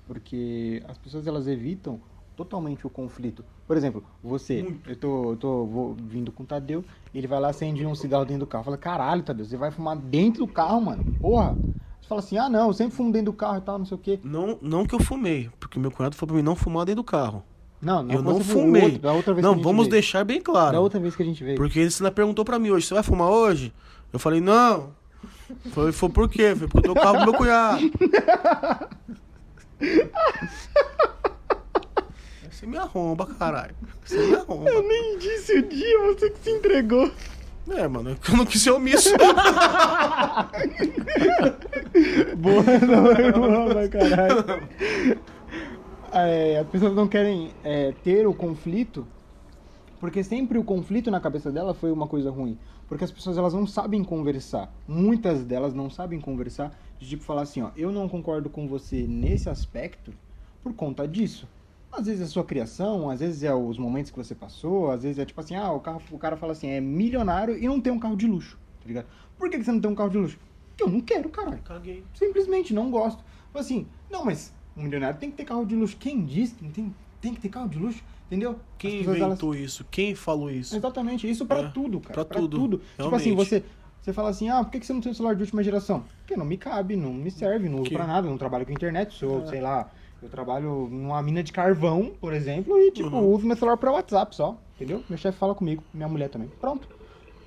Porque 0.07 0.83
as 0.89 0.99
pessoas 0.99 1.27
elas 1.27 1.47
evitam 1.47 2.01
totalmente 2.37 2.87
o 2.87 2.91
conflito. 2.91 3.45
Por 3.67 3.77
exemplo, 3.77 4.03
você, 4.23 4.63
Muito. 4.63 4.91
eu 4.91 4.97
tô, 4.97 5.31
eu 5.33 5.37
tô 5.37 5.67
vou, 5.67 5.95
vindo 5.95 6.33
com 6.33 6.43
o 6.43 6.47
Tadeu, 6.47 6.85
ele 7.15 7.27
vai 7.27 7.39
lá 7.39 7.51
acende 7.51 7.85
um 7.87 7.95
cigarro 7.95 8.25
dentro 8.25 8.41
do 8.41 8.47
carro. 8.47 8.65
Fala, 8.65 8.79
caralho, 8.79 9.23
Tadeu, 9.23 9.45
você 9.45 9.57
vai 9.57 9.71
fumar 9.71 9.97
dentro 9.97 10.47
do 10.47 10.53
carro, 10.53 10.81
mano. 10.81 11.05
Porra. 11.21 11.57
Você 12.01 12.09
fala 12.09 12.21
assim, 12.21 12.39
ah 12.39 12.49
não, 12.49 12.69
eu 12.69 12.73
sempre 12.73 12.97
fumo 12.97 13.13
dentro 13.13 13.31
do 13.31 13.37
carro 13.37 13.59
e 13.59 13.61
tal, 13.61 13.79
não 13.79 13.85
sei 13.85 13.95
o 13.95 14.01
quê. 14.01 14.19
Não, 14.25 14.59
não 14.61 14.87
que 14.87 14.95
eu 14.95 15.01
fumei, 15.01 15.51
porque 15.61 15.79
meu 15.79 15.91
cunhado 15.91 16.17
falou 16.17 16.29
pra 16.29 16.37
mim 16.37 16.43
não 16.43 16.57
fumar 16.57 16.87
dentro 16.87 17.03
do 17.03 17.05
carro. 17.05 17.45
Não, 17.81 18.03
não 18.03 18.15
eu 18.15 18.23
não 18.23 18.41
fumei. 18.41 18.83
Outro, 18.83 18.99
da 18.99 19.13
outra 19.13 19.33
vez 19.35 19.45
não, 19.45 19.55
vamos 19.61 19.87
veio. 19.87 19.93
deixar 19.93 20.25
bem 20.25 20.41
claro. 20.41 20.73
Da 20.73 20.81
outra 20.81 21.01
vez 21.01 21.17
que 21.17 21.23
a 21.23 21.27
gente 21.27 21.43
veio. 21.43 21.57
Porque 21.57 21.79
ele 21.79 21.91
ainda 21.93 22.11
perguntou 22.11 22.45
pra 22.45 22.59
mim 22.59 22.71
hoje, 22.71 22.87
você 22.87 22.95
vai 22.95 23.03
fumar 23.03 23.29
hoje? 23.31 23.73
Eu 24.13 24.19
falei, 24.19 24.41
não. 24.41 24.91
Foi, 25.73 25.93
foi 25.93 26.09
por 26.09 26.29
quê? 26.29 26.55
Foi 26.55 26.69
porque 26.69 26.89
eu 26.89 26.95
tô 26.95 27.01
carro 27.01 27.19
do 27.19 27.25
meu 27.25 27.35
cunhado. 27.35 27.81
Você 32.51 32.67
me 32.67 32.77
arromba, 32.77 33.25
caralho. 33.39 33.75
Você 34.05 34.19
me 34.19 34.35
arromba. 34.35 34.69
Eu 34.69 34.83
nem 34.87 35.17
disse 35.19 35.55
o 35.59 35.63
dia, 35.67 35.99
você 36.09 36.29
que 36.29 36.39
se 36.41 36.51
entregou. 36.51 37.11
É, 37.71 37.89
mano, 37.89 38.11
eu 38.11 38.37
não 38.37 38.45
quis 38.45 38.61
ser 38.61 38.73
omisso. 38.73 39.09
Boa, 42.37 42.63
não, 42.87 43.13
irmão, 43.13 43.69
caralho. 43.89 44.69
É, 46.13 46.59
as 46.59 46.67
pessoas 46.69 46.95
não 46.95 47.07
querem 47.07 47.53
é, 47.63 47.93
ter 48.03 48.27
o 48.27 48.35
conflito, 48.35 49.07
porque 50.01 50.25
sempre 50.25 50.59
o 50.59 50.65
conflito 50.65 51.11
na 51.11 51.21
cabeça 51.21 51.53
dela 51.53 51.73
foi 51.73 51.93
uma 51.93 52.07
coisa 52.07 52.31
ruim. 52.31 52.59
Porque 52.89 53.05
as 53.05 53.13
pessoas 53.13 53.39
elas 53.39 53.55
não 53.55 53.67
sabem 53.67 54.03
conversar. 54.03 54.73
Muitas 54.89 55.45
delas 55.45 55.73
não 55.73 55.89
sabem 55.89 56.21
conversar 56.21 56.77
de 56.99 57.09
tipo 57.09 57.23
falar 57.23 57.43
assim, 57.43 57.63
ó, 57.63 57.71
eu 57.77 57.93
não 57.93 58.09
concordo 58.09 58.51
com 58.51 58.67
você 58.67 59.07
nesse 59.07 59.49
aspecto 59.49 60.13
por 60.63 60.75
conta 60.75 61.07
disso. 61.07 61.49
Às 61.93 62.07
vezes 62.07 62.23
é 62.23 62.27
sua 62.27 62.45
criação, 62.45 63.09
às 63.09 63.21
vezes 63.21 63.43
é 63.45 63.55
os 63.55 63.79
momentos 63.79 64.11
que 64.11 64.17
você 64.17 64.35
passou, 64.35 64.91
às 64.91 65.03
vezes 65.03 65.19
é 65.19 65.25
tipo 65.25 65.41
assim, 65.41 65.55
ah, 65.55 65.73
o, 65.73 65.81
carro, 65.81 66.03
o 66.11 66.19
cara 66.19 66.37
fala 66.37 66.53
assim, 66.53 66.69
é 66.69 66.81
milionário 66.81 67.57
e 67.57 67.67
não 67.67 67.81
tem 67.81 67.93
um 67.93 67.99
carro 67.99 68.17
de 68.17 68.27
luxo, 68.27 68.59
tá 68.81 68.87
ligado? 68.87 69.07
Por 69.39 69.49
que, 69.49 69.59
que 69.59 69.65
você 69.65 69.73
não 69.73 69.81
tem 69.81 69.91
um 69.91 69.95
carro 69.95 70.11
de 70.11 70.19
luxo? 70.19 70.39
Porque 70.69 70.83
eu 70.83 70.89
não 70.89 71.01
quero, 71.01 71.29
caralho. 71.29 71.63
Caguei. 71.63 72.05
Simplesmente 72.15 72.75
não 72.75 72.91
gosto. 72.91 73.25
Assim, 73.55 73.87
não, 74.11 74.25
mas 74.25 74.53
um 74.81 74.85
milionário 74.85 75.19
tem 75.19 75.31
que 75.31 75.37
ter 75.37 75.45
carro 75.45 75.65
de 75.65 75.75
luxo. 75.75 75.97
Quem 75.99 76.25
disse 76.25 76.55
que 76.55 76.69
tem, 76.69 76.95
tem 77.21 77.35
que 77.35 77.41
ter 77.41 77.49
carro 77.49 77.69
de 77.69 77.79
luxo? 77.79 78.03
Entendeu? 78.27 78.57
Quem 78.79 79.01
inventou 79.01 79.55
elas... 79.55 79.65
isso? 79.65 79.85
Quem 79.91 80.15
falou 80.15 80.51
isso? 80.51 80.77
Exatamente, 80.77 81.29
isso 81.29 81.45
para 81.45 81.63
é, 81.63 81.69
tudo, 81.69 82.01
cara. 82.01 82.15
Pra, 82.15 82.25
pra 82.25 82.41
tudo. 82.41 82.57
tudo. 82.57 82.83
Tipo 82.97 83.15
assim, 83.15 83.35
você, 83.35 83.65
você 84.01 84.13
fala 84.13 84.29
assim, 84.29 84.49
ah, 84.49 84.63
por 84.63 84.71
que 84.71 84.85
você 84.85 84.93
não 84.93 85.01
tem 85.01 85.11
um 85.11 85.15
celular 85.15 85.35
de 85.35 85.43
última 85.43 85.63
geração? 85.63 86.05
Porque 86.21 86.37
não 86.37 86.45
me 86.45 86.57
cabe, 86.57 86.95
não 86.95 87.13
me 87.13 87.31
serve, 87.31 87.69
não 87.69 87.81
uso 87.81 87.91
que... 87.91 87.95
pra 87.97 88.07
nada, 88.07 88.29
não 88.29 88.39
trabalho 88.39 88.65
com 88.65 88.73
internet, 88.73 89.15
sou, 89.15 89.43
é. 89.43 89.47
sei 89.47 89.61
lá, 89.61 89.91
eu 90.23 90.29
trabalho 90.29 90.89
numa 90.89 91.21
mina 91.23 91.43
de 91.43 91.53
carvão, 91.53 92.13
por 92.21 92.33
exemplo, 92.33 92.79
e, 92.79 92.93
tipo, 92.93 93.09
uhum. 93.11 93.33
uso 93.33 93.47
meu 93.47 93.57
celular 93.57 93.77
pra 93.77 93.91
WhatsApp 93.91 94.35
só, 94.37 94.57
entendeu? 94.77 95.03
Meu 95.09 95.19
chefe 95.19 95.37
fala 95.37 95.55
comigo, 95.55 95.83
minha 95.93 96.09
mulher 96.09 96.29
também. 96.29 96.49
Pronto. 96.61 96.89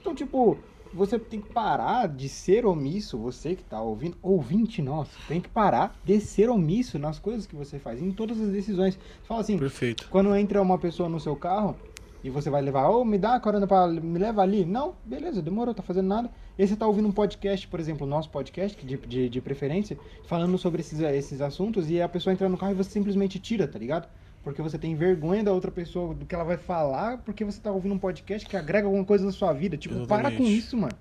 Então, 0.02 0.14
tipo, 0.14 0.58
você 0.94 1.18
tem 1.18 1.42
que 1.42 1.52
parar 1.52 2.08
de 2.08 2.30
ser 2.30 2.66
omisso, 2.66 3.18
você 3.18 3.56
que 3.56 3.64
tá 3.64 3.82
ouvindo, 3.82 4.18
ouvinte 4.22 4.82
nosso, 4.82 5.12
tem 5.28 5.42
que 5.42 5.50
parar 5.50 6.00
de 6.06 6.20
ser 6.20 6.50
omisso 6.50 7.00
nas 7.00 7.20
coisas 7.20 7.46
que 7.46 7.56
você 7.56 7.80
faz, 7.80 8.02
em 8.02 8.12
todas 8.12 8.40
as 8.40 8.50
decisões. 8.50 8.96
Você 8.96 9.28
fala 9.28 9.42
assim, 9.42 9.58
Perfeito. 9.58 10.08
quando 10.10 10.36
entra 10.36 10.62
uma 10.62 10.78
pessoa 10.78 11.10
no 11.10 11.20
seu 11.20 11.36
carro, 11.36 11.76
e 12.24 12.30
você 12.30 12.50
vai 12.50 12.62
levar, 12.62 12.88
ou 12.88 13.02
oh, 13.02 13.06
me 13.06 13.18
dá 13.18 13.36
a 13.36 13.40
corona 13.40 13.68
para 13.68 13.88
me 13.88 14.18
leva 14.18 14.42
ali. 14.42 14.64
Não, 14.64 14.96
beleza, 15.04 15.42
demorou, 15.42 15.74
tá 15.74 15.84
fazendo 15.84 16.08
nada. 16.08 16.32
E 16.58 16.66
você 16.66 16.74
tá 16.74 16.88
ouvindo 16.88 17.08
um 17.08 17.12
podcast, 17.12 17.68
por 17.68 17.82
exemplo, 17.82 18.08
nosso 18.08 18.30
podcast, 18.30 18.84
de, 18.86 18.96
de, 18.96 19.28
de 19.28 19.42
preferência, 19.42 20.00
falando 20.26 20.58
sobre 20.58 20.80
esses, 20.80 21.02
esses 21.02 21.42
assuntos, 21.42 21.90
e 21.90 22.02
a 22.02 22.08
pessoa 22.08 22.32
entra 22.32 22.48
no 22.48 22.58
carro 22.58 22.72
e 22.72 22.76
você 22.76 22.92
simplesmente 22.92 23.40
tira, 23.40 23.68
tá 23.68 23.78
ligado? 23.78 24.08
Porque 24.44 24.62
você 24.62 24.78
tem 24.78 24.94
vergonha 24.96 25.44
da 25.44 25.54
outra 25.54 25.72
pessoa, 25.72 26.14
do 26.14 26.26
que 26.26 26.36
ela 26.36 26.44
vai 26.44 26.58
falar, 26.58 27.20
porque 27.20 27.46
você 27.46 27.60
tá 27.62 27.72
ouvindo 27.72 27.96
um 27.96 28.00
podcast 28.00 28.48
que 28.48 28.58
agrega 28.58 28.88
alguma 28.88 29.06
coisa 29.06 29.26
na 29.26 29.32
sua 29.32 29.54
vida. 29.54 29.78
Tipo, 29.78 29.96
Exatamente. 29.96 30.22
para 30.22 30.38
com 30.38 30.44
isso, 30.44 30.78
mano 30.78 30.94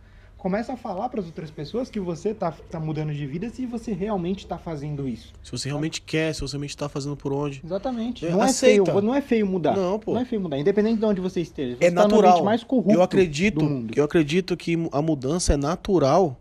começa 0.43 0.73
a 0.73 0.77
falar 0.77 1.09
para 1.09 1.21
as 1.21 1.27
outras 1.27 1.53
pessoas 1.53 1.89
que 1.89 2.01
você 2.01 2.35
tá, 2.35 2.51
tá 2.51 2.81
mudando 2.81 3.15
de 3.15 3.25
vida 3.29 3.49
se 3.49 3.65
você 3.65 3.93
realmente 3.93 4.41
está 4.41 4.59
fazendo 4.59 5.09
isso. 5.09 5.33
Se 5.41 5.53
você 5.53 5.69
realmente 5.69 6.01
tá? 6.01 6.07
quer, 6.09 6.35
se 6.35 6.41
você 6.41 6.55
realmente 6.55 6.71
está 6.71 6.89
fazendo 6.89 7.17
por 7.17 7.33
onde. 7.33 7.63
Exatamente. 7.65 8.27
É, 8.27 8.31
não 8.31 8.43
aceita. 8.43 8.83
é 8.83 8.93
feio, 8.93 9.01
não 9.03 9.15
é 9.15 9.21
feio 9.21 9.47
mudar. 9.47 9.77
Não, 9.77 10.01
pô. 10.01 10.15
Não 10.15 10.21
é 10.21 10.25
feio 10.25 10.43
mudar, 10.43 10.59
independente 10.59 10.99
de 10.99 11.05
onde 11.05 11.21
você 11.21 11.41
esteja. 11.41 11.77
Você 11.77 11.85
é 11.85 11.91
tá 11.93 12.03
natural. 12.09 12.43
mais 12.43 12.65
corrupto 12.65 12.91
eu 12.91 13.03
acredito, 13.05 13.61
do 13.61 13.65
mundo. 13.65 13.95
Eu 13.95 14.03
acredito 14.03 14.57
que 14.57 14.77
a 14.91 15.01
mudança 15.01 15.53
é 15.53 15.57
natural 15.57 16.37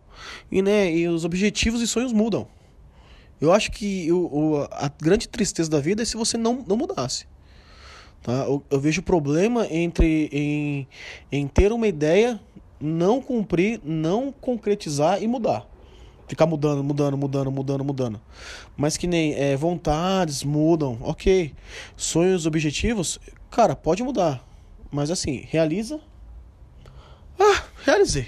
e 0.52 0.64
né, 0.64 0.92
e 0.92 1.08
os 1.08 1.24
objetivos 1.24 1.80
e 1.80 1.88
sonhos 1.88 2.12
mudam. 2.12 2.48
Eu 3.42 3.52
acho 3.52 3.72
que 3.72 4.12
o, 4.12 4.20
o, 4.20 4.68
a 4.70 4.90
grande 5.02 5.28
tristeza 5.28 5.70
da 5.70 5.80
vida 5.80 6.04
é 6.04 6.06
se 6.06 6.16
você 6.16 6.38
não, 6.38 6.64
não 6.68 6.78
mudasse. 6.78 7.26
Tá? 8.22 8.32
Eu, 8.46 8.64
eu 8.70 8.80
vejo 8.80 9.02
problema 9.02 9.66
entre 9.68 10.30
em, 10.32 10.88
em 11.32 11.48
ter 11.48 11.72
uma 11.72 11.88
ideia 11.88 12.40
não 12.80 13.20
cumprir, 13.20 13.82
não 13.84 14.32
concretizar 14.32 15.22
e 15.22 15.28
mudar. 15.28 15.68
Ficar 16.28 16.46
mudando, 16.46 16.84
mudando, 16.84 17.18
mudando, 17.18 17.52
mudando, 17.52 17.84
mudando. 17.84 18.22
Mas 18.78 18.96
que 18.96 19.06
nem 19.08 19.34
é, 19.34 19.56
vontades 19.58 20.44
mudam, 20.44 20.98
ok. 21.02 21.54
Sonhos, 21.98 22.46
objetivos, 22.46 23.20
cara, 23.50 23.76
pode 23.76 24.04
mudar. 24.04 24.46
Mas 24.92 25.12
assim, 25.12 25.46
realiza. 25.50 26.00
Ah, 27.40 27.64
realizei. 27.84 28.28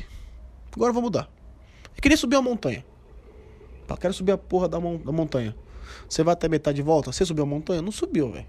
Agora 0.76 0.92
vou 0.92 1.02
mudar. 1.02 1.30
Eu 1.96 2.02
queria 2.02 2.18
subir 2.18 2.36
a 2.36 2.42
montanha. 2.42 2.84
Eu 3.94 3.98
quero 3.98 4.14
subir 4.14 4.32
a 4.32 4.38
porra 4.38 4.68
da, 4.68 4.80
mon 4.80 4.98
da 4.98 5.12
montanha. 5.12 5.56
Você 6.10 6.24
vai 6.24 6.34
até 6.34 6.50
metade 6.50 6.76
de 6.76 6.82
volta? 6.82 7.12
Você 7.12 7.26
subiu 7.26 7.44
a 7.44 7.48
montanha? 7.48 7.82
Não 7.82 7.92
subiu, 7.92 8.32
velho. 8.32 8.46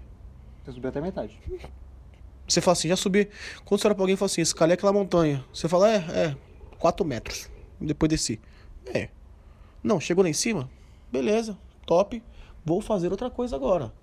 Você 0.63 0.71
subiu 0.71 0.89
até 0.89 0.99
metade. 0.99 1.39
Você 2.47 2.61
fala 2.61 2.73
assim, 2.73 2.87
já 2.87 2.95
subi. 2.95 3.29
Quando 3.63 3.81
você 3.81 3.87
olha 3.87 3.95
pra 3.95 4.03
alguém 4.03 4.13
e 4.15 4.17
fala 4.17 4.27
assim, 4.27 4.41
escalei 4.41 4.73
aquela 4.73 4.93
montanha. 4.93 5.43
Você 5.53 5.67
fala, 5.67 5.91
é, 5.91 5.95
é, 5.95 6.37
4 6.79 7.05
metros. 7.05 7.49
Depois 7.79 8.09
desci. 8.09 8.39
É. 8.87 9.09
Não, 9.83 9.99
chegou 9.99 10.23
lá 10.23 10.29
em 10.29 10.33
cima? 10.33 10.69
Beleza, 11.11 11.57
top. 11.85 12.21
Vou 12.63 12.81
fazer 12.81 13.11
outra 13.11 13.29
coisa 13.29 13.55
agora. 13.55 13.93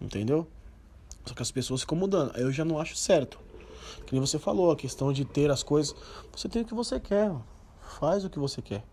Entendeu? 0.00 0.46
Só 1.24 1.34
que 1.34 1.42
as 1.42 1.50
pessoas 1.50 1.80
ficam 1.80 1.96
mudando. 1.96 2.32
Aí 2.34 2.42
eu 2.42 2.52
já 2.52 2.64
não 2.64 2.78
acho 2.78 2.96
certo. 2.96 3.38
Que 4.06 4.12
nem 4.12 4.20
você 4.20 4.38
falou, 4.38 4.70
a 4.70 4.76
questão 4.76 5.12
de 5.12 5.24
ter 5.24 5.50
as 5.50 5.62
coisas. 5.62 5.94
Você 6.34 6.48
tem 6.48 6.62
o 6.62 6.64
que 6.64 6.74
você 6.74 7.00
quer. 7.00 7.32
Faz 7.98 8.24
o 8.24 8.30
que 8.30 8.38
você 8.38 8.60
quer. 8.60 8.84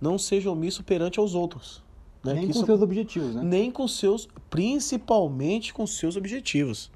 Não 0.00 0.18
seja 0.18 0.50
omisso 0.50 0.82
perante 0.82 1.18
aos 1.18 1.34
outros. 1.34 1.82
Né? 2.22 2.34
Nem 2.34 2.46
que 2.46 2.52
com 2.52 2.58
isso... 2.58 2.66
seus 2.66 2.82
objetivos, 2.82 3.34
né? 3.34 3.42
Nem 3.42 3.70
com 3.70 3.88
seus. 3.88 4.28
Principalmente 4.48 5.72
com 5.72 5.86
seus 5.86 6.16
objetivos. 6.16 6.90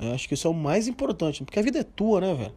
Eu 0.00 0.12
acho 0.12 0.28
que 0.28 0.34
isso 0.34 0.46
é 0.46 0.50
o 0.50 0.54
mais 0.54 0.86
importante, 0.86 1.44
porque 1.44 1.58
a 1.58 1.62
vida 1.62 1.80
é 1.80 1.82
tua, 1.82 2.20
né, 2.20 2.34
velho? 2.34 2.52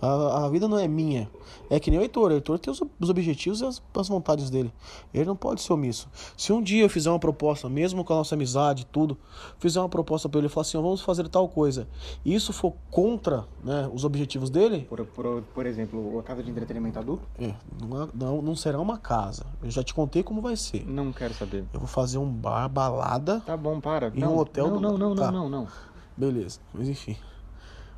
A, 0.00 0.46
a 0.46 0.48
vida 0.48 0.66
não 0.66 0.78
é 0.78 0.88
minha. 0.88 1.30
É 1.68 1.78
que 1.78 1.90
nem 1.90 2.00
o 2.00 2.02
Heitor. 2.02 2.30
O 2.30 2.34
Heitor 2.34 2.58
tem 2.58 2.72
os, 2.72 2.82
os 2.98 3.10
objetivos 3.10 3.60
e 3.60 3.66
as, 3.66 3.82
as, 3.94 4.08
vontades 4.08 4.48
dele. 4.48 4.72
Ele 5.12 5.26
não 5.26 5.36
pode 5.36 5.60
ser 5.62 5.72
omisso. 5.72 6.08
Se 6.36 6.52
um 6.52 6.62
dia 6.62 6.82
eu 6.82 6.88
fizer 6.88 7.10
uma 7.10 7.18
proposta, 7.18 7.68
mesmo 7.68 8.04
com 8.04 8.12
a 8.12 8.16
nossa 8.16 8.34
amizade 8.34 8.86
tudo, 8.86 9.16
fizer 9.58 9.78
uma 9.80 9.88
proposta 9.88 10.28
para 10.28 10.38
ele 10.38 10.46
e 10.46 10.50
falar 10.50 10.62
assim, 10.62 10.78
vamos 10.78 11.02
fazer 11.02 11.28
tal 11.28 11.48
coisa, 11.48 11.86
e 12.24 12.34
isso 12.34 12.52
for 12.52 12.74
contra 12.90 13.44
né, 13.62 13.90
os 13.92 14.04
objetivos 14.04 14.48
dele... 14.48 14.86
Por, 14.88 15.04
por, 15.04 15.42
por 15.54 15.66
exemplo, 15.66 16.18
a 16.18 16.22
casa 16.22 16.42
de 16.42 16.50
entretenimento 16.50 16.98
adulto? 16.98 17.22
É, 17.38 17.54
não, 17.80 18.08
não, 18.14 18.42
não 18.42 18.56
será 18.56 18.80
uma 18.80 18.98
casa. 18.98 19.44
Eu 19.62 19.70
já 19.70 19.82
te 19.82 19.92
contei 19.92 20.22
como 20.22 20.40
vai 20.40 20.56
ser. 20.56 20.86
Não 20.86 21.12
quero 21.12 21.34
saber. 21.34 21.64
Eu 21.72 21.80
vou 21.80 21.88
fazer 21.88 22.18
um 22.18 22.28
bar, 22.28 22.68
balada... 22.68 23.40
Tá 23.40 23.56
bom, 23.56 23.80
para. 23.80 24.08
Em 24.14 24.20
não, 24.20 24.34
um 24.34 24.38
hotel 24.38 24.68
não, 24.68 24.76
do... 24.76 24.80
Não, 24.80 24.98
não, 24.98 25.14
tá. 25.14 25.30
não, 25.30 25.48
não, 25.48 25.60
não. 25.60 25.68
Beleza, 26.16 26.60
mas 26.74 26.88
enfim. 26.88 27.16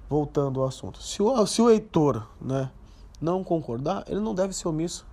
Voltando 0.09 0.61
ao 0.61 0.67
assunto. 0.67 1.03
Se 1.03 1.23
o, 1.23 1.47
se 1.47 1.63
o 1.63 1.71
Heitor, 1.71 2.27
né, 2.41 2.71
não 3.21 3.43
concordar, 3.43 4.05
ele 4.07 4.21
não 4.21 4.35
deve 4.35 4.53
ser 4.53 4.69
omisso. 4.69 5.07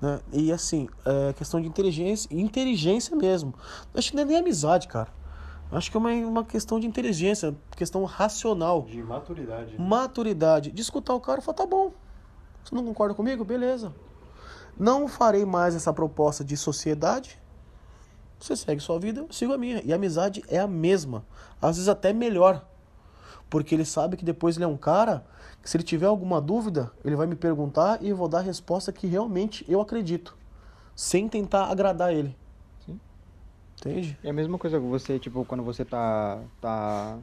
Né? 0.00 0.20
E 0.32 0.52
assim, 0.52 0.88
é 1.04 1.32
questão 1.32 1.60
de 1.60 1.68
inteligência, 1.68 2.28
inteligência 2.30 3.16
mesmo. 3.16 3.54
Acho 3.94 4.10
que 4.10 4.16
não 4.16 4.22
é 4.22 4.26
nem 4.26 4.36
amizade, 4.38 4.88
cara. 4.88 5.08
Acho 5.70 5.90
que 5.90 5.96
é 5.96 6.00
uma, 6.00 6.10
uma 6.10 6.44
questão 6.44 6.78
de 6.78 6.86
inteligência, 6.86 7.54
questão 7.76 8.04
racional. 8.04 8.82
De 8.82 9.02
maturidade. 9.02 9.80
Maturidade. 9.80 10.70
De 10.70 10.80
escutar 10.82 11.14
o 11.14 11.20
cara 11.20 11.40
e 11.40 11.42
falar, 11.42 11.56
tá 11.56 11.66
bom. 11.66 11.92
Você 12.62 12.74
não 12.74 12.84
concorda 12.84 13.14
comigo? 13.14 13.44
Beleza. 13.44 13.92
Não 14.78 15.08
farei 15.08 15.44
mais 15.44 15.74
essa 15.74 15.92
proposta 15.92 16.44
de 16.44 16.56
sociedade. 16.56 17.40
Você 18.38 18.54
segue 18.54 18.80
sua 18.80 18.98
vida, 18.98 19.20
eu 19.22 19.32
sigo 19.32 19.52
a 19.52 19.58
minha. 19.58 19.82
E 19.84 19.92
a 19.92 19.96
amizade 19.96 20.44
é 20.48 20.58
a 20.58 20.66
mesma. 20.68 21.24
Às 21.60 21.76
vezes 21.76 21.88
até 21.88 22.12
melhor. 22.12 22.64
Porque 23.48 23.74
ele 23.74 23.84
sabe 23.84 24.16
que 24.16 24.24
depois 24.24 24.56
ele 24.56 24.64
é 24.64 24.68
um 24.68 24.76
cara 24.76 25.24
que 25.62 25.70
se 25.70 25.76
ele 25.76 25.84
tiver 25.84 26.06
alguma 26.06 26.40
dúvida, 26.40 26.92
ele 27.04 27.16
vai 27.16 27.26
me 27.26 27.36
perguntar 27.36 28.02
e 28.02 28.08
eu 28.08 28.16
vou 28.16 28.28
dar 28.28 28.38
a 28.38 28.42
resposta 28.42 28.92
que 28.92 29.06
realmente 29.06 29.64
eu 29.68 29.80
acredito. 29.80 30.36
Sem 30.94 31.28
tentar 31.28 31.66
agradar 31.66 32.12
ele. 32.12 32.36
Sim. 32.84 33.00
Entende? 33.78 34.18
É 34.22 34.30
a 34.30 34.32
mesma 34.32 34.58
coisa 34.58 34.80
que 34.80 34.86
você, 34.86 35.18
tipo, 35.18 35.44
quando 35.44 35.62
você 35.62 35.84
tá, 35.84 36.40
tá, 36.60 37.18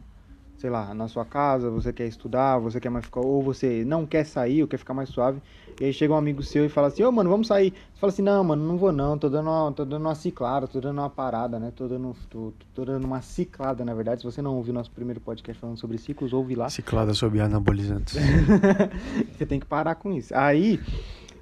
sei 0.58 0.70
lá, 0.70 0.94
na 0.94 1.08
sua 1.08 1.26
casa, 1.26 1.70
você 1.70 1.92
quer 1.92 2.08
estudar, 2.08 2.58
você 2.58 2.80
quer 2.80 2.90
mais 2.90 3.06
ficar, 3.06 3.20
ou 3.22 3.42
você 3.42 3.84
não 3.86 4.06
quer 4.06 4.24
sair, 4.26 4.62
ou 4.62 4.68
quer 4.68 4.78
ficar 4.78 4.94
mais 4.94 5.10
suave, 5.10 5.42
e 5.82 5.86
aí 5.86 5.92
chega 5.94 6.14
um 6.14 6.18
amigo 6.18 6.42
seu 6.44 6.66
e 6.66 6.70
fala 6.70 6.88
assim, 6.88 7.04
ô 7.04 7.12
mano, 7.12 7.30
vamos 7.30 7.48
sair. 7.48 7.72
Você 7.94 8.00
fala 8.00 8.14
assim, 8.14 8.22
não, 8.22 8.44
mano, 8.44 8.66
não 8.66 8.78
vou 8.78 8.92
não, 8.92 9.18
tô 9.18 9.28
dando 9.30 9.50
uma, 9.50 9.72
tô 9.72 9.84
dando 9.84 10.04
uma 10.06 10.16
ciclada, 10.16 10.68
tô 10.68 10.80
dando 10.80 11.00
uma 11.00 11.10
parada, 11.10 11.60
né? 11.60 11.72
Tô 11.76 11.88
dando, 11.88 12.16
tô, 12.30 12.54
tô 12.74 12.86
dando 12.86 13.04
uma 13.06 13.22
ciclada, 13.22 13.84
na 13.84 13.94
verdade. 13.94 14.22
Se 14.22 14.26
você 14.26 14.42
não 14.42 14.56
ouviu 14.56 14.74
nosso 14.74 14.92
primeiro 14.92 15.20
podcast 15.20 15.60
falando 15.60 15.78
sobre 15.78 15.98
ciclos, 15.98 16.32
ouve 16.32 16.56
lá. 16.56 16.70
Ciclada 16.70 17.14
sobre 17.14 17.40
anabolizantes. 17.42 18.16
você 19.36 19.46
tem 19.46 19.60
que 19.60 19.66
parar 19.66 19.96
com 19.96 20.14
isso. 20.14 20.34
Aí. 20.36 20.80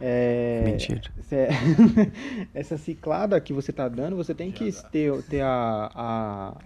É, 0.04 0.64
Mentira. 0.66 1.02
cê- 1.22 1.50
essa 2.56 2.76
ciclada 2.76 3.40
que 3.40 3.54
você 3.54 3.72
tá 3.72 3.88
dando, 3.88 4.16
você 4.16 4.34
tem 4.34 4.52
que 4.52 4.72
ter, 4.92 5.22
ter 5.24 5.42
a, 5.42 5.92
a, 5.94 6.58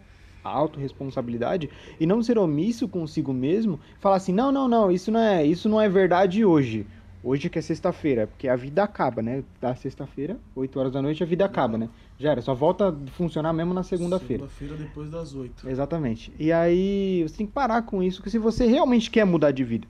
a 0.46 0.50
autorresponsabilidade 0.50 1.70
e 2.00 2.06
não 2.06 2.22
ser 2.22 2.38
omisso 2.38 2.88
consigo 2.88 3.34
mesmo, 3.34 3.80
falar 4.00 4.18
assim, 4.18 4.32
não, 4.32 4.52
não, 4.52 4.68
não, 4.68 4.91
isso 4.91 5.12
não 5.12 5.20
é, 5.20 5.43
isso 5.43 5.68
não 5.68 5.82
é 5.82 5.89
verdade 5.89 6.46
hoje. 6.46 6.86
Hoje 7.24 7.50
que 7.50 7.58
é 7.58 7.62
sexta-feira, 7.62 8.28
porque 8.28 8.48
a 8.48 8.56
vida 8.56 8.84
acaba, 8.84 9.20
né? 9.20 9.43
Da 9.60 9.74
sexta-feira, 9.74 10.38
8 10.56 10.80
horas 10.80 10.93
da 10.93 11.02
noite, 11.02 11.24
a 11.24 11.26
vida 11.26 11.43
acaba, 11.43 11.76
né? 11.76 11.89
Já 12.20 12.30
era, 12.30 12.41
só 12.43 12.54
volta 12.54 12.89
a 12.89 13.12
funcionar 13.14 13.52
mesmo 13.52 13.74
na 13.74 13.82
segunda-feira. 13.82 14.48
Segunda-feira 14.48 14.76
depois 14.76 15.10
das 15.10 15.34
oito. 15.34 15.68
Exatamente. 15.68 16.32
E 16.38 16.52
aí 16.52 17.24
você 17.28 17.38
tem 17.38 17.48
que 17.48 17.52
parar 17.52 17.82
com 17.82 18.04
isso, 18.04 18.22
que 18.22 18.30
se 18.30 18.38
você 18.38 18.68
realmente 18.68 19.10
quer 19.10 19.26
mudar 19.26 19.50
de 19.50 19.64
vida, 19.64 19.88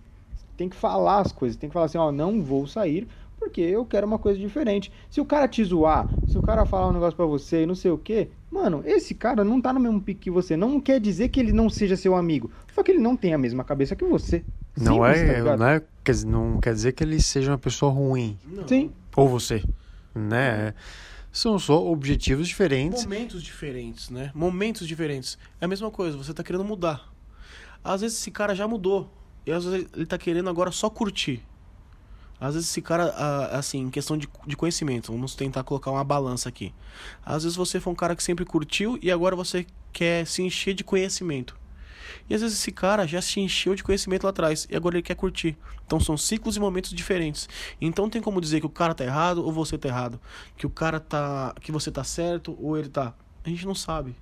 tem 0.55 0.69
que 0.69 0.77
falar 0.77 1.19
as 1.19 1.33
coisas, 1.33 1.57
tem 1.57 1.69
que 1.69 1.73
falar 1.73 1.87
assim, 1.87 1.97
ó, 1.97 2.09
não 2.09 2.41
vou 2.41 2.65
sair 2.65 3.05
porque 3.45 3.61
eu 3.61 3.85
quero 3.85 4.07
uma 4.07 4.17
coisa 4.17 4.39
diferente. 4.39 4.91
Se 5.09 5.21
o 5.21 5.25
cara 5.25 5.47
te 5.47 5.63
zoar, 5.63 6.09
se 6.27 6.37
o 6.37 6.41
cara 6.41 6.65
falar 6.65 6.89
um 6.89 6.93
negócio 6.93 7.15
pra 7.15 7.25
você 7.25 7.63
e 7.63 7.65
não 7.65 7.75
sei 7.75 7.91
o 7.91 7.97
quê, 7.97 8.29
mano, 8.51 8.81
esse 8.85 9.13
cara 9.13 9.43
não 9.43 9.61
tá 9.61 9.71
no 9.71 9.79
mesmo 9.79 10.01
pique 10.01 10.21
que 10.21 10.31
você. 10.31 10.57
Não 10.57 10.81
quer 10.81 10.99
dizer 10.99 11.29
que 11.29 11.39
ele 11.39 11.53
não 11.53 11.69
seja 11.69 11.95
seu 11.95 12.15
amigo, 12.15 12.51
só 12.73 12.81
que 12.81 12.91
ele 12.91 12.99
não 12.99 13.15
tem 13.15 13.33
a 13.33 13.37
mesma 13.37 13.63
cabeça 13.63 13.95
que 13.95 14.03
você. 14.03 14.43
Não 14.75 14.95
Simples, 14.95 15.17
tá 15.21 15.27
é, 15.27 15.37
ligado? 15.37 15.59
não 15.59 15.67
é, 15.67 15.81
quer 16.03 16.11
dizer, 16.11 16.27
não 16.27 16.59
quer 16.59 16.73
dizer 16.73 16.91
que 16.93 17.03
ele 17.03 17.21
seja 17.21 17.51
uma 17.51 17.57
pessoa 17.57 17.91
ruim. 17.91 18.37
Não. 18.45 18.67
Sim. 18.67 18.91
Ou 19.15 19.29
você, 19.29 19.63
né? 20.13 20.73
São 21.31 21.59
só 21.59 21.85
objetivos 21.85 22.47
diferentes. 22.47 23.03
Momentos 23.03 23.43
diferentes, 23.43 24.09
né? 24.09 24.31
Momentos 24.33 24.87
diferentes. 24.87 25.37
É 25.61 25.65
a 25.65 25.67
mesma 25.67 25.91
coisa, 25.91 26.17
você 26.17 26.33
tá 26.33 26.43
querendo 26.43 26.65
mudar. 26.65 27.13
Às 27.83 28.01
vezes 28.01 28.17
esse 28.17 28.31
cara 28.31 28.55
já 28.55 28.67
mudou. 28.67 29.11
E 29.45 29.51
às 29.51 29.63
vezes 29.63 29.87
ele 29.95 30.05
tá 30.05 30.17
querendo 30.17 30.49
agora 30.49 30.71
só 30.71 30.89
curtir. 30.89 31.43
Às 32.39 32.55
vezes 32.55 32.69
esse 32.69 32.81
cara, 32.81 33.13
ah, 33.15 33.57
assim, 33.57 33.79
em 33.79 33.89
questão 33.89 34.17
de, 34.17 34.27
de 34.45 34.55
conhecimento, 34.55 35.11
vamos 35.11 35.35
tentar 35.35 35.63
colocar 35.63 35.91
uma 35.91 36.03
balança 36.03 36.49
aqui. 36.49 36.73
Às 37.25 37.43
vezes 37.43 37.55
você 37.55 37.79
foi 37.79 37.93
um 37.93 37.95
cara 37.95 38.15
que 38.15 38.23
sempre 38.23 38.45
curtiu 38.45 38.99
e 39.01 39.11
agora 39.11 39.35
você 39.35 39.65
quer 39.93 40.27
se 40.27 40.41
encher 40.41 40.73
de 40.73 40.83
conhecimento. 40.83 41.57
E 42.29 42.35
às 42.35 42.41
vezes 42.41 42.59
esse 42.59 42.71
cara 42.71 43.07
já 43.07 43.21
se 43.21 43.39
encheu 43.39 43.75
de 43.75 43.83
conhecimento 43.83 44.23
lá 44.23 44.29
atrás 44.29 44.67
e 44.69 44.75
agora 44.75 44.95
ele 44.95 45.03
quer 45.03 45.15
curtir. 45.15 45.57
Então 45.85 45.99
são 45.99 46.17
ciclos 46.17 46.57
e 46.57 46.59
momentos 46.59 46.91
diferentes. 46.91 47.47
Então 47.79 48.09
tem 48.09 48.21
como 48.21 48.41
dizer 48.41 48.59
que 48.59 48.65
o 48.65 48.69
cara 48.69 48.93
tá 48.93 49.03
errado 49.03 49.43
ou 49.43 49.51
você 49.51 49.77
tá 49.77 49.87
errado, 49.87 50.19
que 50.57 50.65
o 50.65 50.69
cara 50.69 50.99
tá, 50.99 51.53
que 51.61 51.71
você 51.71 51.91
tá 51.91 52.03
certo 52.03 52.57
ou 52.59 52.77
ele 52.77 52.89
tá. 52.89 53.13
A 53.43 53.49
gente 53.49 53.65
não 53.65 53.75
sabe. 53.75 54.15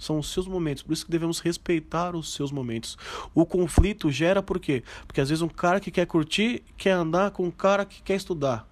São 0.00 0.18
os 0.18 0.32
seus 0.32 0.48
momentos, 0.48 0.82
por 0.82 0.94
isso 0.94 1.04
que 1.04 1.10
devemos 1.10 1.40
respeitar 1.40 2.16
os 2.16 2.32
seus 2.32 2.50
momentos. 2.50 2.96
O 3.34 3.44
conflito 3.44 4.10
gera 4.10 4.42
por 4.42 4.58
quê? 4.58 4.82
Porque 5.06 5.20
às 5.20 5.28
vezes 5.28 5.42
um 5.42 5.48
cara 5.48 5.78
que 5.78 5.90
quer 5.90 6.06
curtir 6.06 6.62
quer 6.78 6.92
andar 6.92 7.32
com 7.32 7.44
um 7.44 7.50
cara 7.50 7.84
que 7.84 8.00
quer 8.00 8.14
estudar. 8.14 8.66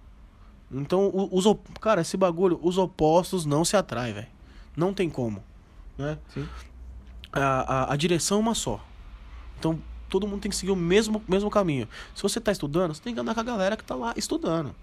Então, 0.71 1.11
os, 1.31 1.45
cara, 1.79 2.01
esse 2.01 2.17
bagulho, 2.17 2.59
os 2.63 2.79
opostos 2.79 3.45
não 3.45 3.63
se 3.63 3.77
atraem, 3.77 4.11
velho. 4.11 4.27
Não 4.75 4.91
tem 4.91 5.07
como, 5.07 5.43
né? 5.95 6.17
Sim. 6.33 6.49
A, 7.31 7.41
a, 7.41 7.93
a 7.93 7.95
direção 7.95 8.39
é 8.39 8.41
uma 8.41 8.55
só. 8.55 8.83
Então, 9.59 9.79
todo 10.09 10.27
mundo 10.27 10.41
tem 10.41 10.49
que 10.49 10.57
seguir 10.57 10.71
o 10.71 10.75
mesmo, 10.75 11.23
mesmo 11.27 11.51
caminho. 11.51 11.87
Se 12.15 12.23
você 12.23 12.41
tá 12.41 12.51
estudando, 12.51 12.95
você 12.95 13.03
tem 13.03 13.13
que 13.13 13.19
andar 13.19 13.35
com 13.35 13.39
a 13.39 13.43
galera 13.43 13.77
que 13.77 13.83
tá 13.83 13.93
lá 13.93 14.15
estudando. 14.17 14.73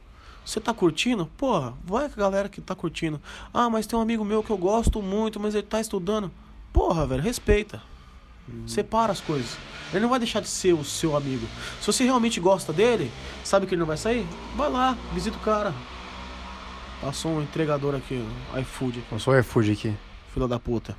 Você 0.47 0.61
tá 0.61 0.73
curtindo? 0.73 1.27
Porra, 1.37 1.75
vai 1.85 2.09
com 2.09 2.15
a 2.21 2.23
galera 2.23 2.49
que 2.49 2.61
tá 2.61 2.73
curtindo. 2.73 3.21
Ah, 3.53 3.69
mas 3.69 3.85
tem 3.85 3.99
um 3.99 4.03
amigo 4.03 4.25
meu 4.25 4.45
que 4.45 4.51
eu 4.51 4.57
gosto 4.57 5.03
muito, 5.03 5.41
mas 5.41 5.57
ele 5.57 5.67
tá 5.67 5.81
estudando. 5.81 6.31
Porra, 6.73 7.05
velho, 7.05 7.21
respeita. 7.21 7.83
Separa 8.65 9.11
as 9.11 9.21
coisas. 9.21 9.57
Ele 9.91 10.01
não 10.01 10.09
vai 10.09 10.21
deixar 10.21 10.39
de 10.41 10.47
ser 10.47 10.73
o 10.73 10.85
seu 10.85 11.17
amigo. 11.17 11.45
Se 11.81 11.87
você 11.89 12.05
realmente 12.05 12.39
gosta 12.39 12.73
dele, 12.73 13.11
sabe 13.43 13.67
que 13.67 13.75
ele 13.75 13.81
não 13.81 13.87
vai 13.87 13.97
sair? 13.97 14.25
Vai 14.57 14.71
lá, 14.71 14.97
visita 15.13 15.37
o 15.37 15.41
cara. 15.41 15.75
Passou 17.01 17.33
um 17.33 17.43
entregador 17.43 17.97
aqui, 17.97 18.25
um 18.55 18.59
iFood, 18.61 19.03
Eu 19.11 19.19
sou 19.19 19.35
o 19.35 19.39
iFood 19.39 19.73
aqui. 19.73 19.95
filha 20.33 20.47
da 20.47 20.61
puta. 20.61 20.97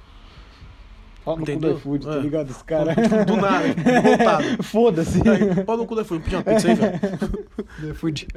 Ó, 1.28 1.36
no 1.36 1.39
cu 1.39 1.45
do 1.45 1.51
Entendeu? 1.51 1.78
iFood, 1.78 2.05
tá 2.05 2.15
É. 2.15 2.19
ligado? 2.19 2.49
Esse 2.51 2.63
cara. 2.63 2.95
Do 3.25 3.36
nada, 3.38 3.65
voltado. 4.03 4.63
Foda-se. 4.63 5.19
Pau 5.65 5.75
no 5.78 5.86
cu 5.86 5.95
do 5.95 6.01
iFood, 6.01 6.36
uma 6.36 6.43
pizza 6.43 6.67
aí, 6.69 6.75
velho. 6.75 6.99
iFood. 7.91 8.28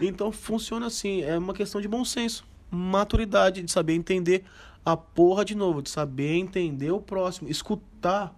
Então 0.00 0.30
funciona 0.30 0.86
assim, 0.86 1.22
é 1.22 1.38
uma 1.38 1.54
questão 1.54 1.80
de 1.80 1.88
bom 1.88 2.04
senso, 2.04 2.44
maturidade, 2.70 3.62
de 3.62 3.70
saber 3.72 3.94
entender 3.94 4.44
a 4.84 4.96
porra 4.96 5.44
de 5.44 5.54
novo, 5.56 5.80
de 5.82 5.90
saber 5.90 6.34
entender 6.36 6.90
o 6.90 7.00
próximo, 7.00 7.48
escutar 7.48 8.34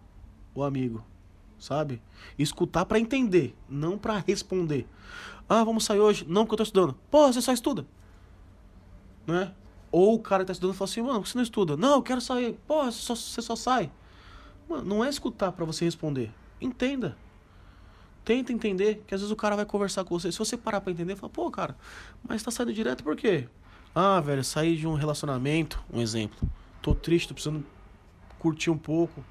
o 0.55 0.63
amigo, 0.63 1.05
sabe? 1.59 2.01
Escutar 2.39 2.85
pra 2.87 2.99
entender, 2.99 3.55
não 3.69 3.99
pra 3.99 4.23
responder. 4.27 4.87
Ah, 5.49 5.65
vamos 5.65 5.85
sair 5.85 5.99
hoje? 6.01 6.25
Não, 6.29 6.43
porque 6.45 6.55
eu 6.55 6.59
tô 6.59 6.63
estudando. 6.63 6.95
Porra, 7.11 7.33
você 7.33 7.41
só 7.43 7.53
estuda. 7.53 7.85
Né? 9.27 9.51
Ou 9.91 10.15
o 10.15 10.19
cara 10.19 10.43
que 10.43 10.49
tá 10.49 10.53
estudando 10.53 10.77
fala 10.77 10.91
assim, 10.91 11.03
mano, 11.03 11.25
você 11.25 11.37
não 11.37 11.43
estuda? 11.43 11.77
Não, 11.77 11.95
eu 11.95 12.03
quero 12.03 12.21
sair. 12.21 12.59
Porra, 12.67 12.91
você 12.91 13.01
só, 13.01 13.15
você 13.15 13.43
só 13.43 13.57
sai. 13.57 13.91
Mano, 14.69 14.85
não 14.85 15.05
é 15.05 15.09
escutar 15.09 15.53
pra 15.53 15.65
você 15.65 15.85
responder. 15.85 16.31
Entenda. 16.61 17.17
Tenta 18.25 18.53
entender, 18.53 19.03
que 19.07 19.15
às 19.15 19.23
vezes 19.23 19.33
o 19.33 19.37
cara 19.37 19.57
vai 19.57 19.65
conversar 19.65 20.05
com 20.05 20.19
você. 20.19 20.31
Se 20.31 20.39
você 20.39 20.57
parar 20.57 20.83
pra 20.83 20.93
entender, 20.93 21.17
fala, 21.17 21.31
pô, 21.31 21.51
cara, 21.51 21.75
mas 22.29 22.43
tá 22.43 22.51
saindo 22.51 22.75
direto 22.75 23.03
por 23.03 23.17
quê? 23.17 23.49
Ah, 23.95 24.21
velho, 24.21 24.45
saí 24.45 24.77
de 24.77 24.87
um 24.87 24.95
relacionamento, 24.95 25.83
um 25.91 26.01
exemplo. 26.01 26.47
Tô 26.83 26.95
triste, 26.95 27.29
tô 27.29 27.35
precisando 27.35 27.65
curtir 28.39 28.71
um 28.71 28.77
pouco. 28.77 29.25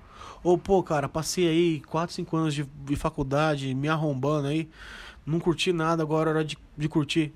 Ou, 0.43 0.58
pô, 0.58 0.82
cara, 0.82 1.08
passei 1.08 1.47
aí 1.47 1.82
4, 1.82 2.16
5 2.16 2.38
anos 2.38 2.53
de, 2.55 2.64
de 2.64 2.95
faculdade, 2.95 3.74
me 3.76 3.88
arrombando 3.88 4.47
aí. 4.47 4.68
Não 5.26 5.39
curti 5.39 5.72
nada, 5.72 6.01
agora 6.01 6.30
é 6.30 6.34
hora 6.34 6.45
de, 6.45 6.58
de 6.76 6.89
curtir. 6.89 7.34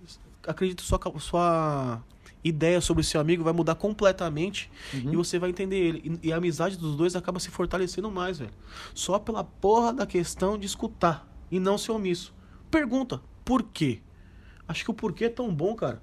Acredito 0.47 0.82
sua, 0.82 0.99
sua 1.19 2.01
ideia 2.43 2.81
sobre 2.81 3.03
seu 3.03 3.21
amigo 3.21 3.43
vai 3.43 3.53
mudar 3.53 3.75
completamente 3.75 4.71
e 4.93 5.15
você 5.15 5.37
vai 5.37 5.49
entender 5.49 5.77
ele. 5.77 6.19
E, 6.23 6.27
e 6.27 6.33
a 6.33 6.37
amizade 6.37 6.77
dos 6.77 6.95
dois 6.95 7.15
acaba 7.15 7.39
se 7.39 7.49
fortalecendo 7.49 8.09
mais, 8.09 8.39
velho. 8.39 8.51
Só 8.93 9.19
pela 9.19 9.43
porra 9.43 9.93
da 9.93 10.05
questão 10.05 10.57
de 10.57 10.65
escutar 10.65 11.27
e 11.51 11.59
não 11.59 11.77
ser 11.77 11.91
omisso. 11.91 12.33
Pergunta, 12.69 13.21
por 13.45 13.63
quê? 13.63 13.99
Acho 14.67 14.83
que 14.83 14.91
o 14.91 14.93
porquê 14.93 15.25
é 15.25 15.29
tão 15.29 15.53
bom, 15.53 15.75
cara. 15.75 16.01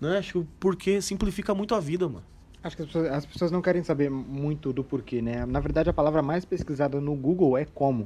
Né? 0.00 0.18
Acho 0.18 0.32
que 0.32 0.38
o 0.38 0.48
porquê 0.58 1.00
simplifica 1.00 1.54
muito 1.54 1.74
a 1.74 1.80
vida, 1.80 2.08
mano. 2.08 2.24
Acho 2.62 2.76
que 2.76 2.82
as 2.82 2.88
pessoas, 2.88 3.12
as 3.12 3.26
pessoas 3.26 3.50
não 3.52 3.62
querem 3.62 3.84
saber 3.84 4.10
muito 4.10 4.72
do 4.72 4.82
porquê, 4.82 5.22
né? 5.22 5.46
Na 5.46 5.60
verdade, 5.60 5.90
a 5.90 5.92
palavra 5.92 6.22
mais 6.22 6.44
pesquisada 6.44 7.00
no 7.00 7.14
Google 7.14 7.56
é 7.56 7.64
como. 7.64 8.04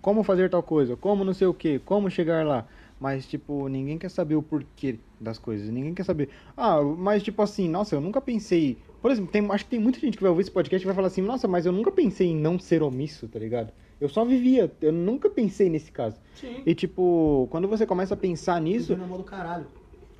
Como 0.00 0.22
fazer 0.22 0.50
tal 0.50 0.62
coisa, 0.62 0.96
como 0.96 1.24
não 1.24 1.34
sei 1.34 1.46
o 1.46 1.54
que, 1.54 1.78
como 1.80 2.10
chegar 2.10 2.44
lá. 2.44 2.66
Mas, 2.98 3.26
tipo, 3.26 3.68
ninguém 3.68 3.98
quer 3.98 4.08
saber 4.08 4.34
o 4.34 4.42
porquê 4.42 4.98
das 5.20 5.38
coisas. 5.38 5.68
Ninguém 5.68 5.94
quer 5.94 6.04
saber. 6.04 6.28
Ah, 6.56 6.80
mas, 6.82 7.22
tipo 7.22 7.40
assim, 7.42 7.68
nossa, 7.68 7.94
eu 7.94 8.00
nunca 8.00 8.20
pensei. 8.20 8.78
Por 9.00 9.10
exemplo, 9.10 9.30
tem, 9.30 9.50
acho 9.50 9.64
que 9.64 9.70
tem 9.70 9.80
muita 9.80 9.98
gente 10.00 10.16
que 10.16 10.22
vai 10.22 10.30
ouvir 10.30 10.42
esse 10.42 10.50
podcast 10.50 10.84
e 10.84 10.86
vai 10.86 10.94
falar 10.94 11.08
assim: 11.08 11.22
nossa, 11.22 11.46
mas 11.48 11.66
eu 11.66 11.72
nunca 11.72 11.90
pensei 11.90 12.28
em 12.28 12.36
não 12.36 12.58
ser 12.58 12.82
omisso, 12.82 13.28
tá 13.28 13.38
ligado? 13.38 13.72
Eu 14.00 14.08
só 14.08 14.24
vivia, 14.24 14.70
eu 14.80 14.92
nunca 14.92 15.30
pensei 15.30 15.70
nesse 15.70 15.90
caso. 15.90 16.16
Sim. 16.34 16.62
E, 16.66 16.74
tipo, 16.74 17.48
quando 17.50 17.66
você 17.66 17.86
começa 17.86 18.14
a 18.14 18.16
pensar 18.16 18.60
nisso. 18.60 18.96
na 18.96 19.06
mão 19.06 19.18
do 19.18 19.24
caralho. 19.24 19.66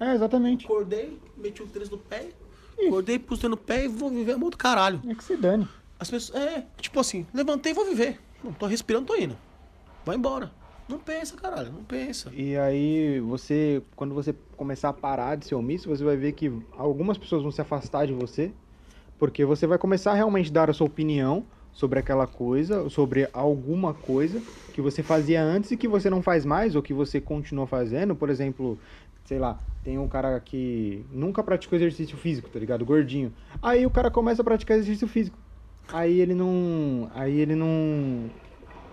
É, 0.00 0.14
exatamente. 0.14 0.64
Acordei, 0.64 1.18
meti 1.36 1.62
o 1.62 1.66
tênis 1.66 1.90
no 1.90 1.98
pé, 1.98 2.28
acordei, 2.86 3.18
pus 3.18 3.42
no 3.42 3.56
pé 3.56 3.84
e 3.84 3.88
vou 3.88 4.10
viver 4.10 4.32
a 4.32 4.38
mão 4.38 4.50
do 4.50 4.56
caralho. 4.56 5.00
É 5.08 5.14
que 5.14 5.24
se 5.24 5.36
dane. 5.36 5.66
As 5.98 6.10
pessoas, 6.10 6.38
é, 6.38 6.66
tipo 6.78 7.00
assim, 7.00 7.26
levantei 7.32 7.72
e 7.72 7.74
vou 7.74 7.86
viver. 7.86 8.20
Não 8.44 8.52
tô 8.52 8.66
respirando, 8.66 9.06
tô 9.06 9.16
indo. 9.16 9.36
Vai 10.04 10.16
embora. 10.16 10.52
Não 10.88 10.98
pensa, 10.98 11.36
caralho, 11.36 11.72
não 11.72 11.82
pensa. 11.82 12.30
E 12.32 12.56
aí 12.56 13.20
você, 13.20 13.82
quando 13.96 14.14
você 14.14 14.34
começar 14.56 14.90
a 14.90 14.92
parar 14.92 15.36
de 15.36 15.46
ser 15.46 15.54
omisso, 15.56 15.88
você 15.88 16.04
vai 16.04 16.16
ver 16.16 16.32
que 16.32 16.52
algumas 16.76 17.18
pessoas 17.18 17.42
vão 17.42 17.50
se 17.50 17.60
afastar 17.60 18.06
de 18.06 18.12
você, 18.12 18.52
porque 19.18 19.44
você 19.44 19.66
vai 19.66 19.78
começar 19.78 20.12
a 20.12 20.14
realmente 20.14 20.52
dar 20.52 20.70
a 20.70 20.72
sua 20.72 20.86
opinião 20.86 21.44
sobre 21.72 21.98
aquela 21.98 22.26
coisa, 22.26 22.88
sobre 22.88 23.28
alguma 23.32 23.92
coisa 23.92 24.40
que 24.72 24.80
você 24.80 25.02
fazia 25.02 25.42
antes 25.42 25.72
e 25.72 25.76
que 25.76 25.88
você 25.88 26.08
não 26.08 26.22
faz 26.22 26.44
mais 26.44 26.76
ou 26.76 26.82
que 26.82 26.94
você 26.94 27.20
continua 27.20 27.66
fazendo. 27.66 28.14
Por 28.14 28.30
exemplo, 28.30 28.78
sei 29.24 29.38
lá, 29.38 29.58
tem 29.82 29.98
um 29.98 30.08
cara 30.08 30.38
que 30.40 31.04
nunca 31.12 31.42
praticou 31.42 31.76
exercício 31.76 32.16
físico, 32.16 32.48
tá 32.48 32.58
ligado? 32.58 32.84
Gordinho. 32.84 33.32
Aí 33.60 33.84
o 33.84 33.90
cara 33.90 34.10
começa 34.10 34.40
a 34.40 34.44
praticar 34.44 34.78
exercício 34.78 35.08
físico. 35.08 35.36
Aí 35.92 36.20
ele 36.20 36.34
não, 36.34 37.10
aí 37.14 37.38
ele 37.38 37.54
não 37.54 38.30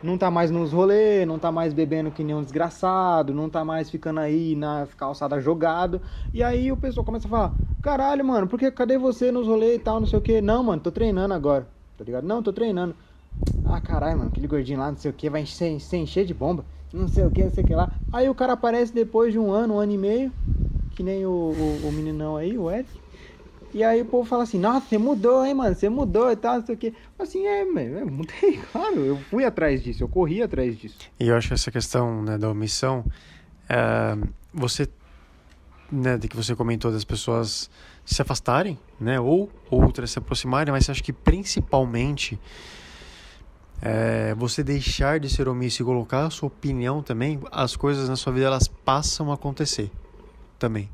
não 0.03 0.17
tá 0.17 0.29
mais 0.29 0.51
nos 0.51 0.71
rolês, 0.73 1.25
não 1.25 1.39
tá 1.39 1.51
mais 1.51 1.73
bebendo 1.73 2.11
que 2.11 2.23
nem 2.23 2.35
um 2.35 2.43
desgraçado, 2.43 3.33
não 3.33 3.49
tá 3.49 3.63
mais 3.63 3.89
ficando 3.89 4.19
aí 4.19 4.55
na 4.55 4.87
calçada 4.97 5.39
jogado. 5.39 6.01
E 6.33 6.43
aí 6.43 6.71
o 6.71 6.77
pessoal 6.77 7.05
começa 7.05 7.27
a 7.27 7.29
falar: 7.29 7.59
"Caralho, 7.81 8.23
mano, 8.25 8.47
por 8.47 8.59
que 8.59 8.69
cadê 8.71 8.97
você 8.97 9.31
nos 9.31 9.47
rolês 9.47 9.75
e 9.75 9.79
tal, 9.79 9.99
não 9.99 10.07
sei 10.07 10.19
o 10.19 10.21
quê?" 10.21 10.41
"Não, 10.41 10.63
mano, 10.63 10.81
tô 10.81 10.91
treinando 10.91 11.33
agora." 11.33 11.67
Tá 11.97 12.03
ligado? 12.03 12.25
"Não, 12.27 12.43
tô 12.43 12.51
treinando." 12.53 12.95
"Ah, 13.63 13.79
caralho, 13.81 14.17
mano, 14.17 14.29
aquele 14.29 14.47
gordinho 14.47 14.79
lá, 14.79 14.91
não 14.91 14.97
sei 14.97 15.11
o 15.11 15.13
que, 15.13 15.29
vai 15.29 15.45
se, 15.45 15.79
se 15.79 15.97
encher 15.97 16.25
de 16.25 16.33
bomba." 16.33 16.65
Não 16.93 17.07
sei 17.07 17.25
o 17.25 17.31
que, 17.31 17.43
não 17.43 17.49
sei 17.49 17.63
o 17.63 17.67
que 17.67 17.73
lá. 17.75 17.89
Aí 18.11 18.29
o 18.29 18.35
cara 18.35 18.53
aparece 18.53 18.93
depois 18.93 19.33
de 19.33 19.39
um 19.39 19.51
ano, 19.51 19.75
um 19.75 19.79
ano 19.79 19.91
e 19.93 19.97
meio, 19.97 20.31
que 20.91 21.01
nem 21.01 21.25
o, 21.25 21.31
o, 21.31 21.87
o 21.87 21.91
meninão 21.91 22.37
aí, 22.37 22.55
o 22.57 22.69
Eric. 22.69 23.02
E 23.73 23.83
aí 23.83 24.01
o 24.01 24.05
povo 24.05 24.27
fala 24.27 24.43
assim, 24.43 24.59
nossa, 24.59 24.85
você 24.87 24.97
mudou, 24.99 25.43
hein, 25.43 25.55
mano? 25.55 25.73
Você 25.73 25.89
mudou 25.89 26.31
e 26.31 26.35
tal, 26.35 26.57
não 26.59 26.65
sei 26.65 26.75
o 26.75 26.77
quê. 26.77 26.93
Assim, 27.17 27.45
é, 27.47 27.65
mano, 27.65 27.99
eu 27.99 28.05
mudei, 28.05 28.59
claro, 28.71 28.99
eu 28.99 29.17
fui 29.29 29.43
atrás 29.43 29.83
disso, 29.83 30.03
eu 30.03 30.07
corri 30.07 30.43
atrás 30.43 30.77
disso. 30.77 30.97
E 31.19 31.27
eu 31.27 31.35
acho 31.35 31.47
que 31.47 31.55
essa 31.55 31.71
questão 31.71 32.21
né, 32.21 32.37
da 32.37 32.49
omissão, 32.49 33.03
é, 33.67 34.15
você, 34.53 34.87
né, 35.91 36.17
de 36.17 36.27
que 36.27 36.35
você 36.35 36.55
comentou 36.55 36.91
das 36.91 37.03
pessoas 37.03 37.69
se 38.05 38.21
afastarem, 38.21 38.77
né, 38.99 39.19
ou 39.19 39.49
outras 39.71 40.11
se 40.11 40.19
aproximarem, 40.19 40.71
mas 40.71 40.87
acho 40.87 41.03
que 41.03 41.13
principalmente 41.13 42.39
é, 43.81 44.35
você 44.35 44.63
deixar 44.63 45.19
de 45.19 45.29
ser 45.29 45.47
omisso 45.49 45.81
e 45.81 45.85
colocar 45.85 46.27
a 46.27 46.29
sua 46.29 46.47
opinião 46.47 47.01
também, 47.01 47.39
as 47.51 47.75
coisas 47.75 48.07
na 48.07 48.15
sua 48.15 48.31
vida 48.31 48.45
elas 48.45 48.67
passam 48.67 49.31
a 49.31 49.33
acontecer 49.33 49.89
também. 50.59 50.89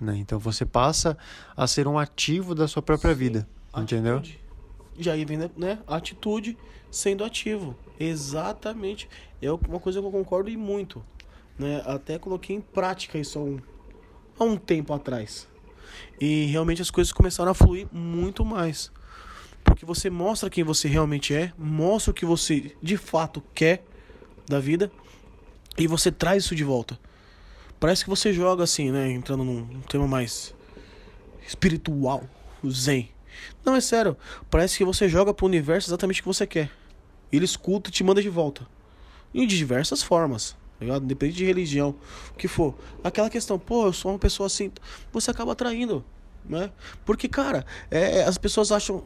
Né? 0.00 0.16
Então 0.16 0.38
você 0.38 0.64
passa 0.64 1.16
a 1.56 1.66
ser 1.66 1.86
um 1.86 1.98
ativo 1.98 2.54
da 2.54 2.66
sua 2.66 2.82
própria 2.82 3.12
Sim, 3.12 3.18
vida, 3.18 3.48
entendeu? 3.76 4.18
Atitude. 4.18 4.44
E 4.96 5.10
aí 5.10 5.24
vem 5.24 5.38
né, 5.56 5.78
atitude 5.86 6.56
sendo 6.90 7.24
ativo. 7.24 7.76
Exatamente. 7.98 9.08
É 9.42 9.50
uma 9.50 9.80
coisa 9.80 10.00
que 10.00 10.06
eu 10.06 10.10
concordo 10.10 10.50
e 10.50 10.56
muito. 10.56 11.04
Né? 11.58 11.82
Até 11.84 12.18
coloquei 12.18 12.56
em 12.56 12.60
prática 12.60 13.18
isso 13.18 13.38
há 13.38 13.42
um, 13.42 13.58
há 14.38 14.44
um 14.44 14.56
tempo 14.56 14.92
atrás. 14.92 15.48
E 16.20 16.46
realmente 16.46 16.82
as 16.82 16.90
coisas 16.90 17.12
começaram 17.12 17.50
a 17.50 17.54
fluir 17.54 17.88
muito 17.92 18.44
mais. 18.44 18.92
Porque 19.62 19.84
você 19.84 20.10
mostra 20.10 20.50
quem 20.50 20.62
você 20.62 20.88
realmente 20.88 21.34
é, 21.34 21.52
mostra 21.58 22.10
o 22.10 22.14
que 22.14 22.24
você 22.24 22.76
de 22.82 22.96
fato 22.96 23.42
quer 23.54 23.84
da 24.46 24.60
vida 24.60 24.90
e 25.76 25.86
você 25.86 26.12
traz 26.12 26.44
isso 26.44 26.54
de 26.54 26.64
volta. 26.64 26.98
Parece 27.84 28.02
que 28.02 28.08
você 28.08 28.32
joga 28.32 28.64
assim, 28.64 28.90
né? 28.90 29.10
Entrando 29.10 29.44
num 29.44 29.82
tema 29.82 30.08
mais 30.08 30.54
espiritual, 31.46 32.24
Zen. 32.66 33.10
Não, 33.62 33.76
é 33.76 33.80
sério. 33.82 34.16
Parece 34.50 34.78
que 34.78 34.86
você 34.86 35.06
joga 35.06 35.34
pro 35.34 35.44
universo 35.44 35.90
exatamente 35.90 36.20
o 36.20 36.22
que 36.22 36.26
você 36.26 36.46
quer. 36.46 36.70
Ele 37.30 37.44
escuta 37.44 37.90
e 37.90 37.92
te 37.92 38.02
manda 38.02 38.22
de 38.22 38.30
volta. 38.30 38.66
E 39.34 39.46
de 39.46 39.54
diversas 39.54 40.02
formas. 40.02 40.52
Tá 40.78 40.86
ligado? 40.86 41.04
Independente 41.04 41.36
de 41.36 41.44
religião, 41.44 41.94
o 42.30 42.38
que 42.38 42.48
for. 42.48 42.74
Aquela 43.04 43.28
questão, 43.28 43.58
pô, 43.58 43.84
eu 43.84 43.92
sou 43.92 44.12
uma 44.12 44.18
pessoa 44.18 44.46
assim. 44.46 44.72
Você 45.12 45.30
acaba 45.30 45.52
atraindo. 45.52 46.02
Né? 46.42 46.70
Porque, 47.04 47.28
cara, 47.28 47.66
é, 47.90 48.22
as 48.22 48.38
pessoas 48.38 48.72
acham 48.72 49.04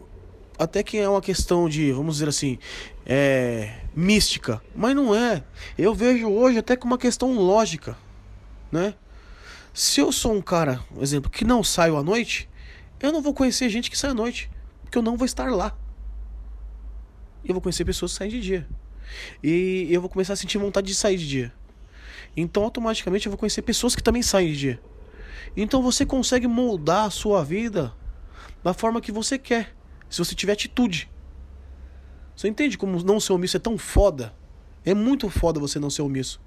até 0.57 0.85
que 0.85 0.99
é 0.99 1.09
uma 1.09 1.21
questão 1.21 1.69
de, 1.69 1.91
vamos 1.91 2.15
dizer 2.15 2.29
assim, 2.29 2.61
é, 3.05 3.81
mística. 3.93 4.63
Mas 4.73 4.95
não 4.95 5.13
é. 5.13 5.43
Eu 5.77 5.97
vejo 5.97 6.29
hoje 6.29 6.59
até 6.59 6.77
como 6.77 6.93
uma 6.93 6.99
questão 6.99 7.33
lógica, 7.35 7.97
né? 8.71 8.95
Se 9.73 10.01
eu 10.01 10.11
sou 10.11 10.33
um 10.33 10.43
cara, 10.43 10.81
por 10.93 11.03
exemplo, 11.03 11.31
que 11.31 11.45
não 11.45 11.63
saio 11.63 11.97
à 11.97 12.03
noite, 12.03 12.49
eu 13.01 13.13
não 13.13 13.23
vou 13.23 13.33
conhecer 13.33 13.69
gente 13.69 13.91
que 13.91 13.97
sai 13.97 14.11
à 14.11 14.15
noite, 14.15 14.51
porque 14.83 14.99
eu 14.99 15.03
não 15.03 15.17
vou 15.17 15.25
estar 15.25 15.51
lá. 15.51 15.77
Eu 17.45 17.55
vou 17.55 17.61
conhecer 17.61 17.85
pessoas 17.85 18.13
que 18.13 18.19
saem 18.19 18.31
de 18.31 18.41
dia. 18.41 18.69
E 19.43 19.87
eu 19.91 20.01
vou 20.01 20.11
começar 20.11 20.33
a 20.33 20.37
sentir 20.37 20.59
vontade 20.59 20.87
de 20.87 20.95
sair 20.95 21.17
de 21.17 21.27
dia. 21.27 21.53
Então, 22.37 22.65
automaticamente, 22.65 23.27
eu 23.27 23.31
vou 23.31 23.39
conhecer 23.39 23.63
pessoas 23.63 23.95
que 23.95 24.03
também 24.03 24.23
saem 24.23 24.53
de 24.53 24.59
dia. 24.59 24.81
Então, 25.57 25.83
você 25.83 26.05
consegue 26.05 26.47
moldar 26.47 27.07
a 27.07 27.11
sua 27.11 27.45
vida 27.45 27.95
da 28.63 28.75
forma 28.75 29.01
que 29.01 29.13
você 29.13 29.39
quer 29.39 29.75
se 30.11 30.19
você 30.19 30.35
tiver 30.35 30.53
atitude. 30.53 31.11
Você 32.35 32.49
entende 32.49 32.79
como 32.79 33.03
não 33.03 33.19
ser 33.19 33.33
omisso 33.33 33.57
é 33.57 33.61
tão 33.61 33.77
foda? 33.77 34.35
É 34.85 34.95
muito 34.95 35.29
foda 35.29 35.59
você 35.59 35.79
não 35.79 35.91
ser 35.91 36.03
omisso. 36.03 36.41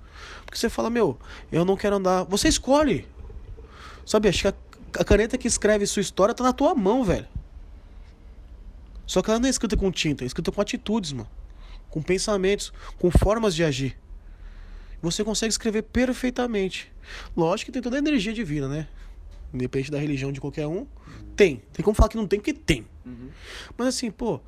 Porque 0.46 0.58
você 0.58 0.70
fala, 0.70 0.90
meu, 0.90 1.18
eu 1.52 1.64
não 1.66 1.76
quero 1.76 1.96
andar. 1.96 2.24
Você 2.24 2.48
escolhe. 2.48 3.08
Sabe, 4.06 4.30
acho 4.30 4.42
que 4.42 4.48
a, 4.48 4.54
a 5.00 5.04
caneta 5.04 5.38
que 5.38 5.48
escreve 5.48 5.86
sua 5.86 6.02
história 6.02 6.34
tá 6.34 6.44
na 6.44 6.54
tua 6.54 6.74
mão, 6.76 7.04
velho. 7.04 7.28
Só 9.06 9.22
que 9.22 9.30
ela 9.30 9.40
não 9.40 9.48
é 9.48 9.50
escrita 9.50 9.76
com 9.76 9.92
tinta, 9.92 10.24
é 10.24 10.28
escrita 10.28 10.52
com 10.52 10.62
atitudes, 10.62 11.12
mano. 11.12 11.30
Com 11.90 12.02
pensamentos, 12.02 12.72
com 12.98 13.12
formas 13.12 13.54
de 13.54 13.64
agir. 13.64 13.98
Você 15.02 15.24
consegue 15.24 15.52
escrever 15.52 15.82
perfeitamente. 15.84 16.92
Lógico 17.36 17.68
que 17.68 17.72
tem 17.74 17.82
toda 17.82 17.98
a 17.98 18.00
energia 18.00 18.32
divina, 18.32 18.68
né? 18.68 18.88
Independente 19.54 19.92
da 19.92 19.98
religião 20.00 20.32
de 20.32 20.40
qualquer 20.40 20.68
um. 20.68 20.86
Tem. 21.36 21.62
Tem 21.74 21.84
como 21.84 21.96
falar 21.96 22.10
que 22.10 22.18
não 22.18 22.28
tem, 22.28 22.40
porque 22.40 22.54
tem. 22.54 22.88
Uhum. 23.06 23.30
Mas 23.78 23.88
assim, 23.88 24.10
pô. 24.10 24.40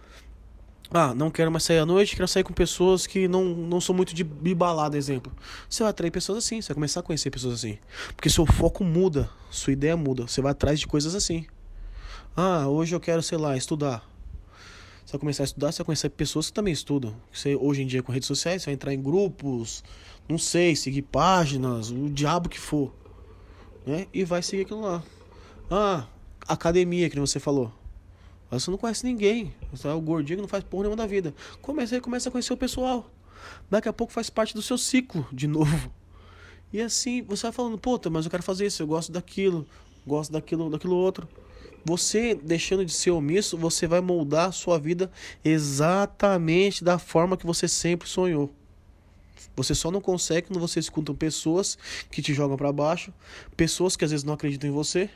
Ah, 0.93 1.13
não 1.13 1.31
quero 1.31 1.51
mais 1.51 1.63
sair 1.63 1.79
à 1.79 1.85
noite, 1.85 2.15
quero 2.15 2.27
sair 2.27 2.43
com 2.43 2.53
pessoas 2.53 3.07
que 3.07 3.27
não, 3.27 3.43
não 3.43 3.81
são 3.81 3.95
muito 3.95 4.13
de, 4.13 4.23
de 4.23 4.53
balada, 4.53 4.95
exemplo. 4.95 5.33
Você 5.67 5.81
vai 5.81 5.89
atrair 5.89 6.11
pessoas 6.11 6.37
assim, 6.37 6.61
você 6.61 6.67
vai 6.67 6.75
começar 6.75 6.99
a 6.99 7.03
conhecer 7.03 7.31
pessoas 7.31 7.55
assim. 7.55 7.79
Porque 8.15 8.29
seu 8.29 8.45
foco 8.45 8.83
muda, 8.83 9.29
sua 9.49 9.73
ideia 9.73 9.97
muda. 9.97 10.27
Você 10.27 10.39
vai 10.39 10.51
atrás 10.51 10.79
de 10.79 10.85
coisas 10.85 11.15
assim. 11.15 11.47
Ah, 12.35 12.67
hoje 12.67 12.93
eu 12.93 12.99
quero, 12.99 13.23
sei 13.23 13.37
lá, 13.37 13.57
estudar. 13.57 14.07
Você 15.03 15.13
vai 15.13 15.19
começar 15.19 15.43
a 15.43 15.45
estudar, 15.45 15.71
você 15.71 15.79
vai 15.79 15.85
conhecer 15.85 16.09
pessoas 16.09 16.47
que 16.47 16.53
também 16.53 16.73
estudam. 16.73 17.15
Você, 17.31 17.55
hoje 17.55 17.81
em 17.81 17.87
dia, 17.87 18.03
com 18.03 18.11
redes 18.11 18.27
sociais, 18.27 18.61
você 18.61 18.67
vai 18.67 18.75
entrar 18.75 18.93
em 18.93 19.01
grupos, 19.01 19.83
não 20.29 20.37
sei, 20.37 20.75
seguir 20.75 21.01
páginas, 21.01 21.89
o 21.89 22.09
diabo 22.09 22.47
que 22.47 22.59
for 22.59 22.93
né? 23.85 24.07
E 24.13 24.23
vai 24.23 24.41
seguir 24.41 24.63
aquilo 24.63 24.81
lá. 24.81 25.03
Ah, 25.69 26.05
academia, 26.47 27.09
que 27.09 27.19
você 27.19 27.39
falou. 27.39 27.71
Você 28.53 28.71
não 28.71 28.77
conhece 28.77 29.05
ninguém. 29.05 29.53
Você 29.71 29.87
é 29.87 29.93
o 29.93 30.01
gordinho 30.01 30.37
que 30.37 30.41
não 30.41 30.47
faz 30.47 30.63
porra 30.63 30.83
nenhuma 30.83 30.97
da 30.97 31.07
vida. 31.07 31.33
Começa 31.61 31.99
começa 31.99 32.29
a 32.29 32.31
conhecer 32.31 32.53
o 32.53 32.57
pessoal. 32.57 33.09
Daqui 33.69 33.89
a 33.89 33.93
pouco 33.93 34.13
faz 34.13 34.29
parte 34.29 34.53
do 34.53 34.61
seu 34.61 34.77
ciclo 34.77 35.27
de 35.31 35.47
novo. 35.47 35.91
E 36.71 36.81
assim, 36.81 37.21
você 37.21 37.43
vai 37.43 37.51
falando, 37.51 37.77
puta, 37.77 38.09
mas 38.09 38.25
eu 38.25 38.31
quero 38.31 38.41
fazer 38.41 38.65
isso, 38.65 38.81
eu 38.81 38.87
gosto 38.87 39.11
daquilo, 39.11 39.67
gosto 40.07 40.31
daquilo, 40.31 40.69
daquilo 40.71 40.95
outro. 40.95 41.27
Você 41.85 42.33
deixando 42.33 42.85
de 42.85 42.91
ser 42.91 43.11
omisso, 43.11 43.57
você 43.57 43.85
vai 43.85 44.01
moldar 44.01 44.49
a 44.49 44.51
sua 44.51 44.79
vida 44.79 45.11
exatamente 45.43 46.83
da 46.83 46.97
forma 46.97 47.37
que 47.37 47.45
você 47.45 47.67
sempre 47.67 48.07
sonhou. 48.07 48.51
Você 49.55 49.75
só 49.75 49.91
não 49.91 50.01
consegue 50.01 50.47
quando 50.47 50.59
você 50.59 50.79
escuta 50.79 51.13
pessoas 51.13 51.77
que 52.09 52.21
te 52.21 52.33
jogam 52.33 52.57
para 52.57 52.71
baixo, 52.71 53.13
pessoas 53.55 53.95
que 53.95 54.03
às 54.03 54.11
vezes 54.11 54.23
não 54.23 54.33
acreditam 54.33 54.69
em 54.69 54.73
você, 54.73 55.09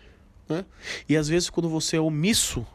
né? 0.47 0.63
E 1.09 1.17
às 1.17 1.27
vezes 1.27 1.49
quando 1.49 1.69
você 1.69 1.97
é 1.97 2.01
omisso, 2.01 2.65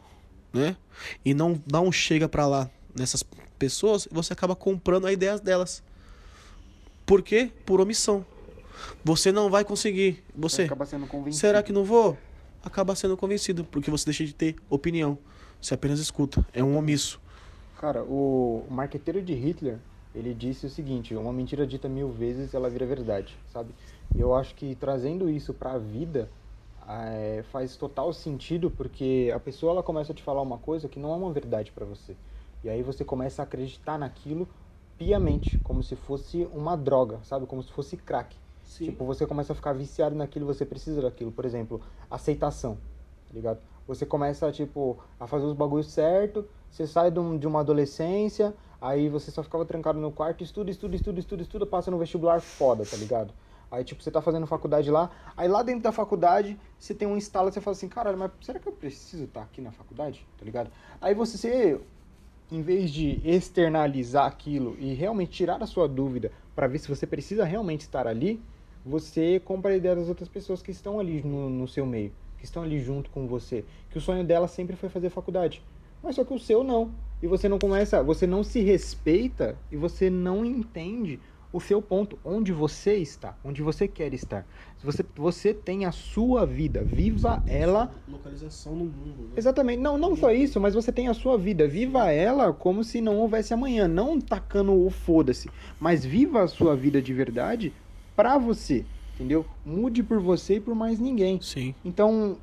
né? 0.53 0.77
E 1.25 1.33
não 1.33 1.61
não 1.69 1.91
chega 1.91 2.29
para 2.29 2.45
lá 2.45 2.69
nessas 2.95 3.23
pessoas, 3.57 4.07
você 4.11 4.33
acaba 4.33 4.55
comprando 4.55 5.07
a 5.07 5.11
ideia 5.11 5.37
delas. 5.39 5.83
Por 7.05 7.21
quê? 7.21 7.51
Por 7.65 7.81
omissão. 7.81 8.25
Você 9.03 9.31
não 9.31 9.49
vai 9.49 9.65
conseguir. 9.65 10.23
Você 10.35 10.63
acaba 10.63 10.85
sendo 10.85 11.07
convencido. 11.07 11.39
Será 11.39 11.63
que 11.63 11.73
não 11.73 11.83
vou? 11.83 12.17
Acaba 12.63 12.95
sendo 12.95 13.17
convencido, 13.17 13.63
porque 13.65 13.91
você 13.91 14.05
deixa 14.05 14.25
de 14.25 14.33
ter 14.33 14.55
opinião. 14.69 15.17
Você 15.61 15.73
apenas 15.73 15.99
escuta. 15.99 16.45
É 16.53 16.63
um 16.63 16.77
omisso. 16.77 17.19
Cara, 17.79 18.03
o 18.03 18.65
marqueteiro 18.69 19.21
de 19.21 19.33
Hitler, 19.33 19.77
ele 20.15 20.33
disse 20.33 20.65
o 20.65 20.69
seguinte: 20.69 21.15
uma 21.15 21.33
mentira 21.33 21.67
dita 21.67 21.89
mil 21.89 22.09
vezes 22.09 22.53
ela 22.53 22.69
vira 22.69 22.85
verdade, 22.85 23.37
sabe? 23.51 23.73
E 24.15 24.19
eu 24.21 24.33
acho 24.35 24.55
que 24.55 24.75
trazendo 24.75 25.29
isso 25.29 25.53
para 25.53 25.73
a 25.73 25.77
vida 25.77 26.29
é, 26.87 27.43
faz 27.51 27.75
total 27.75 28.11
sentido 28.13 28.69
porque 28.69 29.31
a 29.33 29.39
pessoa 29.39 29.71
ela 29.71 29.83
começa 29.83 30.11
a 30.11 30.15
te 30.15 30.23
falar 30.23 30.41
uma 30.41 30.57
coisa 30.57 30.87
que 30.87 30.99
não 30.99 31.11
é 31.13 31.15
uma 31.15 31.31
verdade 31.31 31.71
para 31.71 31.85
você. 31.85 32.15
E 32.63 32.69
aí 32.69 32.81
você 32.81 33.03
começa 33.03 33.41
a 33.41 33.43
acreditar 33.43 33.97
naquilo 33.97 34.47
piamente, 34.97 35.59
como 35.63 35.83
se 35.83 35.95
fosse 35.95 36.47
uma 36.53 36.75
droga, 36.77 37.19
sabe? 37.23 37.45
Como 37.45 37.61
se 37.61 37.71
fosse 37.71 37.97
crack. 37.97 38.35
Sim. 38.63 38.85
Tipo, 38.85 39.05
você 39.05 39.25
começa 39.25 39.53
a 39.53 39.55
ficar 39.55 39.73
viciado 39.73 40.15
naquilo, 40.15 40.45
você 40.45 40.65
precisa 40.65 41.01
daquilo. 41.01 41.31
Por 41.31 41.45
exemplo, 41.45 41.81
aceitação, 42.09 42.77
tá 43.27 43.33
ligado? 43.33 43.59
Você 43.85 44.05
começa, 44.05 44.49
tipo, 44.51 44.97
a 45.19 45.27
fazer 45.27 45.45
os 45.45 45.53
bagulhos 45.53 45.91
certo, 45.91 46.47
você 46.69 46.87
sai 46.87 47.11
de 47.11 47.47
uma 47.47 47.59
adolescência, 47.59 48.55
Aí 48.83 49.07
você 49.07 49.31
só 49.31 49.41
ficava 49.41 49.63
trancado 49.63 49.97
no 49.97 50.11
quarto, 50.11 50.43
estuda, 50.43 50.69
estuda, 50.69 50.97
estuda, 50.97 51.17
estuda, 51.17 51.41
estuda, 51.41 51.65
passa 51.65 51.89
no 51.89 51.97
vestibular 51.97 52.41
foda, 52.41 52.85
tá 52.85 52.97
ligado? 52.97 53.33
Aí, 53.73 53.83
tipo, 53.83 54.03
você 54.03 54.11
tá 54.11 54.21
fazendo 54.21 54.45
faculdade 54.45 54.91
lá, 54.91 55.09
aí 55.35 55.47
lá 55.47 55.63
dentro 55.63 55.81
da 55.81 55.91
faculdade, 55.91 56.59
você 56.77 56.93
tem 56.93 57.07
um 57.07 57.17
instalo, 57.17 57.51
você 57.51 57.59
fala 57.59 57.75
assim, 57.75 57.89
caralho, 57.89 58.15
mas 58.15 58.29
será 58.39 58.59
que 58.59 58.67
eu 58.67 58.71
preciso 58.71 59.23
estar 59.23 59.41
aqui 59.41 59.61
na 59.61 59.71
faculdade? 59.71 60.27
Tá 60.37 60.45
ligado? 60.45 60.69
Aí 61.01 61.15
você, 61.15 61.81
em 62.51 62.61
vez 62.61 62.91
de 62.91 63.19
externalizar 63.27 64.27
aquilo 64.27 64.77
e 64.77 64.93
realmente 64.93 65.31
tirar 65.31 65.63
a 65.63 65.65
sua 65.65 65.87
dúvida 65.87 66.31
para 66.55 66.67
ver 66.67 66.77
se 66.77 66.87
você 66.87 67.07
precisa 67.07 67.43
realmente 67.45 67.81
estar 67.81 68.05
ali, 68.05 68.39
você 68.85 69.41
compra 69.43 69.71
a 69.71 69.75
ideia 69.75 69.95
das 69.95 70.07
outras 70.07 70.29
pessoas 70.29 70.61
que 70.61 70.69
estão 70.69 70.99
ali 70.99 71.23
no, 71.23 71.49
no 71.49 71.67
seu 71.67 71.83
meio, 71.83 72.11
que 72.37 72.45
estão 72.45 72.61
ali 72.61 72.79
junto 72.79 73.09
com 73.09 73.25
você, 73.25 73.65
que 73.89 73.97
o 73.97 74.01
sonho 74.01 74.23
dela 74.23 74.47
sempre 74.47 74.75
foi 74.75 74.87
fazer 74.87 75.09
faculdade. 75.09 75.63
Mas 76.03 76.15
só 76.15 76.23
que 76.23 76.33
o 76.33 76.37
seu 76.37 76.63
não. 76.63 76.93
E 77.23 77.27
você 77.27 77.49
não 77.49 77.57
começa, 77.57 78.03
você 78.03 78.27
não 78.27 78.43
se 78.43 78.61
respeita 78.61 79.57
e 79.71 79.77
você 79.77 80.11
não 80.11 80.45
entende 80.45 81.19
o 81.53 81.61
seu 81.61 81.79
ponto, 81.81 82.17
onde 82.25 82.51
você 82.51 82.95
está, 82.95 83.37
onde 83.45 83.61
você 83.61 83.87
quer 83.87 84.11
estar. 84.13 84.45
Você, 84.83 85.05
você 85.15 85.53
tem 85.53 85.85
a 85.85 85.91
sua 85.91 86.45
vida, 86.45 86.83
viva 86.83 87.43
ela. 87.47 87.91
Localização 88.09 88.75
no 88.75 88.85
mundo. 88.85 89.23
Né? 89.29 89.33
Exatamente. 89.37 89.79
Não, 89.79 89.97
não 89.97 90.15
só 90.15 90.31
isso, 90.31 90.59
mas 90.59 90.73
você 90.73 90.91
tem 90.91 91.07
a 91.07 91.13
sua 91.13 91.37
vida, 91.37 91.67
viva 91.67 92.11
ela 92.11 92.51
como 92.51 92.83
se 92.83 92.99
não 92.99 93.17
houvesse 93.19 93.53
amanhã, 93.53 93.87
não 93.87 94.19
tacando 94.19 94.73
o 94.73 94.89
foda-se, 94.89 95.47
mas 95.79 96.03
viva 96.03 96.41
a 96.41 96.47
sua 96.47 96.75
vida 96.75 96.99
de 96.99 97.13
verdade 97.13 97.71
pra 98.15 98.37
você, 98.37 98.83
entendeu? 99.13 99.45
Mude 99.63 100.01
por 100.01 100.19
você 100.19 100.55
e 100.55 100.59
por 100.59 100.73
mais 100.73 100.99
ninguém. 100.99 101.39
Sim. 101.39 101.75
Então, 101.85 102.37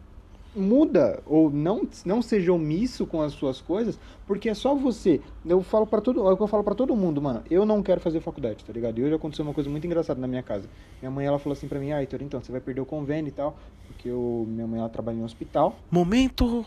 muda 0.54 1.22
ou 1.26 1.50
não 1.50 1.86
não 2.04 2.20
seja 2.20 2.52
omisso 2.52 3.06
com 3.06 3.22
as 3.22 3.32
suas 3.32 3.60
coisas, 3.60 3.98
porque 4.26 4.48
é 4.48 4.54
só 4.54 4.74
você. 4.74 5.20
Eu 5.44 5.62
falo 5.62 5.86
para 5.86 6.00
todo, 6.00 6.26
é 6.28 6.32
o 6.32 6.36
que 6.36 6.42
eu 6.42 6.46
falo 6.48 6.64
para 6.64 6.74
todo 6.74 6.94
mundo, 6.96 7.20
mano. 7.22 7.42
Eu 7.50 7.64
não 7.64 7.82
quero 7.82 8.00
fazer 8.00 8.20
faculdade, 8.20 8.64
tá 8.64 8.72
ligado? 8.72 8.98
E 8.98 9.04
hoje 9.04 9.14
aconteceu 9.14 9.44
uma 9.44 9.54
coisa 9.54 9.70
muito 9.70 9.86
engraçada 9.86 10.20
na 10.20 10.26
minha 10.26 10.42
casa. 10.42 10.68
Minha 11.00 11.10
mãe 11.10 11.26
ela 11.26 11.38
falou 11.38 11.56
assim 11.56 11.68
para 11.68 11.78
mim: 11.78 11.92
"Ah, 11.92 12.00
Heitor, 12.00 12.22
então 12.22 12.40
você 12.40 12.50
vai 12.50 12.60
perder 12.60 12.80
o 12.80 12.86
convênio 12.86 13.28
e 13.28 13.32
tal, 13.32 13.56
porque 13.86 14.08
eu, 14.08 14.44
minha 14.48 14.66
mãe 14.66 14.80
ela 14.80 14.88
trabalha 14.88 15.16
em 15.16 15.20
um 15.20 15.24
hospital". 15.24 15.76
Momento 15.90 16.64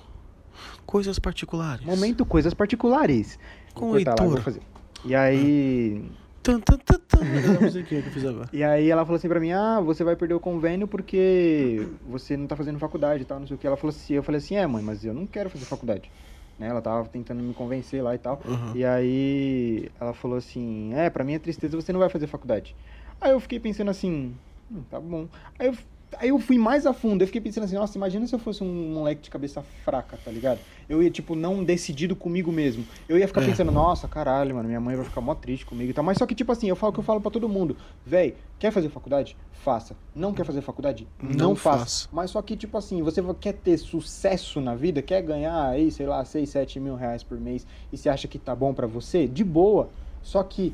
coisas 0.85 1.19
particulares. 1.19 1.85
Momento 1.85 2.25
coisas 2.25 2.53
particulares. 2.53 3.39
Com 3.73 3.91
lá, 3.91 3.97
Heitor. 3.97 4.41
fazer. 4.41 4.61
E 5.05 5.13
aí, 5.13 6.01
Tan, 6.43 6.59
tan. 6.59 6.77
Era 7.21 7.57
a 7.57 7.61
musiquinha 7.61 8.01
que 8.01 8.07
eu 8.07 8.11
fiz 8.11 8.25
agora. 8.25 8.49
E 8.51 8.63
aí 8.63 8.89
ela 8.89 9.05
falou 9.05 9.15
assim 9.15 9.29
pra 9.29 9.39
mim, 9.39 9.51
ah, 9.51 9.79
você 9.79 10.03
vai 10.03 10.15
perder 10.15 10.33
o 10.33 10.39
convênio 10.39 10.87
porque 10.87 11.87
você 12.07 12.35
não 12.35 12.47
tá 12.47 12.55
fazendo 12.55 12.77
faculdade 12.77 13.23
e 13.23 13.25
tal, 13.25 13.39
não 13.39 13.47
sei 13.47 13.55
o 13.55 13.59
que. 13.59 13.65
Ela 13.65 13.77
falou 13.77 13.95
assim, 13.95 14.13
eu 14.13 14.23
falei 14.23 14.39
assim, 14.39 14.55
é 14.55 14.67
mãe, 14.67 14.83
mas 14.83 15.05
eu 15.05 15.13
não 15.13 15.25
quero 15.25 15.49
fazer 15.49 15.65
faculdade. 15.65 16.11
Né? 16.59 16.67
Ela 16.67 16.81
tava 16.81 17.07
tentando 17.07 17.41
me 17.41 17.53
convencer 17.53 18.03
lá 18.03 18.13
e 18.13 18.17
tal. 18.17 18.41
Uhum. 18.45 18.75
E 18.75 18.83
aí 18.83 19.89
ela 19.99 20.13
falou 20.13 20.37
assim, 20.37 20.93
é, 20.93 21.09
pra 21.09 21.23
minha 21.23 21.39
tristeza 21.39 21.79
você 21.79 21.93
não 21.93 21.99
vai 21.99 22.09
fazer 22.09 22.27
faculdade. 22.27 22.75
Aí 23.21 23.31
eu 23.31 23.39
fiquei 23.39 23.59
pensando 23.59 23.89
assim, 23.89 24.35
hum, 24.69 24.83
tá 24.89 24.99
bom. 24.99 25.27
Aí 25.57 25.67
eu, 25.67 25.77
aí 26.19 26.29
eu 26.29 26.39
fui 26.39 26.57
mais 26.57 26.85
a 26.85 26.93
fundo, 26.93 27.21
eu 27.21 27.27
fiquei 27.27 27.41
pensando 27.41 27.63
assim, 27.63 27.75
nossa, 27.75 27.97
imagina 27.97 28.25
se 28.27 28.33
eu 28.33 28.39
fosse 28.39 28.63
um 28.63 28.93
moleque 28.93 29.21
de 29.21 29.29
cabeça 29.29 29.61
fraca, 29.83 30.17
tá 30.23 30.31
ligado? 30.31 30.59
Eu 30.89 31.01
ia, 31.01 31.09
tipo, 31.09 31.35
não 31.35 31.63
decidido 31.63 32.15
comigo 32.15 32.51
mesmo. 32.51 32.85
Eu 33.07 33.17
ia 33.17 33.27
ficar 33.27 33.41
É. 33.41 33.45
pensando, 33.45 33.71
nossa, 33.71 34.07
caralho, 34.07 34.55
mano, 34.55 34.67
minha 34.67 34.79
mãe 34.79 34.95
vai 34.95 35.05
ficar 35.05 35.21
mó 35.21 35.33
triste 35.33 35.65
comigo 35.65 35.89
e 35.91 35.93
tal. 35.93 36.03
Mas 36.03 36.17
só 36.17 36.25
que, 36.25 36.35
tipo 36.35 36.51
assim, 36.51 36.67
eu 36.69 36.75
falo 36.75 36.91
o 36.91 36.93
que 36.93 36.99
eu 36.99 37.03
falo 37.03 37.21
pra 37.21 37.31
todo 37.31 37.47
mundo. 37.47 37.77
Véi, 38.05 38.35
quer 38.59 38.71
fazer 38.71 38.89
faculdade? 38.89 39.37
Faça. 39.63 39.95
Não 40.13 40.33
quer 40.33 40.45
fazer 40.45 40.61
faculdade? 40.61 41.07
Não, 41.21 41.49
Não 41.49 41.55
faça. 41.55 41.79
faça. 41.79 42.09
Mas 42.11 42.31
só 42.31 42.41
que, 42.41 42.57
tipo 42.57 42.77
assim, 42.77 43.01
você 43.01 43.21
quer 43.39 43.53
ter 43.53 43.77
sucesso 43.77 44.59
na 44.59 44.75
vida, 44.75 45.01
quer 45.01 45.21
ganhar 45.21 45.67
aí, 45.69 45.89
sei 45.89 46.05
lá, 46.05 46.23
6, 46.25 46.49
7 46.49 46.79
mil 46.79 46.95
reais 46.95 47.23
por 47.23 47.39
mês 47.39 47.65
e 47.91 47.97
você 47.97 48.09
acha 48.09 48.27
que 48.27 48.37
tá 48.37 48.53
bom 48.53 48.73
pra 48.73 48.85
você? 48.87 49.25
De 49.27 49.43
boa. 49.43 49.89
Só 50.21 50.43
que 50.43 50.73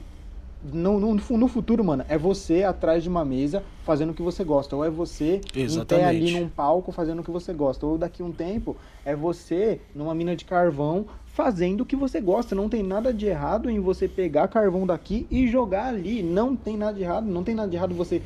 no, 0.62 1.00
no, 1.00 1.16
no 1.16 1.48
futuro, 1.48 1.84
mano, 1.84 2.04
é 2.10 2.18
você 2.18 2.64
atrás 2.64 3.02
de 3.02 3.08
uma 3.10 3.24
mesa 3.24 3.64
fazendo 3.86 4.10
o 4.12 4.14
que 4.14 4.22
você 4.22 4.44
gosta. 4.44 4.76
Ou 4.76 4.84
é 4.84 4.90
você 4.90 5.36
em 5.36 5.40
pé 5.54 5.62
Exatamente. 5.62 6.06
ali 6.08 6.32
num 6.40 6.50
palco 6.50 6.92
fazendo 6.92 7.20
o 7.20 7.24
que 7.24 7.32
você 7.32 7.54
gosta. 7.54 7.86
Ou 7.86 7.98
daqui 7.98 8.22
a 8.22 8.26
um 8.26 8.32
tempo 8.32 8.76
é 9.06 9.16
você 9.16 9.80
numa 9.96 10.14
mina 10.14 10.36
de 10.36 10.44
carvão 10.46 11.06
fazendo 11.28 11.82
o 11.82 11.86
que 11.86 11.96
você 11.96 12.20
gosta. 12.20 12.54
Não 12.54 12.68
tem 12.68 12.84
nada 12.84 13.14
de 13.14 13.26
errado 13.26 13.70
em 13.70 13.80
você 13.80 14.08
pegar 14.08 14.48
carvão 14.50 14.86
daqui 14.86 15.26
e 15.32 15.48
jogar 15.48 15.86
ali. 15.88 16.22
Não 16.22 16.56
tem 16.56 16.76
nada 16.76 16.94
de 16.94 17.04
errado. 17.04 17.26
Não 17.26 17.44
tem 17.44 17.56
nada 17.56 17.70
de 17.70 17.78
errado 17.78 17.96
você 17.96 18.22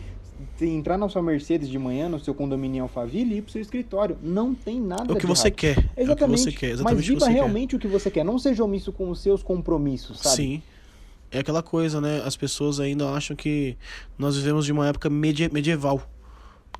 entrar 0.59 0.97
na 0.97 1.07
sua 1.07 1.21
Mercedes 1.21 1.69
de 1.69 1.77
manhã, 1.77 2.09
no 2.09 2.19
seu 2.19 2.33
condomínio 2.33 2.77
em 2.77 2.79
Alphaville 2.79 3.35
e 3.35 3.37
ir 3.37 3.41
pro 3.43 3.51
seu 3.51 3.61
escritório. 3.61 4.17
Não 4.21 4.53
tem 4.55 4.81
nada 4.81 5.03
É 5.09 5.11
o 5.13 5.15
que 5.15 5.21
de 5.21 5.27
você 5.27 5.47
errado. 5.49 5.57
quer. 5.57 5.77
É 5.77 5.81
o 5.81 5.83
que 5.93 6.01
Exatamente. 6.01 6.41
você 6.41 6.51
quer. 6.51 6.67
Mas 6.67 6.73
Exatamente 6.79 7.07
viva 7.07 7.19
você 7.25 7.31
realmente 7.31 7.75
o 7.75 7.79
que 7.79 7.87
você 7.87 8.09
quer. 8.11 8.25
Não 8.25 8.39
seja 8.39 8.63
omisso 8.63 8.91
com 8.91 9.09
os 9.09 9.19
seus 9.19 9.43
compromissos, 9.43 10.17
quer. 10.21 10.29
sabe? 10.29 10.35
Sim. 10.35 10.63
É 11.33 11.39
aquela 11.39 11.63
coisa, 11.63 11.99
né? 11.99 12.21
As 12.23 12.35
pessoas 12.37 12.79
ainda 12.79 13.09
acham 13.09 13.35
que 13.35 13.75
nós 14.17 14.37
vivemos 14.37 14.65
de 14.65 14.71
uma 14.71 14.87
época 14.87 15.09
medie- 15.09 15.49
medieval. 15.51 16.01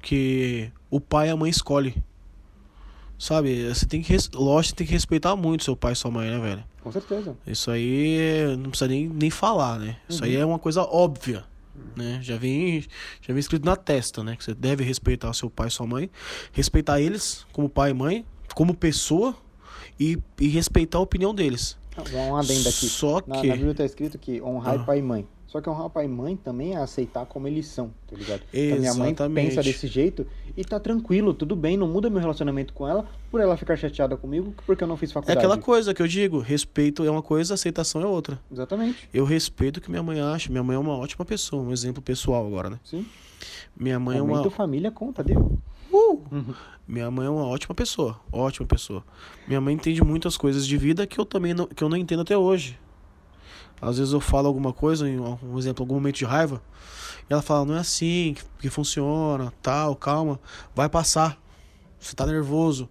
Que 0.02 0.70
o 0.90 1.00
pai 1.00 1.28
e 1.28 1.32
a 1.32 1.36
mãe 1.36 1.50
escolhe. 1.50 1.96
Sabe? 3.18 3.68
Você 3.74 3.86
tem 3.86 4.02
que. 4.02 4.14
Lógico, 4.34 4.70
você 4.72 4.76
tem 4.76 4.88
que 4.88 4.94
respeitar 4.94 5.36
muito 5.36 5.64
seu 5.64 5.76
pai 5.76 5.94
e 5.94 5.96
sua 5.96 6.12
mãe, 6.12 6.30
né, 6.30 6.40
velho? 6.40 6.64
Com 6.82 6.92
certeza. 6.92 7.38
Isso 7.48 7.72
aí 7.72 8.18
é- 8.20 8.56
não 8.58 8.70
precisa 8.70 8.88
nem, 8.90 9.08
nem 9.08 9.30
falar, 9.30 9.80
né? 9.80 9.98
Isso 10.10 10.24
aí 10.26 10.36
é 10.36 10.46
uma 10.46 10.60
coisa 10.60 10.82
óbvia, 10.82 11.46
né? 11.96 12.20
Já 12.22 12.36
vem, 12.38 12.82
já 13.22 13.28
vem 13.34 13.38
escrito 13.40 13.64
na 13.66 13.76
testa, 13.78 14.24
né? 14.24 14.36
Que 14.36 14.44
você 14.44 14.54
deve 14.54 14.84
respeitar 14.84 15.32
seu 15.34 15.50
pai 15.50 15.68
e 15.70 15.72
sua 15.72 15.88
mãe, 15.88 16.10
respeitar 16.52 17.00
eles 17.00 17.46
como 17.54 17.70
pai 17.70 17.92
e 17.92 17.94
mãe, 17.94 18.26
como 18.54 18.74
pessoa 18.76 19.34
e, 19.98 20.18
e 20.40 20.48
respeitar 20.50 20.98
a 20.98 21.02
opinião 21.02 21.34
deles. 21.34 21.78
Um 22.28 22.36
adendo 22.36 22.68
aqui. 22.70 22.88
Só 22.88 23.22
Na, 23.28 23.42
que 23.42 23.48
na 23.48 23.56
Bíblia 23.56 23.76
tá 23.76 23.86
escrito 23.86 24.18
que 24.18 24.42
honrar 24.42 24.80
Ah. 24.80 24.84
pai 24.84 25.00
e 25.00 25.02
mãe. 25.02 25.28
Só 25.48 25.62
que 25.62 25.70
honrar 25.70 25.88
pai 25.92 26.06
e 26.06 26.08
mãe 26.08 26.36
também 26.36 26.74
é 26.74 26.78
aceitar 26.78 27.28
como 27.28 27.48
eles 27.48 27.68
são, 27.68 27.94
tá 28.10 28.16
ligado? 28.18 28.42
Então, 28.52 28.80
minha 28.80 28.94
mãe 28.96 29.10
Exatamente. 29.10 29.50
pensa 29.50 29.62
desse 29.62 29.86
jeito 29.86 30.26
e 30.58 30.66
tá 30.66 30.80
tranquilo, 30.80 31.32
tudo 31.32 31.56
bem, 31.56 31.78
não 31.78 31.88
muda 31.88 32.10
meu 32.10 32.20
relacionamento 32.20 32.74
com 32.74 32.88
ela 32.88 33.06
por 33.30 33.40
ela 33.40 33.56
ficar 33.56 33.76
chateada 33.78 34.18
comigo 34.18 34.52
porque 34.66 34.84
eu 34.84 34.88
não 34.88 34.98
fiz 34.98 35.12
é 35.12 35.14
faculdade. 35.14 35.38
aquela 35.38 35.58
coisa 35.60 35.94
que 35.94 36.02
eu 36.02 36.08
digo, 36.08 36.40
respeito 36.40 37.04
é 37.04 37.12
uma 37.12 37.22
coisa, 37.22 37.54
aceitação 37.54 38.02
é 38.02 38.06
outra. 38.08 38.40
Exatamente, 38.52 39.08
Eu 39.14 39.26
respeito 39.26 39.78
o 39.78 39.82
que 39.82 39.92
minha 39.92 40.02
mãe 40.02 40.20
acha. 40.20 40.50
Minha 40.50 40.64
mãe 40.64 40.76
é 40.76 40.80
uma 40.80 40.98
ótima 40.98 41.24
pessoa, 41.24 41.62
um 41.62 41.72
exemplo 41.72 42.02
pessoal 42.02 42.48
agora, 42.48 42.72
né? 42.72 42.80
sim. 42.84 43.06
Minha 43.78 44.00
mãe 44.00 44.18
é 44.18 44.22
uma 44.22 44.50
família 44.50 44.90
conta, 44.90 45.24
deu. 45.24 45.60
Uh! 45.94 46.56
Minha 46.88 47.12
mãe 47.12 47.28
é 47.28 47.30
uma 47.30 47.46
ótima 47.46 47.76
pessoa, 47.76 48.20
ótima 48.32 48.68
pessoa. 48.68 49.04
Minha 49.48 49.62
mãe 49.62 49.76
entende 49.76 50.04
muitas 50.04 50.36
coisas 50.36 50.66
de 50.66 50.76
vida 50.76 51.06
que 51.06 51.20
eu 51.20 51.26
também 51.26 51.54
não, 51.54 51.68
que 51.68 51.84
eu 51.84 51.88
não 51.88 51.96
entendo 51.96 52.24
até 52.24 52.36
hoje. 52.36 52.80
Às 53.80 54.00
vezes 54.00 54.12
eu 54.12 54.20
falo 54.20 54.48
alguma 54.48 54.74
coisa, 54.74 55.06
um 55.06 55.58
exemplo, 55.58 55.84
algum 55.84 55.94
momento 55.96 56.16
de 56.16 56.26
raiva, 56.26 56.64
e 57.30 57.34
ela 57.34 57.42
fala, 57.42 57.66
não 57.66 57.76
é 57.76 57.80
assim 57.80 58.34
que, 58.36 58.44
que 58.62 58.70
funciona, 58.70 59.54
tal, 59.62 59.96
calma, 59.96 60.40
vai 60.74 60.90
passar. 60.90 61.38
Você 62.00 62.16
tá 62.16 62.26
nervoso. 62.26 62.90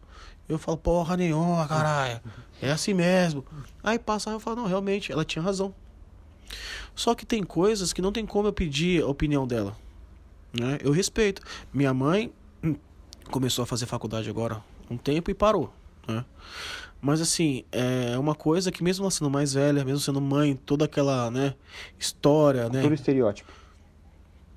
Eu 0.48 0.58
falo, 0.58 0.76
porra 0.76 1.16
nenhuma, 1.16 1.66
caralho. 1.66 2.20
É 2.60 2.70
assim 2.70 2.94
mesmo. 2.94 3.44
Aí 3.82 3.98
passa, 3.98 4.30
eu 4.30 4.38
falo, 4.40 4.56
não, 4.56 4.66
realmente, 4.66 5.10
ela 5.10 5.24
tinha 5.24 5.42
razão. 5.42 5.74
Só 6.94 7.14
que 7.14 7.26
tem 7.26 7.42
coisas 7.42 7.92
que 7.92 8.02
não 8.02 8.12
tem 8.12 8.24
como 8.24 8.48
eu 8.48 8.52
pedir 8.52 9.02
a 9.02 9.06
opinião 9.06 9.46
dela. 9.46 9.76
Né? 10.52 10.78
Eu 10.82 10.92
respeito. 10.92 11.42
Minha 11.72 11.94
mãe 11.94 12.32
começou 13.30 13.62
a 13.62 13.66
fazer 13.66 13.86
faculdade 13.86 14.28
agora 14.28 14.62
um 14.90 14.96
tempo 14.96 15.30
e 15.30 15.34
parou. 15.34 15.72
Né? 16.06 16.24
Mas 17.00 17.20
assim, 17.20 17.64
é 17.72 18.16
uma 18.18 18.34
coisa 18.34 18.70
que 18.70 18.82
mesmo 18.82 19.04
ela 19.04 19.10
sendo 19.10 19.30
mais 19.30 19.54
velha, 19.54 19.84
mesmo 19.84 20.00
sendo 20.00 20.20
mãe, 20.20 20.54
toda 20.54 20.84
aquela 20.84 21.30
né, 21.30 21.54
história, 21.98 22.68
né? 22.68 22.82
Todo 22.82 22.94
estereótipo. 22.94 23.52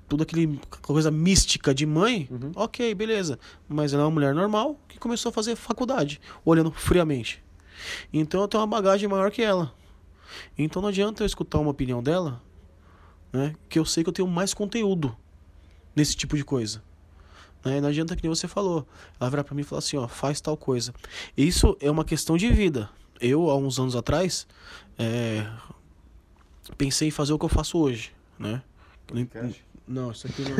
Tudo 0.08 0.22
aquele 0.22 0.60
coisa 0.82 1.10
mística 1.10 1.74
de 1.74 1.84
mãe, 1.84 2.28
Uhum. 2.30 2.52
ok, 2.54 2.94
beleza. 2.94 3.38
Mas 3.68 3.92
ela 3.92 4.02
é 4.02 4.04
uma 4.04 4.12
mulher 4.12 4.32
normal 4.32 4.78
que 4.86 4.98
começou 4.98 5.30
a 5.30 5.32
fazer 5.32 5.56
faculdade, 5.56 6.20
olhando 6.44 6.70
friamente. 6.70 7.42
Então 8.12 8.40
eu 8.40 8.48
tenho 8.48 8.60
uma 8.60 8.66
bagagem 8.68 9.08
maior 9.08 9.30
que 9.32 9.42
ela. 9.42 9.74
Então 10.56 10.80
não 10.80 10.88
adianta 10.90 11.22
eu 11.22 11.26
escutar 11.26 11.58
uma 11.58 11.70
opinião 11.70 12.00
dela, 12.00 12.40
né? 13.32 13.54
Que 13.68 13.78
eu 13.78 13.84
sei 13.84 14.04
que 14.04 14.08
eu 14.08 14.14
tenho 14.14 14.28
mais 14.28 14.54
conteúdo 14.54 15.16
nesse 15.96 16.14
tipo 16.14 16.36
de 16.36 16.44
coisa. 16.44 16.80
Né? 17.66 17.80
Não 17.80 17.88
adianta 17.88 18.14
que 18.14 18.22
nem 18.22 18.32
você 18.32 18.46
falou. 18.46 18.86
Ela 19.18 19.28
virar 19.28 19.42
pra 19.42 19.52
mim 19.52 19.62
e 19.62 19.64
falar 19.64 19.80
assim, 19.80 19.96
ó, 19.96 20.06
faz 20.06 20.40
tal 20.40 20.56
coisa. 20.56 20.94
Isso 21.36 21.76
é 21.80 21.90
uma 21.90 22.04
questão 22.04 22.36
de 22.36 22.48
vida. 22.48 22.88
Eu, 23.20 23.50
há 23.50 23.56
uns 23.56 23.80
anos 23.80 23.96
atrás, 23.96 24.46
é, 24.96 25.44
pensei 26.78 27.08
em 27.08 27.10
fazer 27.10 27.32
o 27.32 27.38
que 27.38 27.44
eu 27.44 27.48
faço 27.48 27.76
hoje, 27.76 28.12
né? 28.38 28.62
Não, 29.88 30.10
isso 30.10 30.26
aqui 30.26 30.42
não. 30.42 30.56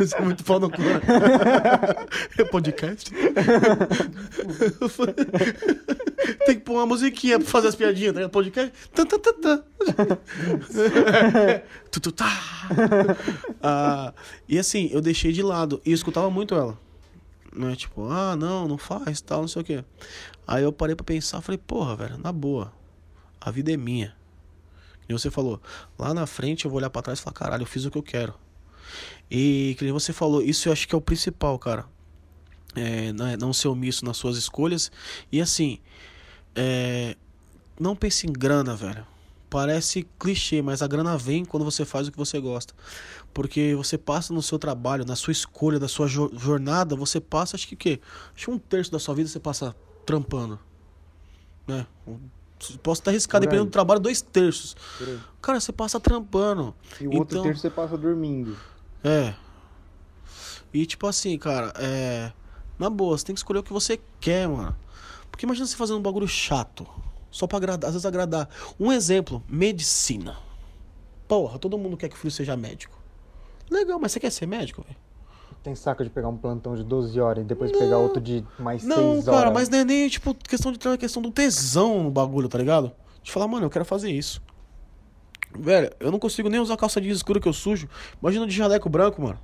isso 0.00 0.16
é 0.16 0.20
muito 0.22 0.42
pau 0.42 0.58
no 0.58 0.70
cu. 0.70 0.80
né? 0.80 1.00
É 2.38 2.44
podcast? 2.44 3.10
Tem 6.46 6.54
que 6.56 6.62
pôr 6.62 6.74
uma 6.74 6.86
musiquinha 6.86 7.38
pra 7.38 7.46
fazer 7.46 7.68
as 7.68 7.74
piadinhas, 7.74 8.14
né? 8.14 8.26
Podcast? 8.28 8.72
Tan, 8.94 9.04
tan, 9.04 9.18
tan, 9.18 9.34
tan. 9.34 9.62
Tu, 11.90 12.00
tu, 12.00 12.10
tá. 12.10 12.26
Ah, 13.62 14.12
e 14.48 14.58
assim, 14.58 14.88
eu 14.90 15.00
deixei 15.00 15.30
de 15.32 15.42
lado. 15.42 15.80
E 15.84 15.92
escutava 15.92 16.28
muito 16.30 16.54
ela. 16.54 16.76
Né? 17.54 17.76
Tipo, 17.76 18.08
ah, 18.08 18.34
não, 18.34 18.66
não 18.66 18.78
faz, 18.78 19.20
tal, 19.20 19.42
não 19.42 19.48
sei 19.48 19.62
o 19.62 19.64
quê. 19.64 19.84
Aí 20.46 20.64
eu 20.64 20.72
parei 20.72 20.96
pra 20.96 21.04
pensar, 21.04 21.40
falei, 21.40 21.58
porra, 21.58 21.94
velho, 21.94 22.18
na 22.18 22.32
boa. 22.32 22.72
A 23.40 23.50
vida 23.50 23.72
é 23.72 23.76
minha. 23.76 24.14
E 25.08 25.12
você 25.12 25.30
falou, 25.30 25.60
lá 25.98 26.14
na 26.14 26.26
frente 26.26 26.64
eu 26.64 26.70
vou 26.70 26.78
olhar 26.78 26.90
pra 26.90 27.02
trás 27.02 27.18
e 27.18 27.22
falar, 27.22 27.34
caralho, 27.34 27.62
eu 27.62 27.66
fiz 27.66 27.84
o 27.84 27.90
que 27.90 27.98
eu 27.98 28.02
quero. 28.02 28.34
E 29.30 29.74
que 29.78 29.90
você 29.92 30.12
falou, 30.12 30.42
isso 30.42 30.68
eu 30.68 30.72
acho 30.72 30.86
que 30.86 30.94
é 30.94 30.98
o 30.98 31.00
principal, 31.00 31.58
cara. 31.58 31.86
É, 32.74 33.12
não- 33.12 33.36
não 33.36 33.52
ser 33.52 33.68
omisso 33.68 34.04
nas 34.04 34.16
suas 34.16 34.36
escolhas. 34.36 34.90
E 35.30 35.40
assim, 35.40 35.78
é, 36.54 37.16
não 37.78 37.94
pense 37.94 38.26
em 38.26 38.32
grana, 38.32 38.74
velho. 38.74 39.06
Parece 39.48 40.06
clichê, 40.18 40.60
mas 40.60 40.82
a 40.82 40.86
grana 40.88 41.16
vem 41.16 41.44
quando 41.44 41.64
você 41.64 41.84
faz 41.84 42.08
o 42.08 42.12
que 42.12 42.18
você 42.18 42.40
gosta. 42.40 42.74
Porque 43.32 43.74
você 43.76 43.96
passa 43.96 44.34
no 44.34 44.42
seu 44.42 44.58
trabalho, 44.58 45.04
na 45.04 45.14
sua 45.14 45.30
escolha, 45.32 45.78
da 45.78 45.86
sua 45.86 46.08
jo- 46.08 46.30
jornada, 46.36 46.96
você 46.96 47.20
passa, 47.20 47.54
acho 47.56 47.68
que 47.68 47.74
o 47.74 47.78
quê? 47.78 48.00
Acho 48.34 48.46
que 48.46 48.50
um 48.50 48.58
terço 48.58 48.90
da 48.90 48.98
sua 48.98 49.14
vida 49.14 49.28
você 49.28 49.38
passa 49.38 49.74
trampando. 50.04 50.58
Né? 51.68 51.86
Posso 52.82 53.00
estar 53.02 53.10
aí. 53.10 53.40
dependendo 53.40 53.66
do 53.66 53.70
trabalho, 53.70 54.00
dois 54.00 54.22
terços. 54.22 54.74
Cara, 55.42 55.60
você 55.60 55.72
passa 55.72 56.00
trampando. 56.00 56.74
E 57.00 57.06
o 57.06 57.14
outro 57.16 57.36
Então- 57.38 57.42
terço 57.44 57.60
você 57.62 57.70
passa 57.70 57.96
dormindo. 57.96 58.56
É. 59.02 59.34
E 60.72 60.86
tipo 60.86 61.06
assim, 61.06 61.36
cara, 61.38 61.72
é. 61.78 62.32
Na 62.78 62.88
boa, 62.90 63.16
você 63.16 63.24
tem 63.26 63.34
que 63.34 63.38
escolher 63.38 63.60
o 63.60 63.62
que 63.62 63.72
você 63.72 64.00
quer, 64.20 64.48
mano. 64.48 64.74
Porque 65.30 65.44
imagina 65.46 65.66
você 65.66 65.76
fazendo 65.76 65.98
um 65.98 66.02
bagulho 66.02 66.26
chato. 66.26 66.86
Só 67.30 67.46
pra 67.46 67.58
agradar, 67.58 67.88
às 67.88 67.94
vezes 67.94 68.06
agradar. 68.06 68.48
Um 68.78 68.90
exemplo, 68.92 69.42
medicina. 69.48 70.36
Porra, 71.28 71.58
todo 71.58 71.76
mundo 71.78 71.96
quer 71.96 72.08
que 72.08 72.14
o 72.14 72.18
filho 72.18 72.30
seja 72.30 72.56
médico. 72.56 72.98
Legal, 73.70 73.98
mas 73.98 74.12
você 74.12 74.20
quer 74.20 74.30
ser 74.30 74.46
médico, 74.46 74.82
velho? 74.82 74.96
Tem 75.64 75.74
saco 75.74 76.04
de 76.04 76.10
pegar 76.10 76.28
um 76.28 76.36
plantão 76.36 76.76
de 76.76 76.84
12 76.84 77.18
horas 77.18 77.42
e 77.42 77.46
depois 77.46 77.72
pegar 77.72 77.96
outro 77.96 78.20
de 78.20 78.44
mais 78.58 78.82
6 78.82 78.94
Não, 78.94 79.12
horas. 79.12 79.24
cara, 79.24 79.50
mas 79.50 79.70
não 79.70 79.78
é 79.78 79.84
nem, 79.84 80.06
tipo, 80.10 80.34
questão 80.34 80.70
de 80.70 80.86
é 80.86 80.96
questão 80.98 81.22
do 81.22 81.30
tesão 81.30 82.02
no 82.02 82.10
bagulho, 82.10 82.50
tá 82.50 82.58
ligado? 82.58 82.92
De 83.22 83.32
falar, 83.32 83.48
mano, 83.48 83.64
eu 83.64 83.70
quero 83.70 83.84
fazer 83.86 84.10
isso. 84.10 84.42
Velho, 85.58 85.90
eu 85.98 86.12
não 86.12 86.18
consigo 86.18 86.50
nem 86.50 86.60
usar 86.60 86.76
calça 86.76 87.00
jeans 87.00 87.16
escura 87.16 87.40
que 87.40 87.48
eu 87.48 87.52
sujo. 87.54 87.88
Imagina 88.20 88.46
de 88.46 88.54
jaleco 88.54 88.90
branco, 88.90 89.22
mano. 89.22 89.38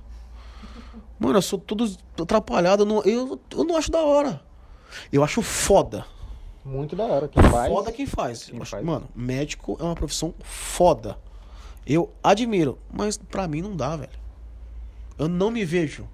Mano, 1.19 1.37
eu 1.39 1.41
sou 1.41 1.57
todo 1.57 1.89
atrapalhado. 2.21 2.83
Eu 2.83 2.85
não, 2.85 3.01
eu, 3.01 3.39
eu 3.49 3.63
não 3.63 3.75
acho 3.75 3.89
da 3.89 4.01
hora. 4.01 4.41
Eu 5.11 5.23
acho 5.23 5.41
foda. 5.41 6.05
Muito 6.63 6.95
da 6.95 7.05
hora. 7.05 7.27
Quem 7.29 7.41
faz. 7.41 7.73
Foda 7.73 7.91
quem 7.91 8.05
faz. 8.05 8.43
Quem 8.45 8.61
acho- 8.61 8.69
faz. 8.71 8.85
Mano, 8.85 9.07
médico 9.15 9.75
é 9.79 9.83
uma 9.83 9.95
profissão 9.95 10.35
foda. 10.43 11.17
Eu 11.83 12.11
admiro, 12.23 12.77
mas 12.93 13.17
pra 13.17 13.47
mim 13.47 13.63
não 13.63 13.75
dá, 13.75 13.95
velho. 13.95 14.20
Eu 15.21 15.29
não 15.29 15.51
me 15.51 15.63
vejo 15.63 16.09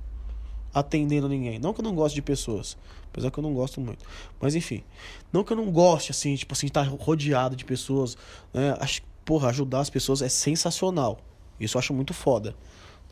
atendendo 0.74 1.30
ninguém. 1.30 1.58
Não 1.60 1.74
que 1.74 1.80
eu 1.80 1.84
não 1.84 1.96
goste 1.96 2.14
de 2.14 2.22
pessoas, 2.22 2.78
apesar 3.06 3.32
que 3.32 3.40
eu 3.40 3.42
não 3.42 3.54
gosto 3.54 3.80
muito. 3.80 4.04
Mas 4.38 4.54
enfim, 4.54 4.84
não 5.32 5.46
que 5.46 5.54
eu 5.54 5.56
não 5.56 5.72
goste 5.72 6.12
assim, 6.12 6.36
tipo 6.36 6.54
assim, 6.54 6.68
estar 6.68 6.82
rodeado 6.82 7.56
de 7.56 7.64
pessoas, 7.64 8.18
né? 8.54 8.76
Acho, 8.82 9.02
porra, 9.24 9.48
ajudar 9.48 9.80
as 9.80 9.90
pessoas 9.90 10.22
é 10.22 10.28
sensacional. 10.28 11.22
Isso 11.58 11.78
eu 11.78 11.80
acho 11.80 11.94
muito 11.94 12.14
foda. 12.14 12.54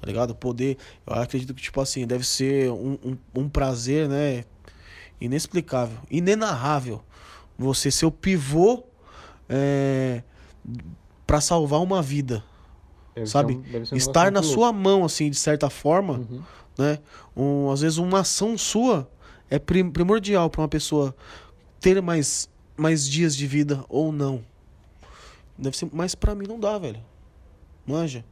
Tá 0.02 0.06
ligado? 0.06 0.36
Poder, 0.36 0.78
eu 1.08 1.14
acredito 1.14 1.54
que 1.54 1.62
tipo 1.62 1.80
assim, 1.80 2.06
deve 2.06 2.26
ser 2.26 2.70
um, 2.70 3.00
um, 3.02 3.18
um 3.34 3.48
prazer, 3.48 4.10
né, 4.10 4.44
inexplicável, 5.22 5.98
inenarrável. 6.12 7.02
Você 7.58 7.90
ser 7.90 8.06
o 8.06 8.12
pivô 8.12 8.84
é, 9.48 10.24
para 11.26 11.40
salvar 11.40 11.82
uma 11.82 12.02
vida, 12.02 12.44
Deve 13.16 13.28
sabe? 13.28 13.54
um- 13.54 13.94
um 13.94 13.96
Estar 13.98 14.32
na 14.32 14.44
sua 14.44 14.74
mão, 14.74 15.04
assim, 15.06 15.30
de 15.30 15.38
certa 15.38 15.70
forma, 15.70 16.18
louco. 16.18 16.34
Uhum. 16.34 16.44
né? 16.78 17.00
Um, 17.36 17.72
às 17.72 17.82
vezes 17.82 17.98
uma 17.98 18.20
ação 18.20 18.58
sua 18.58 19.10
é 19.50 19.58
prim- 19.58 19.90
primordial 19.90 20.50
para 20.50 20.62
uma 20.62 20.68
pessoa 20.68 21.16
ter 21.80 22.02
mais, 22.02 22.50
mais 22.76 23.08
dias 23.08 23.36
de 23.36 23.48
vida 23.48 23.84
ou 23.90 24.12
não. 24.12 24.44
Deve 25.58 25.78
ser, 25.78 25.88
mas 25.94 26.14
para 26.16 26.36
mim 26.36 26.46
não 26.48 26.60
dá, 26.60 26.78
velho. 26.78 27.00
Manja? 27.88 28.26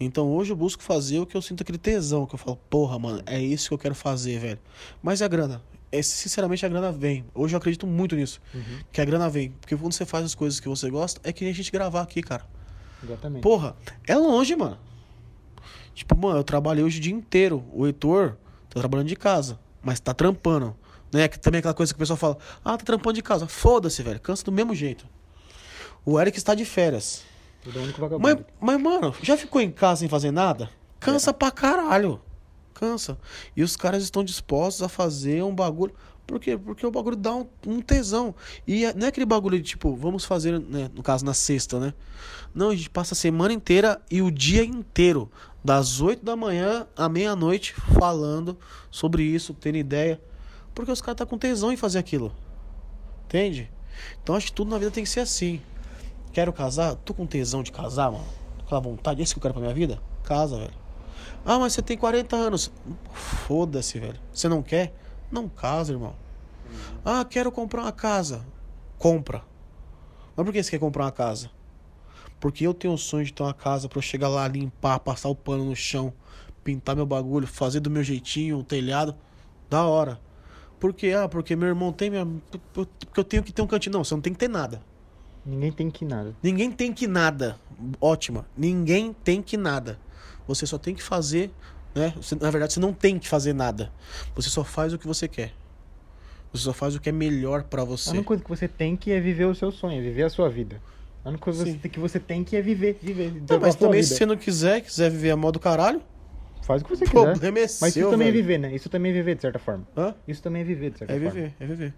Então 0.00 0.28
hoje 0.34 0.50
eu 0.52 0.56
busco 0.56 0.82
fazer 0.82 1.20
o 1.20 1.26
que 1.26 1.36
eu 1.36 1.40
sinto 1.40 1.62
aquele 1.62 1.78
tesão, 1.78 2.26
que 2.26 2.34
eu 2.34 2.38
falo, 2.38 2.58
porra, 2.68 2.98
mano, 2.98 3.22
é 3.24 3.40
isso 3.40 3.68
que 3.68 3.74
eu 3.74 3.78
quero 3.78 3.94
fazer, 3.94 4.38
velho. 4.40 4.58
Mas 5.02 5.20
e 5.20 5.24
a 5.24 5.28
grana? 5.28 5.62
É, 5.92 6.02
sinceramente, 6.02 6.66
a 6.66 6.68
grana 6.68 6.90
vem. 6.90 7.24
Hoje 7.32 7.54
eu 7.54 7.58
acredito 7.58 7.86
muito 7.86 8.16
nisso. 8.16 8.40
Uhum. 8.52 8.62
Que 8.92 9.00
a 9.00 9.04
grana 9.04 9.30
vem. 9.30 9.52
Porque 9.52 9.76
quando 9.76 9.92
você 9.92 10.04
faz 10.04 10.24
as 10.24 10.34
coisas 10.34 10.58
que 10.58 10.68
você 10.68 10.90
gosta, 10.90 11.20
é 11.22 11.32
que 11.32 11.44
nem 11.44 11.52
a 11.52 11.54
gente 11.54 11.70
gravar 11.70 12.02
aqui, 12.02 12.20
cara. 12.20 12.44
Exatamente. 13.02 13.42
Porra, 13.42 13.76
é 14.06 14.16
longe, 14.16 14.54
mano. 14.56 14.78
Tipo, 15.94 16.16
mano, 16.16 16.38
eu 16.38 16.44
trabalhei 16.44 16.84
hoje 16.84 16.98
o 16.98 17.02
dia 17.02 17.14
inteiro. 17.14 17.64
O 17.72 17.86
Heitor 17.86 18.36
tá 18.68 18.80
trabalhando 18.80 19.08
de 19.08 19.16
casa, 19.16 19.58
mas 19.82 19.98
tá 19.98 20.12
trampando. 20.12 20.76
Né? 21.12 21.28
Que 21.28 21.38
também 21.38 21.58
é 21.58 21.60
aquela 21.60 21.74
coisa 21.74 21.92
que 21.92 21.96
o 21.96 21.98
pessoal 21.98 22.16
fala: 22.16 22.38
ah, 22.64 22.76
tá 22.76 22.84
trampando 22.84 23.14
de 23.14 23.22
casa. 23.22 23.46
Foda-se, 23.46 24.02
velho. 24.02 24.20
Cansa 24.20 24.44
do 24.44 24.52
mesmo 24.52 24.74
jeito. 24.74 25.06
O 26.04 26.20
Eric 26.20 26.36
está 26.36 26.54
de 26.54 26.64
férias. 26.64 27.24
É 27.66 27.78
o 27.78 27.82
único 27.82 28.00
vagabundo. 28.00 28.22
Mas, 28.22 28.38
mas, 28.60 28.80
mano, 28.80 29.14
já 29.22 29.36
ficou 29.36 29.60
em 29.60 29.70
casa 29.70 30.00
sem 30.00 30.08
fazer 30.08 30.30
nada? 30.30 30.70
Cansa 31.00 31.32
pra 31.32 31.50
caralho. 31.50 32.20
Cansa. 32.74 33.18
E 33.56 33.62
os 33.62 33.74
caras 33.74 34.02
estão 34.02 34.22
dispostos 34.22 34.82
a 34.82 34.88
fazer 34.88 35.42
um 35.42 35.54
bagulho. 35.54 35.94
Por 36.26 36.40
quê? 36.40 36.58
Porque 36.58 36.84
o 36.84 36.90
bagulho 36.90 37.16
dá 37.16 37.34
um, 37.34 37.46
um 37.66 37.80
tesão. 37.80 38.34
E 38.66 38.84
é- 38.84 38.92
não 38.94 39.06
é 39.06 39.08
aquele 39.08 39.26
bagulho 39.26 39.58
de 39.58 39.64
tipo, 39.64 39.94
vamos 39.94 40.24
fazer, 40.24 40.58
né, 40.58 40.90
no 40.94 41.02
caso, 41.02 41.24
na 41.24 41.32
sexta, 41.32 41.78
né? 41.78 41.94
Não, 42.54 42.70
a 42.70 42.74
gente 42.74 42.90
passa 42.90 43.14
a 43.14 43.16
semana 43.16 43.52
inteira 43.52 44.00
e 44.10 44.20
o 44.22 44.30
dia 44.30 44.64
inteiro, 44.64 45.30
das 45.62 46.00
8 46.00 46.24
da 46.24 46.34
manhã 46.34 46.86
à 46.96 47.08
meia-noite, 47.08 47.74
falando 47.98 48.58
sobre 48.90 49.22
isso, 49.22 49.54
tendo 49.54 49.76
ideia. 49.76 50.20
Porque 50.74 50.90
os 50.90 51.00
caras 51.00 51.18
tá 51.18 51.26
com 51.26 51.38
tesão 51.38 51.72
em 51.72 51.76
fazer 51.76 51.98
aquilo. 51.98 52.32
Entende? 53.24 53.70
Então 54.22 54.34
acho 54.34 54.46
que 54.46 54.52
tudo 54.52 54.70
na 54.70 54.78
vida 54.78 54.90
tem 54.90 55.04
que 55.04 55.10
ser 55.10 55.20
assim. 55.20 55.60
Quero 56.32 56.52
casar? 56.52 56.96
Tô 56.96 57.14
com 57.14 57.26
tesão 57.26 57.62
de 57.62 57.72
casar, 57.72 58.10
mano. 58.10 58.24
Aquela 58.64 58.80
vontade. 58.80 59.22
Esse 59.22 59.32
que 59.32 59.38
eu 59.38 59.42
quero 59.42 59.54
pra 59.54 59.62
minha 59.62 59.74
vida? 59.74 60.00
Casa, 60.22 60.58
velho. 60.58 60.74
Ah, 61.44 61.58
mas 61.58 61.72
você 61.72 61.82
tem 61.82 61.96
40 61.96 62.36
anos. 62.36 62.70
Foda-se, 63.12 63.98
velho. 63.98 64.18
Você 64.32 64.48
não 64.48 64.62
quer? 64.62 64.94
Não 65.30 65.48
casa, 65.48 65.92
irmão. 65.92 66.14
Ah, 67.04 67.24
quero 67.24 67.50
comprar 67.52 67.82
uma 67.82 67.92
casa. 67.92 68.44
Compra. 68.98 69.42
Mas 70.36 70.44
por 70.44 70.52
que 70.52 70.62
você 70.62 70.70
quer 70.70 70.78
comprar 70.78 71.04
uma 71.04 71.12
casa? 71.12 71.50
Porque 72.38 72.66
eu 72.66 72.74
tenho 72.74 72.94
o 72.94 72.98
sonho 72.98 73.24
de 73.24 73.32
ter 73.32 73.42
uma 73.42 73.54
casa 73.54 73.88
pra 73.88 73.98
eu 73.98 74.02
chegar 74.02 74.28
lá, 74.28 74.46
limpar, 74.46 75.00
passar 75.00 75.28
o 75.28 75.34
pano 75.34 75.64
no 75.64 75.74
chão, 75.74 76.12
pintar 76.62 76.94
meu 76.94 77.06
bagulho, 77.06 77.46
fazer 77.46 77.80
do 77.80 77.90
meu 77.90 78.02
jeitinho, 78.02 78.58
o 78.58 78.64
telhado. 78.64 79.14
Da 79.68 79.84
hora. 79.84 80.20
Por 80.78 80.92
quê? 80.92 81.12
Ah, 81.12 81.28
porque 81.28 81.56
meu 81.56 81.68
irmão 81.68 81.92
tem 81.92 82.10
minha. 82.10 82.26
Porque 82.72 83.18
eu 83.20 83.24
tenho 83.24 83.42
que 83.42 83.52
ter 83.52 83.62
um 83.62 83.66
cantinho. 83.66 83.94
Não, 83.94 84.04
você 84.04 84.14
não 84.14 84.20
tem 84.20 84.32
que 84.32 84.38
ter 84.38 84.48
nada. 84.48 84.82
Ninguém 85.44 85.72
tem 85.72 85.90
que 85.90 86.04
nada. 86.04 86.36
Ninguém 86.42 86.70
tem 86.70 86.92
que 86.92 87.06
nada. 87.06 87.58
Ótima. 88.00 88.46
Ninguém 88.56 89.12
tem 89.12 89.40
que 89.40 89.56
nada. 89.56 89.98
Você 90.46 90.66
só 90.66 90.78
tem 90.78 90.94
que 90.94 91.02
fazer, 91.02 91.52
né? 91.96 92.12
Você- 92.16 92.34
na 92.36 92.50
verdade, 92.50 92.74
você 92.74 92.80
não 92.80 92.92
tem 92.92 93.18
que 93.18 93.26
fazer 93.28 93.52
nada. 93.54 93.90
Você 94.34 94.50
só 94.50 94.62
faz 94.62 94.92
o 94.92 94.98
que 94.98 95.06
você 95.06 95.26
quer. 95.26 95.52
Você 96.52 96.62
só 96.64 96.72
faz 96.72 96.94
o 96.94 97.00
que 97.00 97.08
é 97.08 97.12
melhor 97.12 97.64
pra 97.64 97.82
A 97.82 97.84
você. 97.84 98.10
única 98.10 98.24
coisa 98.24 98.42
que 98.42 98.48
você 98.48 98.68
tem 98.68 98.96
que 98.96 99.10
é 99.10 99.18
viver 99.20 99.46
o 99.46 99.54
seu 99.54 99.72
sonho, 99.72 99.98
é 99.98 100.02
viver 100.02 100.22
a 100.24 100.30
sua 100.30 100.48
vida. 100.48 100.80
A 101.24 101.28
única 101.30 101.42
coisa 101.42 101.64
Sim. 101.64 101.76
que 101.78 101.98
você 101.98 102.20
tem 102.20 102.44
que 102.44 102.54
é 102.56 102.62
viver, 102.62 102.96
viver. 103.02 103.32
Não, 103.48 103.58
mas 103.58 103.74
a 103.74 103.78
também 103.78 104.00
vida. 104.00 104.06
se 104.06 104.14
você 104.16 104.26
não 104.26 104.36
quiser, 104.36 104.80
quiser 104.82 105.10
viver 105.10 105.30
a 105.32 105.36
modo 105.36 105.58
caralho, 105.58 106.00
Faz 106.62 106.82
o 106.82 106.84
que 106.84 106.90
você 106.96 107.04
quiser. 107.04 107.36
é 107.46 107.50
Mas 107.52 107.94
isso 107.96 108.10
também 108.10 108.26
velho. 108.26 108.28
é 108.28 108.32
viver, 108.32 108.58
né? 108.58 108.74
Isso 108.74 108.88
também 108.88 109.12
é 109.12 109.14
viver, 109.14 109.36
de 109.36 109.42
certa 109.42 109.58
forma. 109.58 109.86
Hã? 109.96 110.14
Isso 110.26 110.42
também 110.42 110.62
é 110.62 110.64
viver, 110.64 110.90
de 110.90 110.98
certa 110.98 111.14
É 111.14 111.16
forma. 111.16 111.30
viver, 111.30 111.54
é 111.60 111.66
viver. 111.66 111.94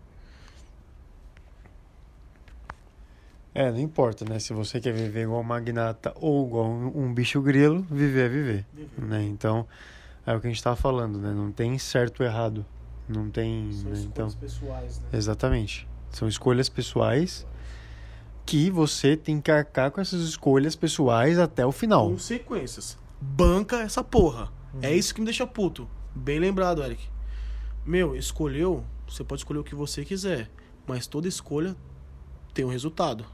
É, 3.54 3.70
não 3.70 3.78
importa, 3.78 4.24
né? 4.24 4.38
Se 4.38 4.52
você 4.52 4.80
quer 4.80 4.92
viver 4.92 5.22
igual 5.22 5.40
um 5.40 5.44
magnata 5.44 6.12
ou 6.16 6.46
igual 6.46 6.70
um, 6.70 7.12
bicho 7.12 7.40
grilo, 7.40 7.82
viver 7.90 8.26
é 8.26 8.28
viver, 8.28 8.66
né? 8.96 9.22
Então, 9.24 9.66
é 10.26 10.34
o 10.34 10.40
que 10.40 10.46
a 10.46 10.50
gente 10.50 10.62
tava 10.62 10.76
falando, 10.76 11.18
né? 11.18 11.32
Não 11.32 11.50
tem 11.50 11.76
certo 11.78 12.20
ou 12.20 12.26
errado. 12.26 12.64
Não 13.08 13.30
tem, 13.30 13.64
né? 13.84 13.98
Então, 14.04 14.30
pessoais, 14.32 15.00
né? 15.00 15.08
exatamente. 15.12 15.88
São 16.10 16.28
escolhas 16.28 16.68
pessoais 16.68 17.46
que 18.44 18.70
você 18.70 19.16
tem 19.16 19.40
que 19.40 19.50
arcar 19.50 19.90
com 19.90 20.00
essas 20.00 20.22
escolhas 20.22 20.76
pessoais 20.76 21.38
até 21.38 21.66
o 21.66 21.72
final. 21.72 22.10
Consequências. 22.10 22.98
Banca 23.20 23.80
essa 23.80 24.04
porra. 24.04 24.52
É 24.80 24.94
isso 24.94 25.14
que 25.14 25.20
me 25.20 25.24
deixa 25.24 25.46
puto. 25.46 25.88
Bem 26.14 26.38
lembrado, 26.38 26.82
Eric. 26.82 27.08
Meu, 27.84 28.14
escolheu, 28.14 28.84
você 29.08 29.24
pode 29.24 29.40
escolher 29.40 29.60
o 29.60 29.64
que 29.64 29.74
você 29.74 30.04
quiser, 30.04 30.50
mas 30.86 31.06
toda 31.06 31.26
escolha 31.26 31.74
tem 32.52 32.64
um 32.64 32.68
resultado. 32.68 33.24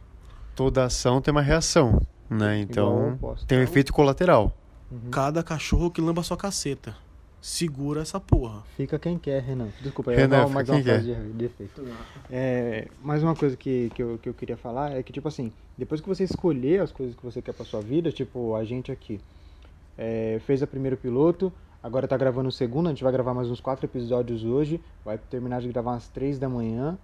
Toda 0.54 0.84
ação 0.84 1.20
tem 1.20 1.32
uma 1.32 1.42
reação, 1.42 2.00
né? 2.30 2.60
Então, 2.60 3.18
tem 3.46 3.58
um 3.58 3.62
efeito 3.62 3.92
colateral. 3.92 4.52
Uhum. 4.90 5.10
Cada 5.10 5.42
cachorro 5.42 5.90
que 5.90 6.00
lamba 6.00 6.22
sua 6.22 6.36
caceta. 6.36 6.96
Segura 7.40 8.00
essa 8.00 8.18
porra. 8.18 8.62
Fica 8.76 8.98
quem 8.98 9.18
quer, 9.18 9.42
Renan. 9.42 9.68
Desculpa, 9.82 10.12
eu 10.12 10.16
Renan, 10.16 10.46
fica 10.46 10.54
mais 10.54 10.68
uma 10.68 10.82
frase 10.82 11.14
de, 11.14 11.32
de 11.32 11.44
efeito. 11.44 11.84
É, 12.30 12.88
mais 13.02 13.22
uma 13.22 13.34
coisa 13.34 13.56
que, 13.56 13.90
que, 13.94 14.02
eu, 14.02 14.18
que 14.18 14.28
eu 14.28 14.32
queria 14.32 14.56
falar 14.56 14.92
é 14.92 15.02
que, 15.02 15.12
tipo 15.12 15.28
assim, 15.28 15.52
depois 15.76 16.00
que 16.00 16.08
você 16.08 16.24
escolher 16.24 16.80
as 16.80 16.90
coisas 16.90 17.14
que 17.14 17.22
você 17.22 17.42
quer 17.42 17.52
pra 17.52 17.64
sua 17.64 17.82
vida, 17.82 18.10
tipo, 18.10 18.54
a 18.54 18.64
gente 18.64 18.90
aqui 18.90 19.20
é, 19.98 20.40
fez 20.46 20.62
o 20.62 20.66
primeiro 20.66 20.96
piloto, 20.96 21.52
agora 21.82 22.08
tá 22.08 22.16
gravando 22.16 22.48
o 22.48 22.52
segundo, 22.52 22.86
a 22.86 22.90
gente 22.90 23.02
vai 23.02 23.12
gravar 23.12 23.34
mais 23.34 23.50
uns 23.50 23.60
quatro 23.60 23.84
episódios 23.84 24.44
hoje, 24.44 24.80
vai 25.04 25.18
terminar 25.18 25.60
de 25.60 25.68
gravar 25.68 25.96
às 25.96 26.08
três 26.08 26.38
da 26.38 26.48
manhã, 26.48 26.96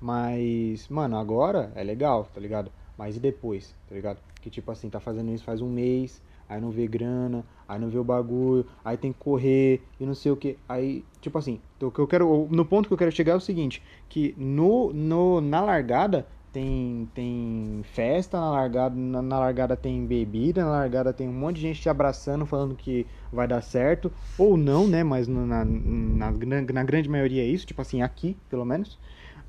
mas, 0.00 0.86
mano, 0.88 1.16
agora 1.16 1.72
é 1.74 1.82
legal, 1.82 2.28
tá 2.32 2.40
ligado? 2.40 2.70
Mas 2.98 3.16
e 3.16 3.20
depois, 3.20 3.74
tá 3.88 3.94
ligado? 3.94 4.18
Que 4.42 4.50
tipo 4.50 4.70
assim, 4.72 4.90
tá 4.90 4.98
fazendo 4.98 5.32
isso 5.32 5.44
faz 5.44 5.62
um 5.62 5.70
mês, 5.70 6.20
aí 6.48 6.60
não 6.60 6.70
vê 6.70 6.88
grana, 6.88 7.44
aí 7.68 7.78
não 7.78 7.88
vê 7.88 7.98
o 7.98 8.04
bagulho, 8.04 8.66
aí 8.84 8.96
tem 8.96 9.12
que 9.12 9.20
correr 9.20 9.80
e 10.00 10.04
não 10.04 10.14
sei 10.14 10.32
o 10.32 10.36
que. 10.36 10.58
Aí, 10.68 11.04
tipo 11.20 11.38
assim, 11.38 11.60
o 11.80 11.92
que 11.92 12.00
eu 12.00 12.08
quero. 12.08 12.48
No 12.50 12.64
ponto 12.64 12.88
que 12.88 12.92
eu 12.92 12.98
quero 12.98 13.12
chegar 13.12 13.34
é 13.34 13.36
o 13.36 13.40
seguinte, 13.40 13.80
que 14.08 14.34
no, 14.36 14.92
no, 14.92 15.40
na 15.40 15.60
largada 15.60 16.26
tem, 16.52 17.08
tem 17.14 17.80
festa 17.92 18.40
na 18.40 18.50
largada, 18.50 18.96
na, 18.96 19.22
na, 19.22 19.38
largada 19.38 19.76
tem 19.76 20.04
bebida, 20.04 20.64
na 20.64 20.70
largada 20.70 21.12
tem 21.12 21.28
um 21.28 21.32
monte 21.32 21.56
de 21.56 21.62
gente 21.62 21.80
te 21.80 21.88
abraçando, 21.88 22.46
falando 22.46 22.74
que 22.74 23.06
vai 23.32 23.46
dar 23.46 23.60
certo, 23.60 24.10
ou 24.36 24.56
não, 24.56 24.88
né? 24.88 25.04
Mas 25.04 25.28
na, 25.28 25.64
na, 25.64 25.64
na, 25.64 26.32
na 26.72 26.82
grande 26.82 27.08
maioria 27.08 27.42
é 27.42 27.46
isso, 27.46 27.66
tipo 27.66 27.80
assim, 27.80 28.02
aqui, 28.02 28.36
pelo 28.48 28.64
menos. 28.64 28.98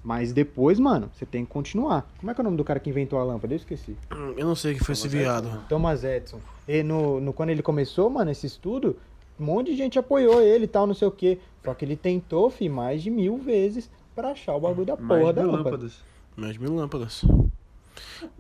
Mas 0.03 0.31
depois, 0.31 0.79
mano, 0.79 1.09
você 1.13 1.25
tem 1.25 1.43
que 1.43 1.51
continuar. 1.51 2.09
Como 2.19 2.31
é 2.31 2.33
que 2.33 2.39
é 2.39 2.41
o 2.41 2.45
nome 2.45 2.57
do 2.57 2.63
cara 2.63 2.79
que 2.79 2.89
inventou 2.89 3.19
a 3.19 3.23
lâmpada? 3.23 3.53
Eu 3.53 3.57
esqueci. 3.57 3.95
Eu 4.37 4.45
não 4.45 4.55
sei 4.55 4.73
que 4.73 4.79
foi 4.79 4.95
Thomas 4.95 4.99
esse 4.99 5.07
viado. 5.09 5.47
Edison. 5.47 5.63
Thomas 5.67 6.03
Edison. 6.03 6.39
E 6.67 6.83
no, 6.83 7.19
no, 7.19 7.33
quando 7.33 7.49
ele 7.49 7.61
começou, 7.61 8.09
mano, 8.09 8.31
esse 8.31 8.47
estudo, 8.47 8.95
um 9.39 9.43
monte 9.45 9.71
de 9.71 9.77
gente 9.77 9.99
apoiou 9.99 10.41
ele 10.41 10.65
e 10.65 10.67
tal, 10.67 10.87
não 10.87 10.93
sei 10.93 11.07
o 11.07 11.11
quê. 11.11 11.37
Só 11.65 11.73
que 11.73 11.83
ele 11.83 11.97
tentou, 11.97 12.49
fi, 12.49 12.69
mais 12.69 13.03
de 13.03 13.09
mil 13.09 13.37
vezes 13.37 13.89
pra 14.15 14.31
achar 14.31 14.55
o 14.55 14.59
bagulho 14.59 14.85
da 14.85 14.95
Mais 14.95 15.07
porra 15.07 15.33
de 15.33 15.35
da 15.35 15.43
mil 15.43 15.51
lâmpada. 15.51 15.69
lâmpadas. 15.75 15.97
Mais 16.35 16.53
de 16.53 16.59
mil 16.59 16.73
lâmpadas. 16.75 17.25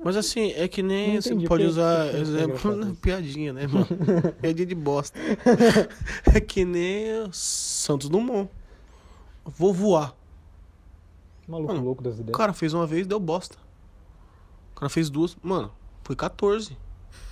Mas 0.03 0.15
assim, 0.15 0.51
é 0.53 0.67
que 0.67 0.81
nem 0.81 1.15
Não 1.15 1.21
você 1.21 1.35
pode 1.35 1.65
usar 1.65 2.07
achou 2.07 2.19
exemplo. 2.21 2.95
Piadinha, 3.01 3.51
né, 3.51 3.67
mano? 3.67 3.85
Piadinha 4.41 4.65
de 4.65 4.75
bosta. 4.75 5.19
É 6.33 6.39
que 6.39 6.63
nem 6.63 7.29
Santos 7.31 8.07
Dumont. 8.09 8.49
Vou 9.45 9.73
voar. 9.73 10.15
Maluco 11.49 11.73
Mano, 11.73 11.85
louco 11.85 12.03
das 12.03 12.17
O 12.17 12.21
ideias. 12.21 12.37
cara 12.37 12.53
fez 12.53 12.73
uma 12.73 12.85
vez, 12.85 13.07
deu 13.07 13.19
bosta. 13.19 13.57
O 14.75 14.79
cara 14.79 14.89
fez 14.89 15.09
duas. 15.09 15.35
Mano, 15.41 15.71
foi 16.03 16.15
14. 16.15 16.77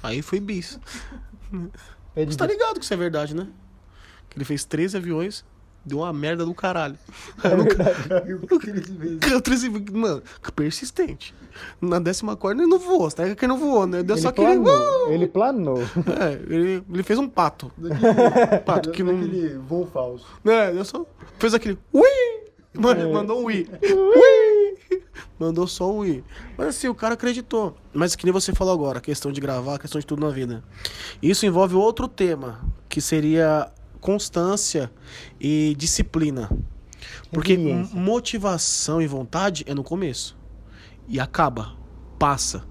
Aí 0.02 0.22
foi 0.22 0.40
bis. 0.40 0.80
Pede 2.16 2.32
Você 2.34 2.38
tá 2.38 2.48
ligado 2.48 2.80
que 2.80 2.84
isso 2.84 2.94
é 2.94 2.98
verdade, 2.98 3.36
né? 3.36 3.48
Que 4.30 4.38
ele 4.38 4.44
fez 4.46 4.66
13 4.66 4.98
aviões, 4.98 5.46
deu 5.86 6.00
uma 6.00 6.12
merda 6.12 6.44
do 6.46 6.54
caralho. 6.54 6.98
É. 7.44 9.34
Eu 9.34 9.40
13 9.42 9.70
Mano, 9.94 10.24
persistente. 10.56 11.34
Na 11.80 12.00
décima 12.00 12.36
quarta 12.36 12.62
ele 12.62 12.70
não 12.70 12.80
voou. 12.80 13.10
Você 13.10 13.16
tá 13.16 13.36
que 13.36 13.46
ele 13.46 13.54
não 13.54 13.60
voou, 13.60 13.86
né? 13.86 14.02
Deu 14.04 14.16
Ele 14.16 14.22
só 14.24 14.30
aquele. 14.30 14.60
planou. 14.60 15.12
Ele 15.12 15.28
planou. 15.28 15.78
É, 16.20 16.34
ele, 16.54 16.84
ele 16.92 17.04
fez 17.04 17.20
um 17.20 17.30
pato. 17.30 17.72
Pato 18.66 18.92
que 18.92 19.04
não. 19.04 19.20
Daquele 19.20 19.58
voo 19.60 19.86
falso. 19.88 20.26
É, 20.46 20.72
deu 20.74 20.84
só. 20.86 21.06
Fez 21.38 21.54
aquele. 21.54 21.78
Ui! 21.94 22.47
Mano, 22.78 23.02
É. 23.02 23.12
mandou 23.14 23.42
um 23.42 23.46
ui. 23.46 23.68
Ui! 23.82 24.78
Mandou 25.40 25.68
só 25.68 25.92
um 25.92 25.98
ui. 26.00 26.24
Mas 26.58 26.68
assim, 26.70 26.88
o 26.88 26.96
cara 26.96 27.14
acreditou. 27.14 27.76
Mas 27.94 28.16
que 28.16 28.26
nem 28.26 28.34
você 28.34 28.54
falou 28.54 28.74
agora, 28.74 29.00
questão 29.00 29.32
de 29.32 29.40
gravar, 29.40 29.78
questão 29.78 30.00
de 30.00 30.06
tudo 30.08 30.26
na 30.26 30.32
vida. 30.32 30.64
Isso 31.22 31.46
envolve 31.46 31.76
outro 31.76 32.08
tema, 32.08 32.62
que 32.90 33.00
seria 33.00 33.72
constância 34.02 34.92
e 35.40 35.76
disciplina. 35.78 36.50
Porque 37.32 37.56
motivação 37.94 39.00
e 39.02 39.06
vontade 39.08 39.64
é 39.68 39.74
no 39.76 39.84
começo. 39.84 40.36
E 41.08 41.20
acaba. 41.20 41.76
Passa. 42.18 42.64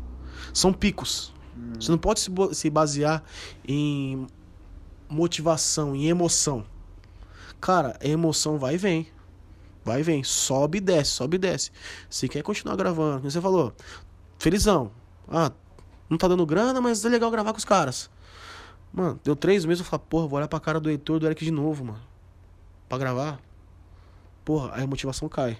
São 0.52 0.72
picos. 0.72 1.32
Você 1.78 1.90
não 1.90 1.98
pode 1.98 2.20
se 2.52 2.70
basear 2.70 3.22
em 3.66 4.26
motivação, 5.08 5.94
em 5.94 6.08
emoção. 6.08 6.64
Cara, 7.60 7.96
a 8.02 8.06
emoção 8.06 8.58
vai 8.58 8.74
e 8.74 8.78
vem. 8.78 9.06
Vai 9.86 10.00
e 10.00 10.02
vem. 10.02 10.24
Sobe 10.24 10.78
e 10.78 10.80
desce, 10.80 11.12
sobe 11.12 11.36
e 11.36 11.38
desce. 11.38 11.70
Você 12.10 12.26
quer 12.26 12.42
continuar 12.42 12.74
gravando. 12.74 13.18
Como 13.18 13.30
você 13.30 13.40
falou. 13.40 13.72
Felizão. 14.36 14.90
Ah, 15.28 15.52
não 16.10 16.18
tá 16.18 16.26
dando 16.26 16.44
grana, 16.44 16.80
mas 16.80 17.04
é 17.04 17.08
legal 17.08 17.30
gravar 17.30 17.52
com 17.52 17.58
os 17.58 17.64
caras. 17.64 18.10
Mano, 18.92 19.20
deu 19.22 19.36
três 19.36 19.64
meses, 19.64 19.84
eu 19.84 19.88
falo, 19.88 20.02
porra, 20.08 20.26
vou 20.26 20.38
olhar 20.38 20.48
pra 20.48 20.58
cara 20.58 20.80
do 20.80 20.90
Heitor, 20.90 21.20
do 21.20 21.26
Eric 21.26 21.44
de 21.44 21.52
novo, 21.52 21.84
mano. 21.84 22.00
Pra 22.88 22.98
gravar. 22.98 23.40
Porra, 24.44 24.72
aí 24.74 24.82
a 24.82 24.86
motivação 24.88 25.28
cai. 25.28 25.56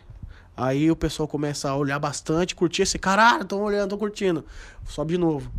Aí 0.57 0.91
o 0.91 0.97
pessoal 0.97 1.29
começa 1.29 1.71
a 1.71 1.77
olhar 1.77 1.99
bastante, 2.01 2.57
curtir 2.57 2.83
esse 2.83 2.99
caralho, 2.99 3.45
tão 3.45 3.63
olhando, 3.63 3.91
tão 3.91 3.99
curtindo. 3.99 4.45
Sobe 4.89 5.13
de 5.13 5.19
novo. 5.19 5.53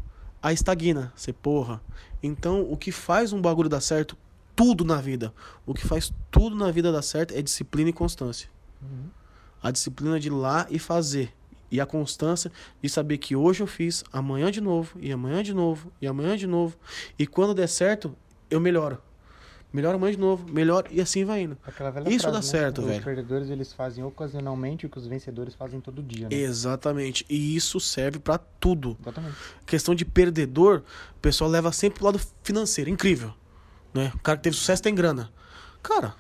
Aí 0.44 0.54
estagna, 0.54 1.14
você 1.16 1.32
porra. 1.32 1.82
Então, 2.22 2.70
o 2.70 2.76
que 2.76 2.92
faz 2.92 3.32
um 3.32 3.42
bagulho 3.42 3.70
dar 3.70 3.80
certo, 3.80 4.18
tudo 4.54 4.84
na 4.84 5.00
vida, 5.00 5.34
o 5.66 5.74
que 5.74 5.88
faz 5.88 6.12
tudo 6.30 6.56
na 6.56 6.70
vida 6.70 6.92
dar 6.92 7.02
certo 7.02 7.34
é 7.34 7.42
disciplina 7.42 7.92
e 7.92 7.94
constância. 7.94 8.57
A 9.62 9.72
disciplina 9.72 10.20
de 10.20 10.28
ir 10.28 10.32
lá 10.32 10.68
e 10.70 10.80
fazer. 10.80 11.34
E 11.70 11.82
a 11.82 11.86
constância 11.86 12.52
de 12.82 12.88
saber 12.88 13.18
que 13.18 13.36
hoje 13.36 13.62
eu 13.62 13.68
fiz, 13.68 14.04
amanhã 14.14 14.50
de 14.50 14.62
novo, 14.62 14.98
e 15.02 15.12
amanhã 15.12 15.44
de 15.44 15.54
novo, 15.54 15.92
e 16.02 16.08
amanhã 16.08 16.38
de 16.38 16.48
novo. 16.48 16.78
E 17.20 17.28
quando 17.28 17.54
der 17.54 17.68
certo, 17.68 18.16
eu 18.50 18.60
melhoro. 18.60 19.00
Melhoro 19.74 19.98
amanhã 19.98 20.14
de 20.14 20.20
novo, 20.20 20.50
melhoro, 20.50 20.88
e 20.90 21.02
assim 21.02 21.26
vai 21.26 21.42
indo. 21.42 21.58
Isso 22.08 22.22
frase, 22.22 22.26
dá 22.26 22.32
né? 22.34 22.42
certo, 22.42 22.80
Os 22.80 22.88
velho. 22.88 23.04
perdedores 23.04 23.50
eles 23.50 23.74
fazem 23.74 24.02
ocasionalmente 24.02 24.86
o 24.86 24.90
que 24.90 24.98
os 24.98 25.06
vencedores 25.06 25.56
fazem 25.56 25.82
todo 25.82 26.02
dia, 26.02 26.30
né? 26.30 26.36
Exatamente. 26.36 27.26
E 27.30 27.54
isso 27.54 27.78
serve 27.80 28.18
pra 28.18 28.38
tudo. 28.38 28.98
Exatamente. 29.02 29.36
questão 29.66 29.94
de 29.94 30.06
perdedor, 30.06 30.84
o 31.18 31.20
pessoal 31.20 31.50
leva 31.50 31.74
sempre 31.74 31.98
pro 32.00 32.06
lado 32.06 32.22
financeiro. 32.44 32.90
Incrível. 32.90 33.34
Né? 33.94 34.12
O 34.16 34.20
cara 34.20 34.38
que 34.38 34.44
teve 34.44 34.56
sucesso 34.56 34.82
tem 34.82 34.96
grana. 34.96 35.30
Cara, 35.84 36.16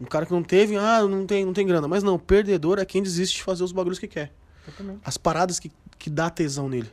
um 0.00 0.04
cara 0.06 0.24
que 0.24 0.32
não 0.32 0.42
teve, 0.42 0.76
ah, 0.76 1.02
não 1.06 1.26
tem, 1.26 1.44
não 1.44 1.52
tem 1.52 1.66
grana. 1.66 1.86
Mas 1.86 2.02
não, 2.02 2.18
perdedor 2.18 2.78
é 2.78 2.84
quem 2.84 3.02
desiste 3.02 3.36
de 3.36 3.42
fazer 3.42 3.62
os 3.62 3.72
bagulhos 3.72 3.98
que 3.98 4.08
quer. 4.08 4.32
Exatamente. 4.66 5.00
As 5.04 5.16
paradas 5.16 5.58
que, 5.58 5.70
que 5.98 6.08
dá 6.08 6.30
tesão 6.30 6.68
nele. 6.68 6.90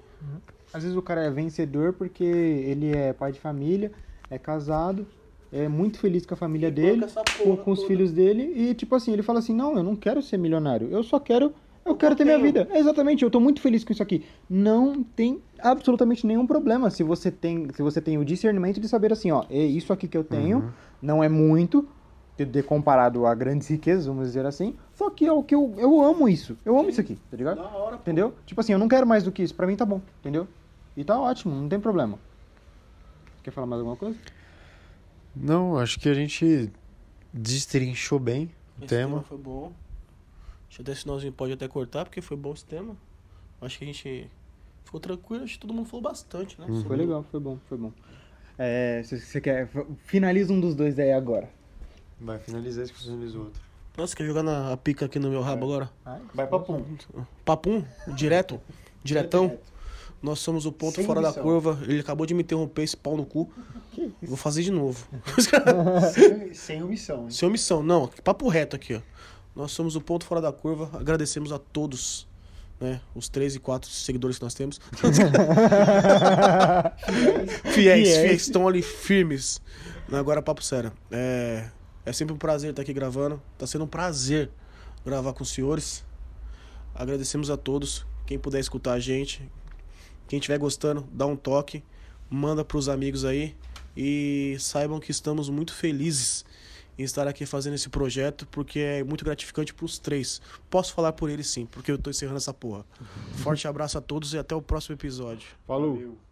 Às 0.74 0.84
vezes 0.84 0.98
o 0.98 1.02
cara 1.02 1.24
é 1.24 1.32
vencedor 1.32 1.94
porque 1.94 2.24
ele 2.24 2.92
é 2.92 3.14
pai 3.14 3.32
de 3.32 3.40
família, 3.40 3.92
é 4.30 4.38
casado, 4.38 5.08
é 5.52 5.68
muito 5.68 5.98
feliz 6.00 6.26
com 6.26 6.34
a 6.34 6.38
família 6.38 6.70
dele, 6.70 7.06
com, 7.42 7.56
com 7.58 7.72
os 7.72 7.84
filhos 7.86 8.12
dele, 8.12 8.52
e 8.56 8.74
tipo 8.74 8.94
assim, 8.96 9.14
ele 9.14 9.24
fala 9.24 9.40
assim, 9.40 9.54
não, 9.54 9.78
eu 9.78 9.84
não 9.84 9.96
quero 9.96 10.22
ser 10.22 10.38
milionário, 10.38 10.90
eu 10.92 11.02
só 11.04 11.20
quero, 11.20 11.54
eu 11.86 11.96
quero 11.96 12.14
eu 12.14 12.18
ter 12.18 12.26
minha 12.26 12.38
vida. 12.38 12.68
É, 12.70 12.80
exatamente, 12.80 13.24
eu 13.24 13.32
tô 13.32 13.40
muito 13.40 13.62
feliz 13.62 13.84
com 13.84 13.94
isso 13.94 14.04
aqui. 14.04 14.26
Não 14.50 15.02
tem 15.02 15.42
absolutamente 15.60 16.28
nenhum 16.28 16.46
problema 16.46 16.90
se 16.90 17.02
você 17.02 17.32
tem, 17.32 17.68
se 17.74 17.82
você 17.82 18.02
tem 18.02 18.18
o 18.18 18.26
discernimento 18.26 18.80
de 18.80 18.88
saber 18.90 19.14
assim, 19.14 19.32
ó, 19.32 19.46
é 19.50 19.64
isso 19.64 19.94
aqui 19.94 20.08
que 20.08 20.18
eu 20.18 20.24
tenho, 20.24 20.74
não 21.02 21.24
é 21.24 21.30
muito, 21.30 21.88
de, 22.38 22.46
de 22.46 22.64
comparado 22.64 23.26
a 23.26 23.34
grandes 23.34 23.68
riquezas, 23.68 24.06
vamos 24.06 24.28
dizer 24.28 24.46
assim, 24.46 24.76
só 24.94 25.10
que 25.10 25.26
é 25.26 25.32
o 25.32 25.42
que 25.42 25.56
eu, 25.56 25.74
eu 25.78 26.02
amo 26.02 26.30
isso, 26.30 26.58
eu 26.64 26.78
amo 26.78 26.90
isso 26.90 27.02
aqui, 27.02 27.16
tá 27.30 27.36
ligado? 27.36 27.58
Da 27.58 27.70
hora. 27.70 27.96
Entendeu? 27.96 28.34
Tipo 28.46 28.62
assim, 28.62 28.74
eu 28.74 28.80
não 28.80 28.88
quero 28.88 29.08
mais 29.08 29.24
do 29.24 29.32
que 29.32 29.42
isso. 29.42 29.56
Pra 29.56 29.66
mim 29.66 29.76
tá 29.76 29.86
bom, 29.86 30.02
entendeu? 30.20 30.48
E 30.96 31.04
tá 31.04 31.20
ótimo, 31.20 31.56
não 31.56 31.68
tem 31.68 31.80
problema. 31.80 32.20
Quer 33.44 33.52
falar 33.52 33.68
mais 33.68 33.80
alguma 33.80 33.98
coisa? 33.98 34.18
Não, 35.36 35.78
acho 35.78 36.00
que 36.00 36.10
a 36.10 36.14
gente 36.14 36.72
destrinchou 37.34 38.20
bem 38.20 38.52
o 38.80 38.86
Esse 38.86 38.88
tema. 38.88 39.22
foi 39.24 39.38
bom. 39.38 39.72
Deixa 40.68 40.82
eu 40.82 40.84
até 40.84 40.96
finalzinho 40.96 41.32
pode 41.34 41.54
até 41.54 41.68
cortar, 41.68 42.06
porque 42.06 42.22
foi 42.22 42.38
bom 42.38 42.54
esse 42.54 42.66
tema. 42.66 42.96
Acho 43.62 43.80
que 43.80 43.84
a 43.84 43.88
gente 43.88 44.30
ficou 44.84 45.00
tranquilo, 45.00 45.44
acho 45.44 45.54
que 45.54 45.60
todo 45.60 45.74
mundo 45.74 45.88
falou 45.88 46.04
bastante, 46.04 46.60
né? 46.60 46.68
Uhum. 46.68 46.84
Foi 46.84 46.98
legal, 46.98 47.24
foi 47.24 47.40
bom, 47.40 47.58
foi 47.68 47.78
bom. 47.78 47.92
É, 48.58 49.02
se 49.04 49.20
você 49.20 49.40
quer, 49.40 49.70
finaliza 50.06 50.52
um 50.52 50.60
dos 50.60 50.76
dois 50.76 50.98
aí 51.00 51.12
agora. 51.12 51.50
Vai 52.20 52.40
finalizar 52.40 52.84
esse 52.84 52.94
que 52.94 53.02
finaliza 53.04 53.38
o 53.38 53.42
outro. 53.46 53.62
Nossa, 53.98 54.16
quer 54.16 54.26
jogar 54.26 54.44
na 54.44 54.74
a 54.74 54.78
pica 54.78 55.06
aqui 55.06 55.18
no 55.20 55.30
meu 55.30 55.42
rabo 55.42 55.66
agora? 55.66 55.90
Vai 56.34 56.46
pra 56.48 56.60
pum. 56.60 56.84
Papum? 57.46 57.84
Direto? 58.16 58.60
Diretão? 59.04 59.58
Nós 60.22 60.40
somos 60.40 60.66
o 60.66 60.72
ponto 60.72 60.96
Sem 60.96 61.06
fora 61.06 61.22
da 61.22 61.28
omissão. 61.30 61.44
curva. 61.44 61.80
Ele 61.84 62.00
acabou 62.00 62.26
de 62.26 62.34
me 62.34 62.42
interromper 62.42 62.84
esse 62.84 62.98
pau 62.98 63.16
no 63.16 63.26
cu. 63.26 63.52
Vou 64.22 64.36
fazer 64.38 64.64
de 64.64 64.72
novo. 64.72 65.08
sem, 66.14 66.54
sem 66.54 66.84
omissão. 66.84 67.24
hein? 67.26 67.30
Sem 67.32 67.48
omissão. 67.48 67.84
Não, 67.84 68.08
papo 68.24 68.48
reto 68.48 68.76
aqui, 68.76 68.96
ó. 68.96 69.02
Nós 69.56 69.72
somos 69.72 69.96
o 69.96 70.02
ponto 70.02 70.26
fora 70.26 70.42
da 70.42 70.52
curva. 70.52 70.90
Agradecemos 70.94 71.52
a 71.52 71.58
todos, 71.60 72.28
né? 72.80 73.00
Os 73.16 73.30
três 73.30 73.56
e 73.56 73.60
quatro 73.60 73.90
seguidores 73.90 74.38
que 74.38 74.44
nós 74.44 74.54
temos. 74.56 74.80
fiéis, 77.64 77.72
Fiéis. 77.74 78.08
fiéis, 78.18 78.42
estão 78.42 78.68
ali 78.68 78.82
firmes. 78.82 79.62
Agora, 80.12 80.42
papo 80.42 80.64
sério. 80.64 80.92
É, 81.12 81.70
é 82.08 82.14
sempre 82.14 82.34
um 82.34 82.38
prazer 82.38 82.70
estar 82.70 82.82
aqui 82.82 82.94
gravando. 82.94 83.42
Tá 83.58 83.68
sendo 83.68 83.84
um 83.84 83.88
prazer 83.88 84.50
gravar 85.06 85.34
com 85.34 85.44
os 85.44 85.50
senhores. 85.50 86.06
Agradecemos 86.96 87.50
a 87.50 87.58
todos. 87.58 88.06
Quem 88.26 88.40
puder 88.40 88.62
escutar 88.62 88.94
a 88.94 89.00
gente. 89.00 89.42
Quem 90.26 90.40
estiver 90.40 90.58
gostando, 90.58 91.06
dá 91.12 91.26
um 91.26 91.36
toque. 91.36 91.84
Manda 92.30 92.64
pros 92.64 92.88
amigos 92.88 93.26
aí. 93.26 93.58
E 93.96 94.56
saibam 94.58 95.02
que 95.02 95.12
estamos 95.12 95.50
muito 95.50 95.74
felizes 95.74 96.46
em 96.98 97.04
estar 97.04 97.28
aqui 97.28 97.46
fazendo 97.46 97.74
esse 97.74 97.90
projeto, 97.90 98.48
porque 98.52 98.80
é 98.80 99.04
muito 99.04 99.26
gratificante 99.26 99.74
pros 99.74 100.00
três. 100.00 100.42
Posso 100.70 100.94
falar 100.94 101.12
por 101.12 101.30
eles 101.30 101.48
sim, 101.48 101.66
porque 101.66 101.92
eu 101.92 101.98
tô 101.98 102.10
encerrando 102.10 102.38
essa 102.38 102.54
porra. 102.54 102.86
Forte 103.34 103.68
abraço 103.68 103.98
a 103.98 104.02
todos 104.02 104.34
e 104.34 104.38
até 104.38 104.56
o 104.56 104.62
próximo 104.62 104.96
episódio. 104.96 105.50
Falou. 105.68 105.96
Valeu. 105.96 106.27